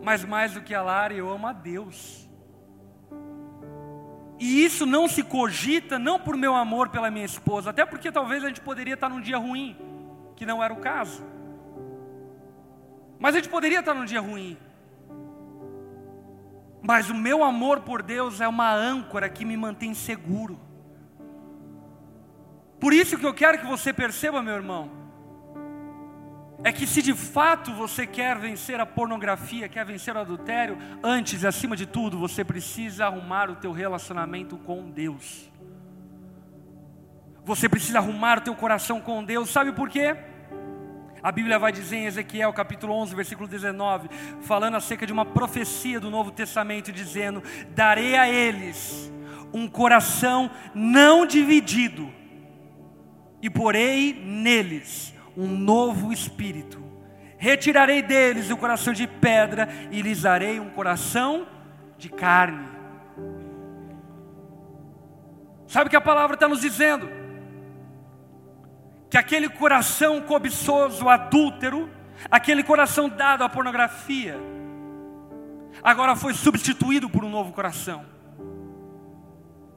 Mas 0.03 0.23
mais 0.23 0.53
do 0.53 0.61
que 0.61 0.73
a 0.73 0.81
Lari, 0.81 1.17
eu 1.17 1.29
amo 1.29 1.47
a 1.47 1.53
Deus. 1.53 2.27
E 4.39 4.63
isso 4.63 4.85
não 4.85 5.07
se 5.07 5.21
cogita, 5.21 5.99
não 5.99 6.17
por 6.17 6.37
meu 6.37 6.55
amor 6.55 6.89
pela 6.89 7.11
minha 7.11 7.25
esposa, 7.25 7.71
até 7.71 7.85
porque 7.85 8.09
talvez 8.09 8.41
a 8.43 8.47
gente 8.47 8.61
poderia 8.61 8.93
estar 8.93 9.09
num 9.09 9.19
dia 9.19 9.37
ruim, 9.37 9.75
que 10.37 10.45
não 10.45 10.63
era 10.63 10.73
o 10.73 10.77
caso. 10.77 11.21
Mas 13.19 13.35
a 13.35 13.39
gente 13.39 13.49
poderia 13.49 13.81
estar 13.81 13.93
num 13.93 14.05
dia 14.05 14.21
ruim. 14.21 14.57
Mas 16.81 17.09
o 17.09 17.13
meu 17.13 17.43
amor 17.43 17.81
por 17.81 18.01
Deus 18.01 18.39
é 18.39 18.47
uma 18.47 18.73
âncora 18.73 19.29
que 19.29 19.43
me 19.43 19.57
mantém 19.57 19.93
seguro. 19.93 20.57
Por 22.79 22.93
isso 22.93 23.17
que 23.17 23.25
eu 23.25 23.33
quero 23.33 23.59
que 23.59 23.65
você 23.65 23.91
perceba, 23.91 24.41
meu 24.41 24.55
irmão, 24.55 24.89
é 26.63 26.71
que 26.71 26.85
se 26.85 27.01
de 27.01 27.13
fato 27.13 27.73
você 27.73 28.05
quer 28.05 28.37
vencer 28.37 28.79
a 28.79 28.85
pornografia, 28.85 29.69
quer 29.69 29.85
vencer 29.85 30.15
o 30.15 30.19
adultério, 30.19 30.77
antes 31.03 31.43
e 31.43 31.47
acima 31.47 31.75
de 31.75 31.85
tudo, 31.85 32.17
você 32.17 32.43
precisa 32.43 33.05
arrumar 33.05 33.49
o 33.49 33.55
teu 33.55 33.71
relacionamento 33.71 34.57
com 34.57 34.89
Deus. 34.89 35.49
Você 37.45 37.67
precisa 37.67 37.99
arrumar 37.99 38.37
o 38.39 38.41
teu 38.41 38.55
coração 38.55 38.99
com 39.01 39.23
Deus. 39.23 39.49
Sabe 39.49 39.71
por 39.71 39.89
quê? 39.89 40.15
A 41.21 41.31
Bíblia 41.31 41.59
vai 41.59 41.71
dizer 41.71 41.97
em 41.97 42.05
Ezequiel 42.05 42.53
capítulo 42.53 42.93
11, 42.93 43.15
versículo 43.15 43.47
19, 43.47 44.09
falando 44.41 44.75
acerca 44.75 45.05
de 45.05 45.11
uma 45.11 45.25
profecia 45.25 45.99
do 45.99 46.09
Novo 46.09 46.31
Testamento, 46.31 46.91
dizendo: 46.91 47.43
Darei 47.71 48.15
a 48.15 48.29
eles 48.29 49.11
um 49.53 49.67
coração 49.67 50.49
não 50.73 51.25
dividido, 51.25 52.13
e 53.41 53.49
porei 53.49 54.13
neles 54.13 55.13
um 55.35 55.47
novo 55.47 56.11
espírito. 56.11 56.83
Retirarei 57.37 58.01
deles 58.01 58.49
o 58.49 58.57
coração 58.57 58.93
de 58.93 59.07
pedra 59.07 59.69
e 59.91 60.01
lhes 60.01 60.23
darei 60.23 60.59
um 60.59 60.69
coração 60.69 61.47
de 61.97 62.09
carne. 62.09 62.67
Sabe 65.67 65.87
o 65.87 65.89
que 65.89 65.95
a 65.95 66.01
palavra 66.01 66.33
está 66.33 66.47
nos 66.47 66.61
dizendo? 66.61 67.19
que 69.09 69.17
aquele 69.17 69.49
coração 69.49 70.21
cobiçoso, 70.21 71.09
adúltero, 71.09 71.89
aquele 72.29 72.63
coração 72.63 73.09
dado 73.09 73.43
à 73.43 73.49
pornografia, 73.49 74.39
agora 75.81 76.15
foi 76.15 76.33
substituído 76.33 77.09
por 77.09 77.25
um 77.25 77.29
novo 77.29 77.51
coração. 77.51 78.05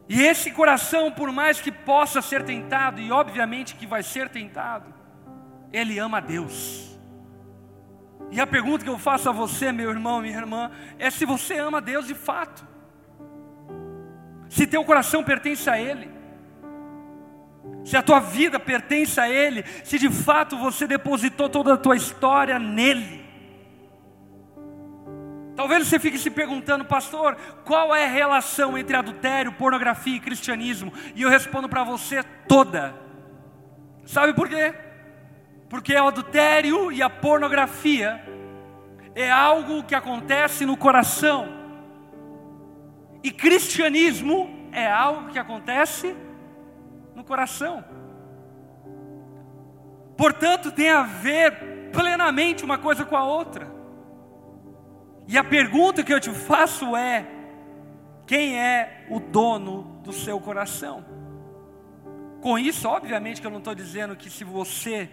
E 0.09 0.23
esse 0.23 0.51
coração, 0.51 1.11
por 1.11 1.31
mais 1.33 1.61
que 1.61 1.71
possa 1.73 2.21
ser 2.21 2.45
tentado, 2.45 3.01
e 3.01 3.11
obviamente 3.11 3.75
que 3.75 3.87
vai 3.87 4.03
ser 4.03 4.29
tentado, 4.29 4.93
ele 5.73 5.99
ama 5.99 6.19
a 6.19 6.21
Deus. 6.21 6.99
E 8.31 8.41
a 8.41 8.47
pergunta 8.47 8.85
que 8.85 8.91
eu 8.91 8.99
faço 8.99 9.29
a 9.29 9.33
você, 9.33 9.73
meu 9.73 9.91
irmão, 9.91 10.21
minha 10.21 10.37
irmã, 10.37 10.71
é 10.99 11.11
se 11.11 11.25
você 11.25 11.59
ama 11.59 11.79
a 11.79 11.81
Deus 11.81 12.07
de 12.07 12.15
fato. 12.15 12.67
Se 14.49 14.67
teu 14.67 14.85
coração 14.85 15.23
pertence 15.23 15.69
a 15.69 15.81
Ele 15.81 16.13
se 17.85 17.97
a 17.97 18.03
tua 18.03 18.21
vida 18.21 18.61
pertence 18.61 19.21
a 19.21 19.29
Ele, 19.29 19.65
se 19.85 19.99
de 19.99 20.09
fato 20.09 20.57
você 20.57 20.87
depositou 20.87 21.49
toda 21.49 21.75
a 21.75 21.77
tua 21.77 21.97
história 21.97 22.59
nele. 22.59 23.22
Talvez 25.55 25.87
você 25.87 25.99
fique 25.99 26.19
se 26.19 26.31
perguntando, 26.31 26.85
pastor, 26.85 27.37
qual 27.65 27.95
é 27.95 28.07
a 28.07 28.11
relação 28.11 28.79
entre 28.79 28.97
adultério, 28.97 29.53
pornografia 29.53 30.17
e 30.17 30.21
cristianismo? 30.21 30.93
E 31.15 31.23
eu 31.23 31.29
respondo 31.29 31.69
para 31.69 31.85
você 31.85 32.23
toda. 32.49 32.95
Sabe 34.07 34.33
por 34.33 34.49
quê? 34.49 34.75
Porque 35.69 35.95
o 35.95 36.09
adultério 36.09 36.91
e 36.91 37.03
a 37.03 37.11
pornografia 37.11 38.23
é 39.15 39.31
algo 39.31 39.83
que 39.85 39.95
acontece 39.95 40.65
no 40.65 40.77
coração. 40.77 41.49
E 43.23 43.31
cristianismo 43.31 44.69
é 44.73 44.91
algo 44.91 45.31
que 45.31 45.39
acontece 45.39 46.17
no 47.15 47.23
coração. 47.23 47.85
Portanto, 50.17 50.73
tem 50.73 50.91
a 50.91 51.03
ver 51.03 51.91
plenamente 51.93 52.65
uma 52.65 52.79
coisa 52.79 53.05
com 53.05 53.17
a 53.17 53.25
outra. 53.25 53.72
E 55.27 55.39
a 55.39 55.45
pergunta 55.45 56.03
que 56.03 56.13
eu 56.13 56.21
te 56.21 56.31
faço 56.31 56.97
é: 56.97 57.27
Quem 58.27 58.59
é 58.59 59.07
o 59.09 59.21
dono 59.21 60.01
do 60.03 60.13
seu 60.13 60.41
coração? 60.41 61.05
Com 62.41 62.59
isso, 62.59 62.89
obviamente 62.89 63.41
que 63.41 63.47
eu 63.47 63.51
não 63.51 63.59
estou 63.59 63.75
dizendo 63.75 64.17
que 64.17 64.29
se 64.29 64.43
você 64.43 65.09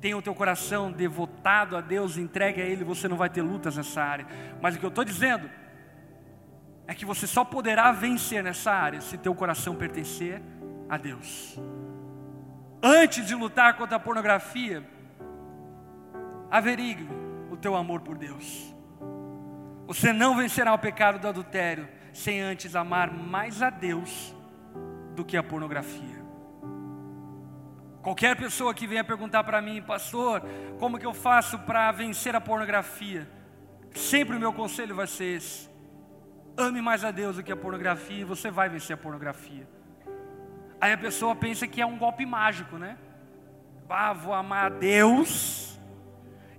tem 0.00 0.14
o 0.14 0.22
teu 0.22 0.34
coração 0.34 0.90
devotado 0.90 1.76
a 1.76 1.80
Deus, 1.80 2.16
entregue 2.16 2.60
a 2.60 2.64
Ele, 2.64 2.84
você 2.84 3.06
não 3.06 3.16
vai 3.16 3.30
ter 3.30 3.42
lutas 3.42 3.76
nessa 3.76 4.02
área. 4.02 4.26
Mas 4.60 4.74
o 4.74 4.78
que 4.78 4.84
eu 4.84 4.88
estou 4.88 5.04
dizendo 5.04 5.48
é 6.86 6.94
que 6.94 7.04
você 7.04 7.26
só 7.26 7.44
poderá 7.44 7.92
vencer 7.92 8.42
nessa 8.42 8.72
área 8.72 9.00
se 9.00 9.16
teu 9.16 9.34
coração 9.34 9.74
pertencer 9.76 10.42
a 10.88 10.96
Deus. 10.96 11.58
Antes 12.82 13.26
de 13.26 13.34
lutar 13.34 13.76
contra 13.76 13.96
a 13.96 14.00
pornografia, 14.00 14.84
averigue 16.50 17.08
o 17.50 17.56
teu 17.56 17.76
amor 17.76 18.00
por 18.00 18.18
Deus. 18.18 18.71
Você 19.86 20.12
não 20.12 20.36
vencerá 20.36 20.72
o 20.72 20.78
pecado 20.78 21.18
do 21.18 21.28
adultério 21.28 21.88
sem 22.12 22.40
antes 22.40 22.76
amar 22.76 23.12
mais 23.12 23.62
a 23.62 23.70
Deus 23.70 24.34
do 25.14 25.24
que 25.24 25.36
a 25.36 25.42
pornografia. 25.42 26.22
Qualquer 28.02 28.36
pessoa 28.36 28.74
que 28.74 28.86
venha 28.86 29.04
perguntar 29.04 29.44
para 29.44 29.62
mim, 29.62 29.80
pastor, 29.80 30.42
como 30.78 30.98
que 30.98 31.06
eu 31.06 31.14
faço 31.14 31.58
para 31.60 31.90
vencer 31.92 32.34
a 32.34 32.40
pornografia? 32.40 33.28
Sempre 33.94 34.36
o 34.36 34.40
meu 34.40 34.52
conselho 34.52 34.94
vai 34.94 35.06
ser 35.06 35.36
esse: 35.36 35.70
ame 36.56 36.82
mais 36.82 37.04
a 37.04 37.10
Deus 37.10 37.36
do 37.36 37.42
que 37.42 37.52
a 37.52 37.56
pornografia 37.56 38.20
e 38.20 38.24
você 38.24 38.50
vai 38.50 38.68
vencer 38.68 38.94
a 38.94 38.96
pornografia. 38.96 39.68
Aí 40.80 40.92
a 40.92 40.98
pessoa 40.98 41.36
pensa 41.36 41.66
que 41.66 41.80
é 41.80 41.86
um 41.86 41.96
golpe 41.96 42.26
mágico, 42.26 42.76
né? 42.76 42.98
Ah, 43.88 44.12
vou 44.12 44.32
amar 44.32 44.66
a 44.66 44.68
Deus 44.70 45.71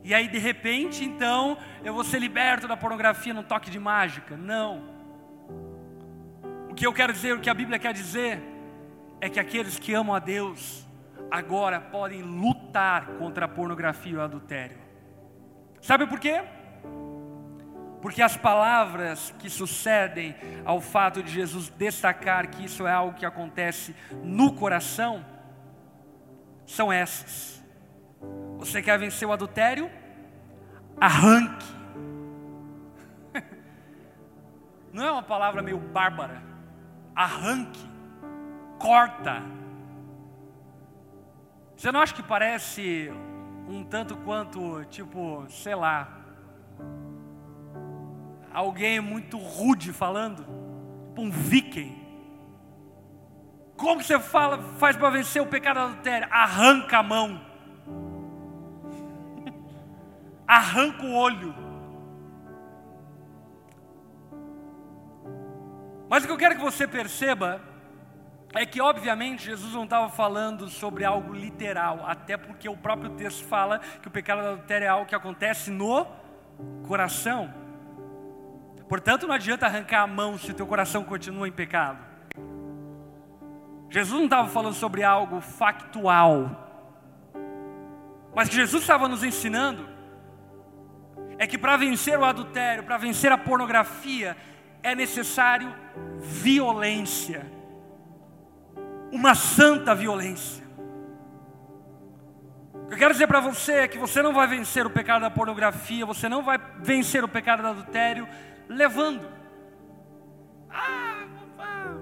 e 0.04 0.14
aí 0.14 0.28
de 0.28 0.38
repente, 0.38 1.04
então, 1.04 1.58
eu 1.84 1.94
vou 1.94 2.04
ser 2.04 2.20
liberto 2.20 2.68
da 2.68 2.76
pornografia 2.76 3.34
num 3.34 3.44
toque 3.44 3.70
de 3.70 3.80
mágica. 3.80 4.36
Não. 4.36 4.84
O 6.70 6.74
que 6.76 6.86
eu 6.86 6.94
quero 6.94 7.14
dizer, 7.14 7.36
o 7.36 7.40
que 7.40 7.50
a 7.50 7.54
Bíblia 7.54 7.80
quer 7.80 7.94
dizer, 7.94 8.42
é 9.22 9.30
que 9.30 9.40
aqueles 9.40 9.80
que 9.80 9.94
amam 9.94 10.14
a 10.14 10.20
Deus 10.20 10.86
agora 11.32 11.80
podem 11.80 12.22
lutar 12.22 13.08
contra 13.18 13.46
a 13.46 13.48
pornografia 13.48 14.12
e 14.12 14.16
o 14.18 14.22
adultério. 14.22 14.78
Sabe 15.82 16.06
por 16.06 16.20
quê? 16.20 16.44
Porque 18.02 18.22
as 18.22 18.36
palavras 18.36 19.34
que 19.40 19.50
sucedem 19.50 20.36
ao 20.66 20.82
fato 20.82 21.24
de 21.24 21.32
Jesus 21.32 21.70
destacar 21.70 22.50
que 22.50 22.66
isso 22.66 22.86
é 22.86 22.92
algo 22.92 23.18
que 23.18 23.26
acontece 23.26 23.96
no 24.22 24.54
coração 24.54 25.26
são 26.66 26.92
essas. 26.92 27.63
Você 28.64 28.82
quer 28.82 28.98
vencer 28.98 29.28
o 29.28 29.34
adultério? 29.34 29.92
Arranque. 31.00 31.66
Não 34.94 35.04
é 35.04 35.12
uma 35.12 35.24
palavra 35.24 35.62
meio 35.62 35.78
bárbara. 35.78 36.42
Arranque. 37.14 37.86
Corta. 38.80 39.44
Você 41.76 41.92
não 41.92 42.00
acha 42.00 42.14
que 42.14 42.24
parece 42.24 43.12
um 43.68 43.84
tanto 43.84 44.16
quanto, 44.18 44.86
tipo, 44.86 45.46
sei 45.50 45.76
lá, 45.76 46.22
alguém 48.54 49.02
muito 49.02 49.38
rude 49.38 49.92
falando? 49.92 50.46
Tipo 51.10 51.22
um 51.22 51.30
viking. 51.30 52.02
Como 53.76 54.00
que 54.00 54.06
você 54.06 54.20
fala, 54.20 54.60
faz 54.78 54.96
para 54.96 55.10
vencer 55.10 55.42
o 55.42 55.46
pecado 55.46 55.80
adultério? 55.80 56.28
Arranca 56.32 57.00
a 57.00 57.04
mão 57.04 57.53
arranca 60.48 61.04
o 61.04 61.14
olho. 61.14 61.54
Mas 66.10 66.24
o 66.24 66.28
que 66.28 66.34
eu 66.34 66.38
quero 66.38 66.56
que 66.56 66.62
você 66.62 66.88
perceba 66.88 67.62
é 68.54 68.66
que, 68.66 68.80
obviamente, 68.80 69.46
Jesus 69.46 69.74
não 69.74 69.84
estava 69.84 70.10
falando 70.10 70.70
sobre 70.70 71.04
algo 71.04 71.34
literal, 71.34 72.06
até 72.06 72.38
porque 72.38 72.70
o 72.70 72.78
próprio 72.78 73.10
texto 73.12 73.44
fala 73.46 73.80
que 73.80 74.08
o 74.08 74.12
pecado 74.12 74.42
adultério 74.42 74.86
é 74.86 74.90
algo 74.90 75.08
que 75.08 75.16
acontece 75.16 75.72
no 75.72 76.06
coração. 76.88 77.52
Portanto, 78.88 79.26
não 79.26 79.34
adianta 79.34 79.66
arrancar 79.66 80.04
a 80.04 80.08
mão 80.08 80.38
se 80.38 80.52
o 80.52 80.54
teu 80.54 80.68
coração 80.68 81.04
continua 81.04 81.48
em 81.48 81.52
pecado. 81.52 81.98
Jesus 83.90 84.20
não 84.20 84.26
estava 84.26 84.48
falando 84.48 84.76
sobre 84.76 85.04
algo 85.04 85.42
factual, 85.42 86.52
mas 88.36 88.50
que 88.50 88.56
Jesus 88.56 88.84
estava 88.84 89.08
nos 89.08 89.24
ensinando 89.24 89.93
é 91.44 91.48
que 91.48 91.58
para 91.58 91.76
vencer 91.76 92.18
o 92.18 92.24
adultério, 92.24 92.86
para 92.86 92.98
vencer 92.98 93.30
a 93.30 93.38
pornografia, 93.38 94.38
é 94.82 94.96
necessário 94.96 95.76
violência, 96.22 97.46
uma 99.12 99.36
santa 99.36 99.94
violência. 99.94 100.64
O 102.74 102.88
que 102.88 102.94
eu 102.94 102.98
quero 102.98 103.12
dizer 103.12 103.28
para 103.28 103.42
você 103.42 103.74
é 103.74 103.88
que 103.90 103.98
você 103.98 104.22
não 104.22 104.34
vai 104.34 104.48
vencer 104.48 104.86
o 104.86 104.90
pecado 104.90 105.24
da 105.24 105.30
pornografia, 105.30 106.06
você 106.06 106.30
não 106.30 106.44
vai 106.44 106.58
vencer 106.80 107.26
o 107.26 107.28
pecado 107.28 107.62
do 107.62 107.68
adultério 107.68 108.26
levando. 108.70 109.28
Ah, 110.70 111.26
ah 111.60 111.94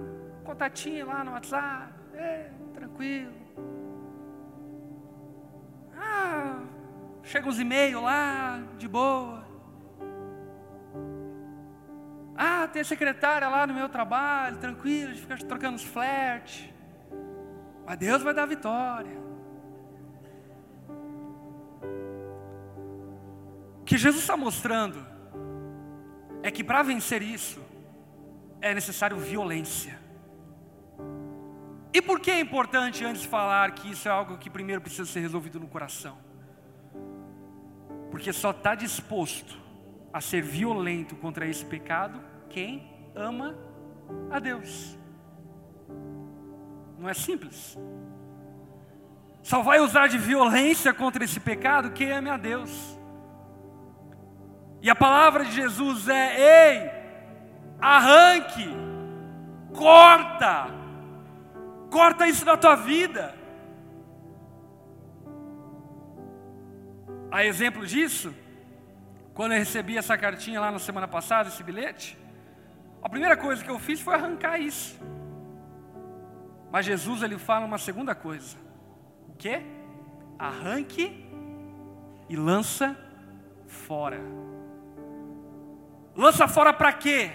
contatinho 0.44 1.08
lá 1.08 1.24
no 1.24 1.32
WhatsApp, 1.32 1.92
é, 2.14 2.52
tranquilo. 2.76 3.34
Ah, 5.98 6.60
Chega 7.24 7.48
uns 7.48 7.60
e-mails 7.60 8.02
lá, 8.02 8.62
de 8.78 8.88
boa. 8.88 9.46
Ah, 12.36 12.68
tem 12.68 12.82
a 12.82 12.86
secretária 12.86 13.48
lá 13.48 13.68
no 13.68 13.74
meu 13.74 13.88
trabalho, 13.88 14.58
tranquilo, 14.58 15.12
a 15.12 15.14
gente 15.14 15.22
fica 15.22 15.38
trocando 15.38 15.76
os 15.76 15.84
flertes. 15.84 16.70
Mas 17.86 17.98
Deus 17.98 18.24
vai 18.24 18.34
dar 18.34 18.46
vitória. 18.46 19.20
O 23.82 23.84
que 23.84 23.98
Jesus 23.98 24.24
está 24.24 24.36
mostrando 24.36 25.06
é 26.42 26.50
que 26.50 26.64
para 26.64 26.82
vencer 26.82 27.22
isso 27.22 27.62
é 28.62 28.74
necessário 28.74 29.18
violência. 29.18 30.00
E 31.94 32.02
por 32.02 32.20
que 32.20 32.32
é 32.32 32.40
importante 32.40 33.04
antes 33.04 33.24
falar 33.24 33.72
que 33.72 33.92
isso 33.92 34.08
é 34.08 34.12
algo 34.12 34.38
que 34.38 34.50
primeiro 34.50 34.82
precisa 34.82 35.06
ser 35.06 35.20
resolvido 35.20 35.60
no 35.60 35.68
coração? 35.68 36.31
Porque 38.12 38.32
só 38.34 38.52
está 38.52 38.76
disposto 38.76 39.58
a 40.14 40.20
ser 40.22 40.42
violento 40.44 41.16
contra 41.16 41.48
esse 41.48 41.66
pecado 41.66 42.22
quem 42.50 43.10
ama 43.16 43.58
a 44.30 44.38
Deus. 44.38 44.98
Não 47.00 47.10
é 47.10 47.14
simples. 47.14 47.78
Só 49.42 49.64
vai 49.64 49.80
usar 49.80 50.08
de 50.08 50.18
violência 50.18 50.94
contra 50.94 51.24
esse 51.24 51.40
pecado 51.40 51.92
quem 51.92 52.12
ama 52.12 52.34
a 52.34 52.38
Deus. 52.38 53.00
E 54.82 54.90
a 54.90 54.96
palavra 54.96 55.46
de 55.46 55.52
Jesus 55.52 56.08
é: 56.08 56.76
ei, 56.76 56.92
arranque, 57.80 58.70
corta, 59.74 60.68
corta 61.90 62.28
isso 62.28 62.44
da 62.46 62.58
tua 62.58 62.76
vida. 62.76 63.41
A 67.32 67.46
exemplo 67.46 67.86
disso, 67.86 68.36
quando 69.34 69.54
eu 69.54 69.60
recebi 69.60 69.98
essa 69.98 70.18
cartinha 70.18 70.60
lá 70.60 70.70
na 70.70 70.80
semana 70.80 71.08
passada, 71.08 71.48
esse 71.48 71.64
bilhete, 71.64 72.18
a 73.02 73.08
primeira 73.08 73.38
coisa 73.38 73.64
que 73.64 73.72
eu 73.72 73.80
fiz 73.80 74.02
foi 74.02 74.14
arrancar 74.16 74.60
isso. 74.60 75.00
Mas 76.70 76.86
Jesus 76.86 77.24
ele 77.24 77.38
fala 77.38 77.66
uma 77.66 77.78
segunda 77.78 78.14
coisa. 78.14 78.58
O 79.30 79.34
que? 79.38 79.62
Arranque 80.38 81.26
e 82.28 82.36
lança 82.36 82.98
fora. 83.66 84.20
Lança 86.16 86.50
fora 86.50 86.74
para 86.74 86.92
quê? 86.92 87.32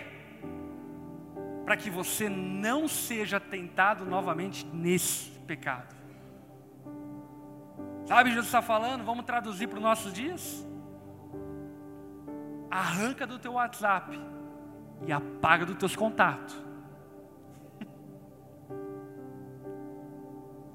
Para 1.65 1.77
que 1.77 1.89
você 1.89 2.29
não 2.29 2.87
seja 2.87 3.41
tentado 3.41 4.05
novamente 4.05 4.67
nesse 4.67 5.31
pecado. 5.47 5.96
Sabe, 8.07 8.31
Jesus 8.31 8.47
está 8.47 8.63
falando? 8.63 9.05
Vamos 9.05 9.25
traduzir 9.25 9.67
para 9.67 9.79
os 9.79 9.83
nossos 9.83 10.13
dias? 10.13 10.65
Arranca 12.71 13.27
do 13.27 13.37
teu 13.39 13.55
WhatsApp 13.55 14.19
e 15.05 15.13
apaga 15.13 15.67
dos 15.67 15.77
teus 15.77 15.97
contatos. 15.97 16.57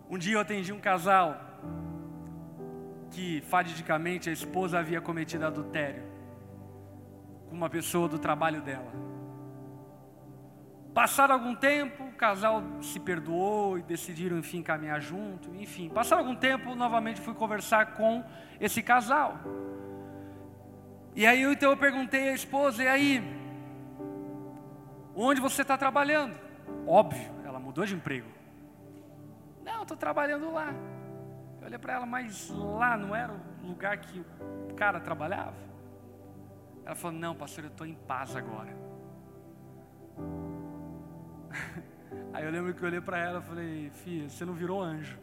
Um 0.10 0.18
dia 0.18 0.34
eu 0.34 0.42
atendi 0.42 0.74
um 0.74 0.80
casal 0.80 1.40
que 3.12 3.40
fadidicamente 3.42 4.30
a 4.30 4.34
esposa 4.34 4.80
havia 4.80 5.00
cometido 5.00 5.46
adultério 5.46 6.04
com 7.48 7.56
uma 7.56 7.70
pessoa 7.70 8.10
do 8.10 8.20
trabalho 8.20 8.62
dela. 8.62 8.92
Passado 10.94 11.32
algum 11.32 11.56
tempo, 11.56 12.04
o 12.04 12.11
casal 12.22 12.62
se 12.84 13.00
perdoou 13.00 13.80
e 13.80 13.82
decidiram, 13.82 14.38
enfim, 14.38 14.62
caminhar 14.62 15.02
junto. 15.02 15.56
Enfim, 15.56 15.90
passado 15.90 16.20
algum 16.20 16.36
tempo, 16.36 16.76
novamente 16.76 17.20
fui 17.20 17.34
conversar 17.34 17.96
com 17.96 18.24
esse 18.60 18.84
casal. 18.84 19.40
E 21.16 21.26
aí, 21.26 21.42
então, 21.42 21.72
eu 21.72 21.78
perguntei 21.78 22.30
à 22.30 22.34
esposa: 22.34 22.84
e 22.84 22.88
aí? 22.88 23.24
Onde 25.16 25.42
você 25.42 25.64
está 25.64 25.76
trabalhando? 25.76 26.40
Óbvio, 26.86 27.34
ela 27.44 27.60
mudou 27.60 27.86
de 27.86 27.96
emprego. 27.96 28.30
Não, 29.64 29.82
estou 29.82 29.98
trabalhando 29.98 30.54
lá. 30.54 30.72
Eu 31.60 31.66
olhei 31.66 31.80
para 31.80 31.94
ela, 31.94 32.06
mas 32.06 32.50
lá 32.52 32.96
não 32.96 33.16
era 33.16 33.34
o 33.34 33.68
lugar 33.68 33.98
que 33.98 34.24
o 34.70 34.76
cara 34.76 35.00
trabalhava? 35.00 35.58
Ela 36.86 36.94
falou: 36.94 37.18
Não, 37.18 37.34
pastor, 37.34 37.64
eu 37.64 37.72
estou 37.72 37.88
em 37.88 37.96
paz 37.96 38.36
agora. 38.36 38.78
Aí 42.34 42.46
eu 42.46 42.52
lembro 42.52 42.74
que 42.74 42.82
eu 42.82 42.88
olhei 42.88 43.02
para 43.02 43.18
ela 43.18 43.40
e 43.40 43.44
falei: 43.44 43.92
Filha, 44.04 44.30
você 44.30 44.46
não 44.46 44.54
virou 44.54 44.82
anjo. 44.82 45.20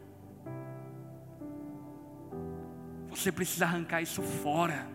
Você 3.10 3.32
precisa 3.32 3.64
arrancar 3.64 4.02
isso 4.02 4.22
fora. 4.22 4.86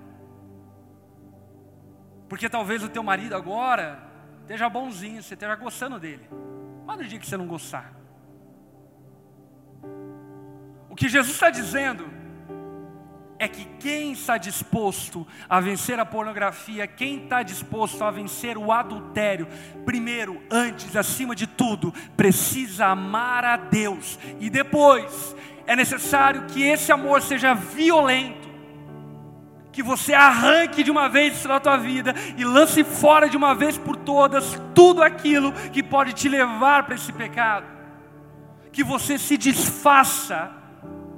Porque 2.29 2.49
talvez 2.49 2.83
o 2.83 2.89
teu 2.89 3.03
marido 3.03 3.35
agora 3.35 4.01
esteja 4.41 4.69
bonzinho, 4.69 5.21
você 5.21 5.33
esteja 5.33 5.55
gostando 5.55 5.99
dele. 5.99 6.27
Mas 6.85 6.97
no 6.97 7.03
dia 7.05 7.19
que 7.19 7.27
você 7.27 7.37
não 7.37 7.47
gostar. 7.47 7.93
O 10.89 10.95
que 10.95 11.09
Jesus 11.09 11.33
está 11.33 11.49
dizendo 11.49 12.22
é 13.43 13.47
que 13.47 13.65
quem 13.77 14.13
está 14.13 14.37
disposto 14.37 15.27
a 15.49 15.59
vencer 15.59 15.99
a 15.99 16.05
pornografia, 16.05 16.87
quem 16.87 17.23
está 17.23 17.43
disposto 17.43 18.01
a 18.01 18.09
vencer 18.09 18.57
o 18.57 18.71
adultério, 18.71 19.47
primeiro, 19.85 20.41
antes, 20.49 20.95
acima 20.95 21.35
de 21.35 21.45
tudo, 21.45 21.93
precisa 22.15 22.85
amar 22.85 23.43
a 23.43 23.57
Deus, 23.57 24.17
e 24.39 24.49
depois 24.49 25.35
é 25.67 25.75
necessário 25.75 26.45
que 26.45 26.63
esse 26.63 26.89
amor 26.91 27.21
seja 27.21 27.53
violento, 27.53 28.47
que 29.73 29.83
você 29.83 30.13
arranque 30.13 30.81
de 30.81 30.91
uma 30.91 31.09
vez 31.09 31.43
da 31.43 31.59
tua 31.59 31.75
vida 31.75 32.15
e 32.37 32.45
lance 32.45 32.83
fora 32.83 33.27
de 33.27 33.35
uma 33.35 33.53
vez 33.53 33.77
por 33.77 33.97
todas 33.97 34.57
tudo 34.73 35.03
aquilo 35.03 35.51
que 35.51 35.83
pode 35.83 36.13
te 36.13 36.29
levar 36.29 36.83
para 36.83 36.95
esse 36.95 37.11
pecado, 37.11 37.65
que 38.71 38.83
você 38.85 39.17
se 39.17 39.35
desfaça 39.35 40.62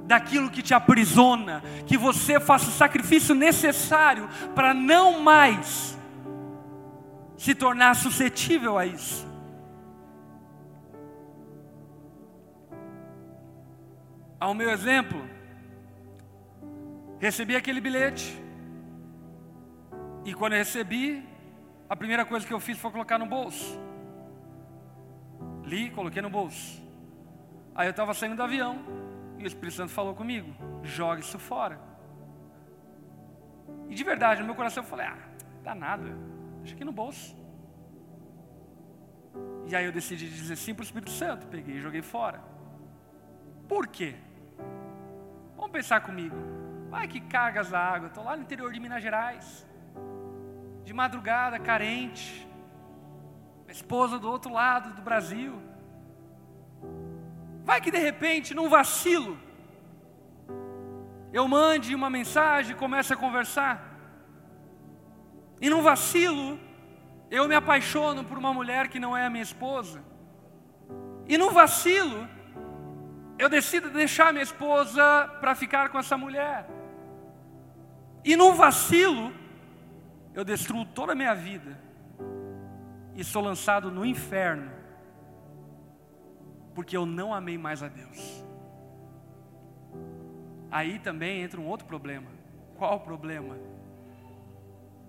daquilo 0.06 0.50
que 0.50 0.62
te 0.62 0.72
aprisiona, 0.72 1.62
que 1.86 1.98
você 1.98 2.38
faça 2.38 2.68
o 2.68 2.72
sacrifício 2.72 3.34
necessário 3.34 4.28
para 4.54 4.72
não 4.72 5.20
mais 5.20 5.98
se 7.36 7.54
tornar 7.54 7.94
suscetível 7.94 8.78
a 8.78 8.86
isso. 8.86 9.26
Ao 14.38 14.54
meu 14.54 14.70
exemplo, 14.70 15.28
recebi 17.18 17.56
aquele 17.56 17.80
bilhete, 17.80 18.40
e 20.24 20.34
quando 20.34 20.52
eu 20.52 20.58
recebi, 20.58 21.26
a 21.88 21.96
primeira 21.96 22.24
coisa 22.24 22.46
que 22.46 22.52
eu 22.52 22.60
fiz 22.60 22.78
foi 22.78 22.90
colocar 22.90 23.18
no 23.18 23.26
bolso. 23.26 23.80
Li, 25.64 25.90
coloquei 25.90 26.20
no 26.20 26.30
bolso. 26.30 26.82
Aí 27.74 27.86
eu 27.86 27.90
estava 27.90 28.12
saindo 28.12 28.36
do 28.36 28.42
avião, 28.42 28.78
e 29.38 29.44
o 29.44 29.46
Espírito 29.46 29.74
Santo 29.74 29.92
falou 29.92 30.14
comigo: 30.14 30.54
joga 30.82 31.20
isso 31.20 31.38
fora. 31.38 31.78
E 33.88 33.94
de 33.94 34.04
verdade, 34.04 34.40
no 34.40 34.46
meu 34.46 34.54
coração 34.54 34.82
eu 34.82 34.88
falei: 34.88 35.06
ah, 35.06 35.18
dá 35.62 35.74
nada, 35.74 36.16
deixa 36.58 36.74
aqui 36.74 36.84
no 36.84 36.92
bolso. 36.92 37.36
E 39.66 39.74
aí 39.74 39.84
eu 39.84 39.92
decidi 39.92 40.28
dizer 40.28 40.56
sim 40.56 40.74
para 40.74 40.82
o 40.82 40.84
Espírito 40.84 41.10
Santo, 41.10 41.46
peguei 41.48 41.76
e 41.76 41.80
joguei 41.80 42.02
fora. 42.02 42.40
Por 43.68 43.86
quê? 43.88 44.14
Vamos 45.56 45.72
pensar 45.72 46.00
comigo. 46.00 46.36
Ai 46.92 47.08
que 47.08 47.20
cargas 47.20 47.70
da 47.70 47.80
água, 47.80 48.08
estou 48.08 48.24
lá 48.24 48.36
no 48.36 48.42
interior 48.42 48.72
de 48.72 48.78
Minas 48.78 49.02
Gerais, 49.02 49.66
de 50.84 50.94
madrugada, 50.94 51.58
carente, 51.58 52.46
minha 53.64 53.72
esposa 53.72 54.18
do 54.18 54.30
outro 54.30 54.52
lado 54.52 54.94
do 54.94 55.02
Brasil. 55.02 55.60
Vai 57.68 57.80
que 57.80 57.90
de 57.90 57.98
repente, 57.98 58.54
num 58.54 58.68
vacilo, 58.68 59.36
eu 61.32 61.48
mande 61.48 61.96
uma 61.96 62.08
mensagem 62.08 62.70
e 62.70 62.78
comece 62.78 63.12
a 63.12 63.16
conversar. 63.16 63.74
E 65.60 65.68
num 65.68 65.82
vacilo, 65.82 66.60
eu 67.28 67.48
me 67.48 67.56
apaixono 67.56 68.22
por 68.22 68.38
uma 68.38 68.54
mulher 68.54 68.86
que 68.86 69.00
não 69.00 69.16
é 69.16 69.26
a 69.26 69.30
minha 69.30 69.42
esposa. 69.42 70.00
E 71.26 71.36
num 71.36 71.50
vacilo, 71.50 72.28
eu 73.36 73.48
decido 73.48 73.90
deixar 73.90 74.32
minha 74.32 74.44
esposa 74.44 75.02
para 75.40 75.56
ficar 75.56 75.88
com 75.88 75.98
essa 75.98 76.16
mulher. 76.16 76.68
E 78.24 78.36
num 78.36 78.52
vacilo, 78.52 79.32
eu 80.32 80.44
destruo 80.44 80.84
toda 80.84 81.14
a 81.14 81.16
minha 81.16 81.34
vida. 81.34 81.76
E 83.16 83.24
sou 83.24 83.42
lançado 83.42 83.90
no 83.90 84.06
inferno 84.06 84.70
porque 86.76 86.94
eu 86.94 87.06
não 87.06 87.32
amei 87.32 87.56
mais 87.56 87.82
a 87.82 87.88
Deus. 87.88 88.44
Aí 90.70 90.98
também 90.98 91.40
entra 91.40 91.58
um 91.58 91.66
outro 91.66 91.86
problema. 91.86 92.28
Qual 92.76 92.96
o 92.96 93.00
problema? 93.00 93.56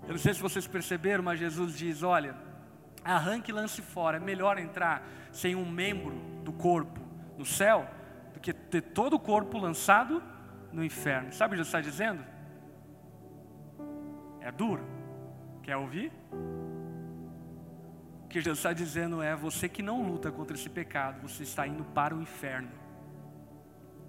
Eu 0.03 0.11
não 0.11 0.17
sei 0.17 0.33
se 0.33 0.41
vocês 0.41 0.65
perceberam, 0.65 1.21
mas 1.21 1.37
Jesus 1.37 1.77
diz: 1.77 2.03
olha, 2.03 2.35
arranque 3.03 3.51
e 3.51 3.53
lance 3.53 3.81
fora. 3.81 4.15
É 4.15 4.19
melhor 4.19 4.57
entrar 4.57 5.05
sem 5.29 5.55
um 5.55 5.69
membro 5.69 6.15
do 6.45 6.53
corpo 6.53 7.01
no 7.37 7.43
céu 7.45 7.85
do 8.33 8.39
que 8.39 8.53
ter 8.53 8.81
todo 8.81 9.17
o 9.17 9.19
corpo 9.19 9.57
lançado 9.57 10.23
no 10.71 10.85
inferno. 10.85 11.33
Sabe 11.33 11.49
o 11.49 11.51
que 11.51 11.63
Jesus 11.63 11.67
está 11.67 11.81
dizendo? 11.81 12.23
É 14.39 14.49
duro. 14.53 14.85
Quer 15.63 15.75
ouvir? 15.75 16.13
O 18.27 18.29
que 18.29 18.41
Jesus 18.41 18.59
está 18.59 18.73
dizendo 18.73 19.21
é: 19.21 19.33
você 19.33 19.69
que 19.69 19.81
não 19.81 20.03
luta 20.03 20.29
contra 20.29 20.57
esse 20.57 20.69
pecado, 20.69 21.21
você 21.21 21.43
está 21.43 21.65
indo 21.65 21.85
para 21.85 22.13
o 22.13 22.21
inferno, 22.21 22.69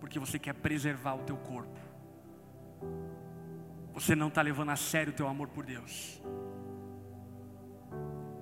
porque 0.01 0.19
você 0.19 0.41
quer 0.41 0.55
preservar 0.55 1.15
o 1.15 1.23
teu 1.23 1.37
corpo. 1.37 1.79
Você 3.95 4.17
não 4.17 4.27
está 4.27 4.43
levando 4.43 4.71
a 4.71 4.77
sério 4.77 5.13
o 5.13 5.17
teu 5.17 5.29
amor 5.29 5.47
por 5.47 5.65
Deus. 5.65 6.21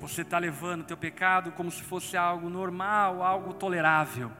Você 0.00 0.22
está 0.22 0.38
levando 0.38 0.80
o 0.80 0.84
teu 0.84 0.96
pecado 0.96 1.52
como 1.52 1.70
se 1.70 1.82
fosse 1.82 2.16
algo 2.16 2.48
normal, 2.48 3.22
algo 3.22 3.52
tolerável. 3.52 4.32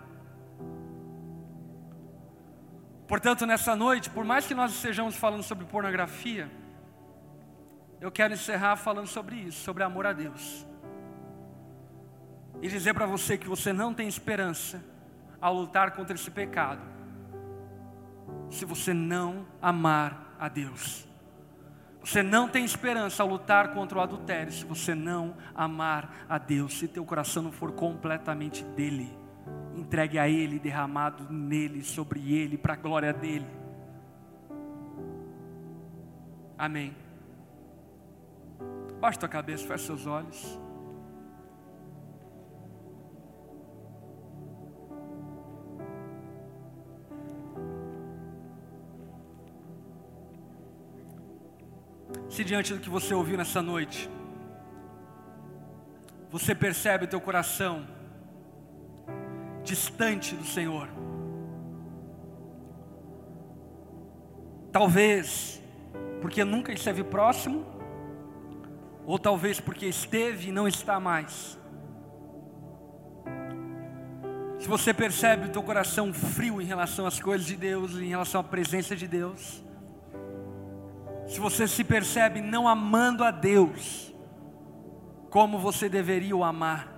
Portanto, 3.07 3.45
nessa 3.45 3.76
noite, 3.76 4.09
por 4.09 4.24
mais 4.24 4.47
que 4.47 4.55
nós 4.55 4.72
estejamos 4.72 5.16
falando 5.16 5.43
sobre 5.43 5.66
pornografia, 5.66 6.51
eu 8.01 8.11
quero 8.11 8.32
encerrar 8.32 8.76
falando 8.76 9.07
sobre 9.07 9.37
isso, 9.37 9.61
sobre 9.62 9.82
amor 9.82 10.07
a 10.07 10.14
Deus 10.14 10.66
e 12.62 12.68
dizer 12.68 12.94
para 12.94 13.07
você 13.07 13.36
que 13.36 13.48
você 13.48 13.72
não 13.72 13.92
tem 13.92 14.09
esperança 14.09 14.82
ao 15.40 15.54
lutar 15.54 15.92
contra 15.92 16.14
esse 16.14 16.30
pecado, 16.30 16.80
se 18.50 18.64
você 18.64 18.94
não 18.94 19.46
amar 19.61 20.34
a 20.38 20.48
Deus. 20.48 21.07
Você 22.00 22.22
não 22.22 22.48
tem 22.48 22.64
esperança 22.64 23.22
ao 23.22 23.28
lutar 23.28 23.74
contra 23.74 23.98
o 23.98 24.00
adultério 24.00 24.52
se 24.52 24.64
você 24.64 24.94
não 24.94 25.36
amar 25.54 26.24
a 26.28 26.38
Deus, 26.38 26.78
se 26.78 26.86
teu 26.86 27.04
coração 27.04 27.42
não 27.42 27.52
for 27.52 27.72
completamente 27.72 28.62
dele, 28.62 29.12
entregue 29.74 30.18
a 30.18 30.28
Ele, 30.28 30.59
derramado 30.59 31.26
nele, 31.32 31.82
sobre 31.82 32.32
Ele, 32.32 32.57
para 32.57 32.74
a 32.74 32.76
glória 32.76 33.12
dele. 33.12 33.46
Amém. 36.57 36.96
Baixe 39.00 39.18
tua 39.18 39.28
cabeça, 39.28 39.66
feche 39.66 39.84
seus 39.84 40.07
olhos. 40.07 40.65
Se 52.28 52.44
diante 52.44 52.72
do 52.74 52.80
que 52.80 52.88
você 52.88 53.14
ouviu 53.14 53.36
nessa 53.36 53.62
noite, 53.62 54.09
você 56.30 56.54
percebe 56.54 57.04
o 57.04 57.09
teu 57.09 57.20
coração 57.20 57.86
distante 59.64 60.34
do 60.34 60.44
Senhor. 60.44 60.88
Talvez 64.70 65.62
porque 66.20 66.44
nunca 66.44 66.72
esteve 66.72 67.02
próximo, 67.04 67.64
ou 69.04 69.18
talvez 69.18 69.61
porque 69.61 69.86
esteve 69.86 70.48
e 70.48 70.52
não 70.52 70.66
está 70.66 70.98
mais. 70.98 71.59
Se 74.59 74.68
você 74.68 74.92
percebe 74.92 75.46
o 75.46 75.52
teu 75.52 75.62
coração 75.62 76.12
frio 76.12 76.61
em 76.61 76.64
relação 76.64 77.07
às 77.07 77.20
coisas 77.20 77.46
de 77.46 77.57
Deus, 77.57 77.94
em 77.94 78.09
relação 78.09 78.40
à 78.40 78.44
presença 78.44 78.96
de 78.96 79.07
Deus, 79.07 79.62
se 81.26 81.40
você 81.40 81.66
se 81.66 81.82
percebe 81.82 82.40
não 82.40 82.68
amando 82.68 83.24
a 83.24 83.30
Deus 83.30 84.14
como 85.30 85.58
você 85.58 85.88
deveria 85.88 86.36
o 86.36 86.44
amar, 86.44 86.92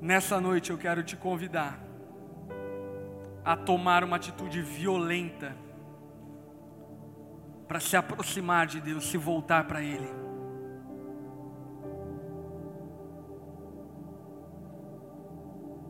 nessa 0.00 0.40
noite 0.40 0.70
eu 0.70 0.78
quero 0.78 1.02
te 1.02 1.16
convidar 1.16 1.80
a 3.44 3.56
tomar 3.56 4.04
uma 4.04 4.16
atitude 4.16 4.62
violenta 4.62 5.56
para 7.66 7.80
se 7.80 7.96
aproximar 7.96 8.66
de 8.66 8.80
Deus, 8.80 9.04
se 9.04 9.16
voltar 9.16 9.66
para 9.66 9.82
Ele. 9.82 10.08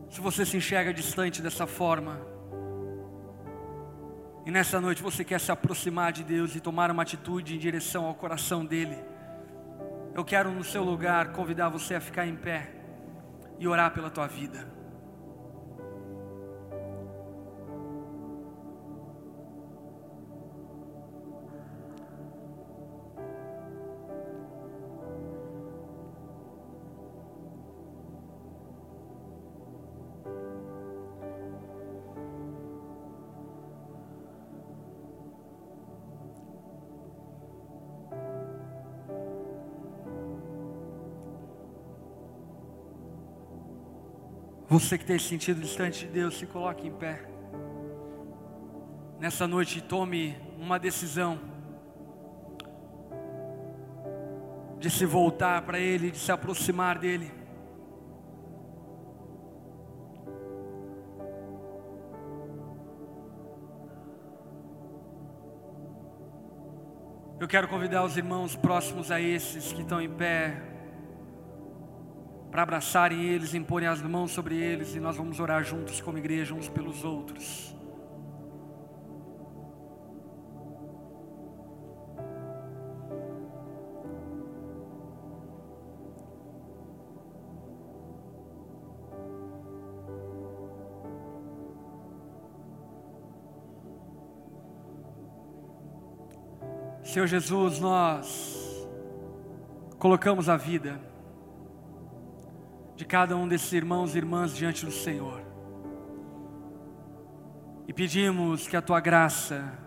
Se 0.09 0.21
você 0.21 0.47
se 0.47 0.57
enxerga 0.57 0.95
distante 0.95 1.43
dessa 1.43 1.67
forma, 1.67 2.34
e 4.47 4.51
nessa 4.51 4.81
noite 4.81 5.03
você 5.03 5.25
quer 5.25 5.41
se 5.41 5.51
aproximar 5.51 6.13
de 6.13 6.23
Deus 6.23 6.55
e 6.55 6.61
tomar 6.61 6.91
uma 6.91 7.03
atitude 7.03 7.55
em 7.55 7.59
direção 7.59 8.05
ao 8.05 8.15
coração 8.15 8.65
dEle, 8.65 8.99
eu 10.15 10.25
quero 10.25 10.51
no 10.51 10.63
seu 10.63 10.85
lugar 10.85 11.33
convidar 11.33 11.69
você 11.69 11.95
a 11.95 12.01
ficar 12.01 12.27
em 12.27 12.37
pé 12.37 12.71
e 13.59 13.67
orar 13.67 13.93
pela 13.93 14.11
tua 14.11 14.27
vida. 14.27 14.67
Você 44.75 44.99
que 44.99 45.05
tem 45.05 45.21
sentido 45.21 45.61
distante 45.61 46.05
de 46.05 46.11
Deus, 46.11 46.37
se 46.37 46.47
coloque 46.47 46.89
em 46.89 46.91
pé. 46.91 47.23
Nessa 49.21 49.47
noite, 49.47 49.81
tome 49.81 50.37
uma 50.59 50.81
decisão 50.81 51.39
de 54.81 54.91
se 54.91 55.07
voltar 55.07 55.63
para 55.63 55.79
Ele, 55.79 56.11
de 56.11 56.19
se 56.19 56.33
aproximar 56.33 56.99
dEle. 56.99 57.31
Eu 67.39 67.47
quero 67.47 67.69
convidar 67.69 68.05
os 68.05 68.17
irmãos 68.17 68.57
próximos 68.57 69.13
a 69.13 69.21
esses 69.21 69.73
que 69.73 69.83
estão 69.83 70.01
em 70.01 70.11
pé, 70.11 70.74
para 72.55 72.63
abraçarem 72.63 73.21
eles, 73.21 73.53
imporem 73.53 73.89
as 73.89 74.01
mãos 74.01 74.31
sobre 74.31 74.55
eles 74.55 74.95
e 74.95 75.01
nós 75.01 75.17
vamos 75.17 75.41
orar 75.41 75.65
juntos 75.65 76.01
como 76.01 76.19
igreja, 76.19 76.55
uns 76.55 76.69
pelos 76.69 77.03
outros. 77.03 77.75
Senhor 97.03 97.27
Jesus, 97.27 97.81
nós 97.81 98.89
colocamos 99.99 100.49
a 100.49 100.57
vida 100.57 101.14
de 102.97 103.05
cada 103.05 103.37
um 103.37 103.49
desses 103.49 103.73
irmãos 103.73 104.15
e 104.15 104.19
irmãs 104.19 104.55
diante 104.55 104.85
do 104.85 104.93
Senhor. 104.93 105.43
E 107.87 107.93
pedimos 107.93 108.67
que 108.67 108.77
a 108.77 108.83
tua 108.83 109.01
graça 109.01 109.79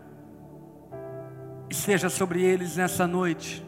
esteja 1.70 2.10
sobre 2.10 2.44
eles 2.44 2.78
nessa 2.78 3.08
noite. 3.08 3.66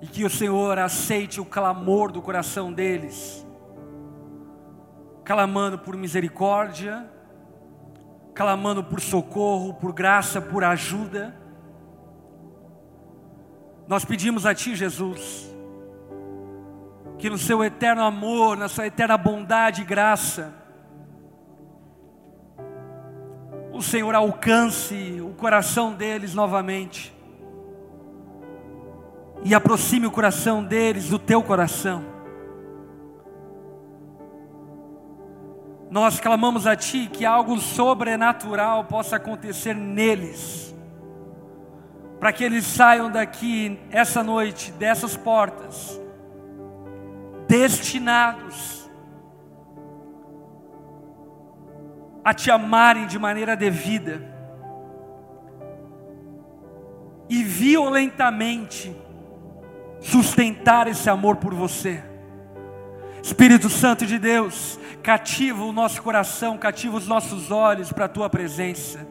E 0.00 0.06
que 0.06 0.24
o 0.24 0.30
Senhor 0.30 0.78
aceite 0.78 1.40
o 1.40 1.44
clamor 1.44 2.12
do 2.12 2.22
coração 2.22 2.72
deles, 2.72 3.44
clamando 5.24 5.78
por 5.78 5.96
misericórdia, 5.96 7.10
clamando 8.32 8.84
por 8.84 9.00
socorro, 9.00 9.74
por 9.74 9.92
graça, 9.92 10.40
por 10.40 10.62
ajuda. 10.62 11.36
Nós 13.88 14.04
pedimos 14.04 14.46
a 14.46 14.54
Ti, 14.54 14.76
Jesus, 14.76 15.52
que 17.18 17.28
no 17.28 17.36
seu 17.36 17.64
eterno 17.64 18.02
amor, 18.02 18.56
na 18.56 18.68
sua 18.68 18.86
eterna 18.86 19.18
bondade 19.18 19.82
e 19.82 19.84
graça, 19.84 20.54
o 23.72 23.82
Senhor 23.82 24.14
alcance 24.14 25.20
o 25.20 25.34
coração 25.34 25.92
deles 25.92 26.32
novamente 26.32 27.14
e 29.44 29.54
aproxime 29.54 30.06
o 30.06 30.10
coração 30.10 30.62
deles 30.62 31.08
do 31.08 31.18
teu 31.18 31.42
coração. 31.42 32.04
Nós 35.90 36.20
clamamos 36.20 36.66
a 36.66 36.76
Ti 36.76 37.08
que 37.12 37.24
algo 37.24 37.58
sobrenatural 37.58 38.84
possa 38.84 39.16
acontecer 39.16 39.74
neles, 39.74 40.74
para 42.20 42.32
que 42.32 42.44
eles 42.44 42.64
saiam 42.66 43.10
daqui 43.10 43.78
essa 43.90 44.22
noite, 44.22 44.70
dessas 44.72 45.16
portas, 45.16 45.98
destinados 47.48 48.88
a 52.22 52.34
te 52.34 52.50
amarem 52.50 53.06
de 53.06 53.18
maneira 53.18 53.56
devida 53.56 54.22
e 57.28 57.42
violentamente 57.42 58.94
sustentar 60.00 60.86
esse 60.86 61.08
amor 61.08 61.36
por 61.36 61.54
você. 61.54 62.04
Espírito 63.22 63.68
Santo 63.70 64.06
de 64.06 64.18
Deus, 64.18 64.78
cativa 65.02 65.64
o 65.64 65.72
nosso 65.72 66.02
coração, 66.02 66.58
cativa 66.58 66.96
os 66.96 67.06
nossos 67.06 67.50
olhos 67.50 67.92
para 67.92 68.04
a 68.04 68.08
tua 68.08 68.28
presença. 68.28 69.06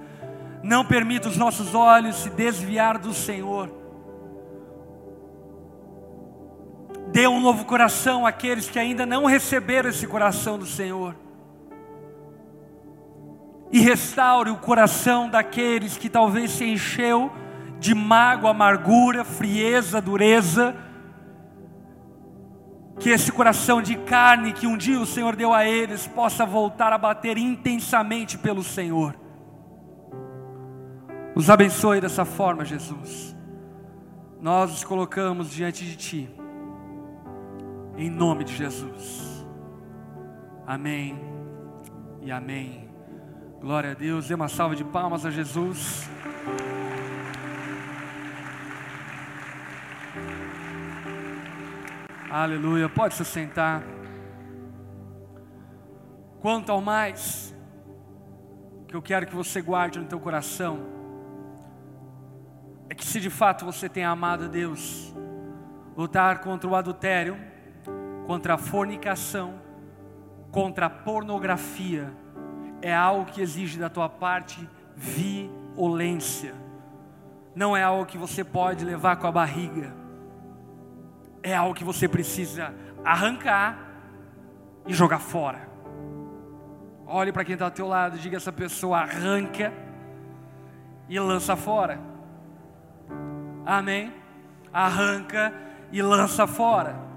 Não 0.64 0.86
permita 0.86 1.28
os 1.28 1.38
nossos 1.38 1.74
olhos 1.74 2.18
se 2.18 2.30
desviar 2.30 2.98
do 2.98 3.14
Senhor 3.14 3.87
Dê 7.18 7.28
um 7.28 7.42
novo 7.42 7.66
coração 7.66 8.28
àqueles 8.28 8.70
que 8.70 8.78
ainda 8.78 9.04
não 9.04 9.26
receberam 9.26 9.90
esse 9.90 10.06
coração 10.06 10.60
do 10.60 10.68
Senhor. 10.68 11.16
E 13.72 13.80
restaure 13.80 14.52
o 14.52 14.58
coração 14.58 15.28
daqueles 15.28 15.98
que 15.98 16.10
talvez 16.10 16.52
se 16.52 16.64
encheu 16.64 17.32
de 17.80 17.96
mágoa, 17.96 18.52
amargura, 18.52 19.24
frieza, 19.24 20.00
dureza. 20.00 20.76
Que 23.00 23.10
esse 23.10 23.32
coração 23.32 23.82
de 23.82 23.96
carne 23.96 24.54
que 24.54 24.68
um 24.68 24.78
dia 24.78 25.00
o 25.00 25.06
Senhor 25.08 25.36
deu 25.36 25.52
a 25.52 25.66
eles 25.66 26.06
possa 26.06 26.46
voltar 26.46 26.94
a 26.94 27.00
bater 27.00 27.36
intensamente 27.36 28.38
pelo 28.38 28.64
Senhor. 28.64 29.20
Os 31.34 31.50
abençoe 31.50 32.00
dessa 32.00 32.26
forma, 32.26 32.64
Jesus. 32.64 33.36
Nós 34.40 34.72
os 34.72 34.84
colocamos 34.84 35.50
diante 35.50 35.84
de 35.84 35.96
Ti 35.96 36.37
em 37.98 38.12
nome 38.12 38.44
de 38.44 38.56
Jesus. 38.56 39.44
Amém 40.66 41.20
e 42.22 42.32
amém. 42.32 42.88
Glória 43.60 43.92
a 43.92 43.94
Deus. 43.96 44.28
Dê 44.28 44.36
uma 44.36 44.48
salva 44.48 44.76
de 44.76 44.84
palmas 44.84 45.26
a 45.26 45.32
Jesus. 45.32 46.08
Aleluia. 52.30 52.88
Pode 52.88 53.16
se 53.16 53.26
sentar. 53.26 53.82
Quanto 56.40 56.72
ao 56.72 56.80
mais 56.80 57.56
que 58.88 58.96
eu 58.96 59.02
quero 59.02 59.26
que 59.26 59.36
você 59.36 59.60
guarde 59.60 59.98
no 59.98 60.06
teu 60.06 60.20
coração 60.20 60.86
é 62.90 62.94
que 62.94 63.04
se 63.04 63.20
de 63.20 63.30
fato 63.30 63.66
você 63.66 63.90
tem 63.90 64.06
amado 64.06 64.46
a 64.46 64.48
Deus, 64.48 65.14
lutar 65.98 66.40
contra 66.40 66.70
o 66.70 66.76
adultério, 66.76 67.47
contra 68.28 68.56
a 68.56 68.58
fornicação, 68.58 69.54
contra 70.52 70.88
a 70.88 70.90
pornografia, 70.90 72.14
é 72.82 72.94
algo 72.94 73.32
que 73.32 73.42
exige 73.42 73.80
da 73.80 73.90
tua 73.90 74.10
parte 74.10 74.70
violência. 74.96 76.54
Não 77.56 77.76
é 77.76 77.82
algo 77.82 78.06
que 78.06 78.18
você 78.18 78.44
pode 78.44 78.86
levar 78.86 79.16
com 79.16 79.26
a 79.26 79.32
barriga. 79.32 79.96
É 81.42 81.56
algo 81.56 81.74
que 81.74 81.84
você 81.84 82.08
precisa 82.08 82.74
arrancar 83.04 83.80
e 84.86 84.94
jogar 84.94 85.20
fora. 85.20 85.68
Olhe 87.06 87.32
para 87.32 87.46
quem 87.46 87.54
está 87.54 87.66
ao 87.66 87.72
teu 87.72 87.88
lado, 87.88 88.20
diga 88.20 88.36
essa 88.36 88.52
pessoa 88.52 89.00
arranca 89.00 89.74
e 91.08 91.18
lança 91.18 91.56
fora. 91.56 92.00
Amém? 93.66 94.14
Arranca 94.74 95.54
e 95.92 96.02
lança 96.02 96.46
fora. 96.46 97.08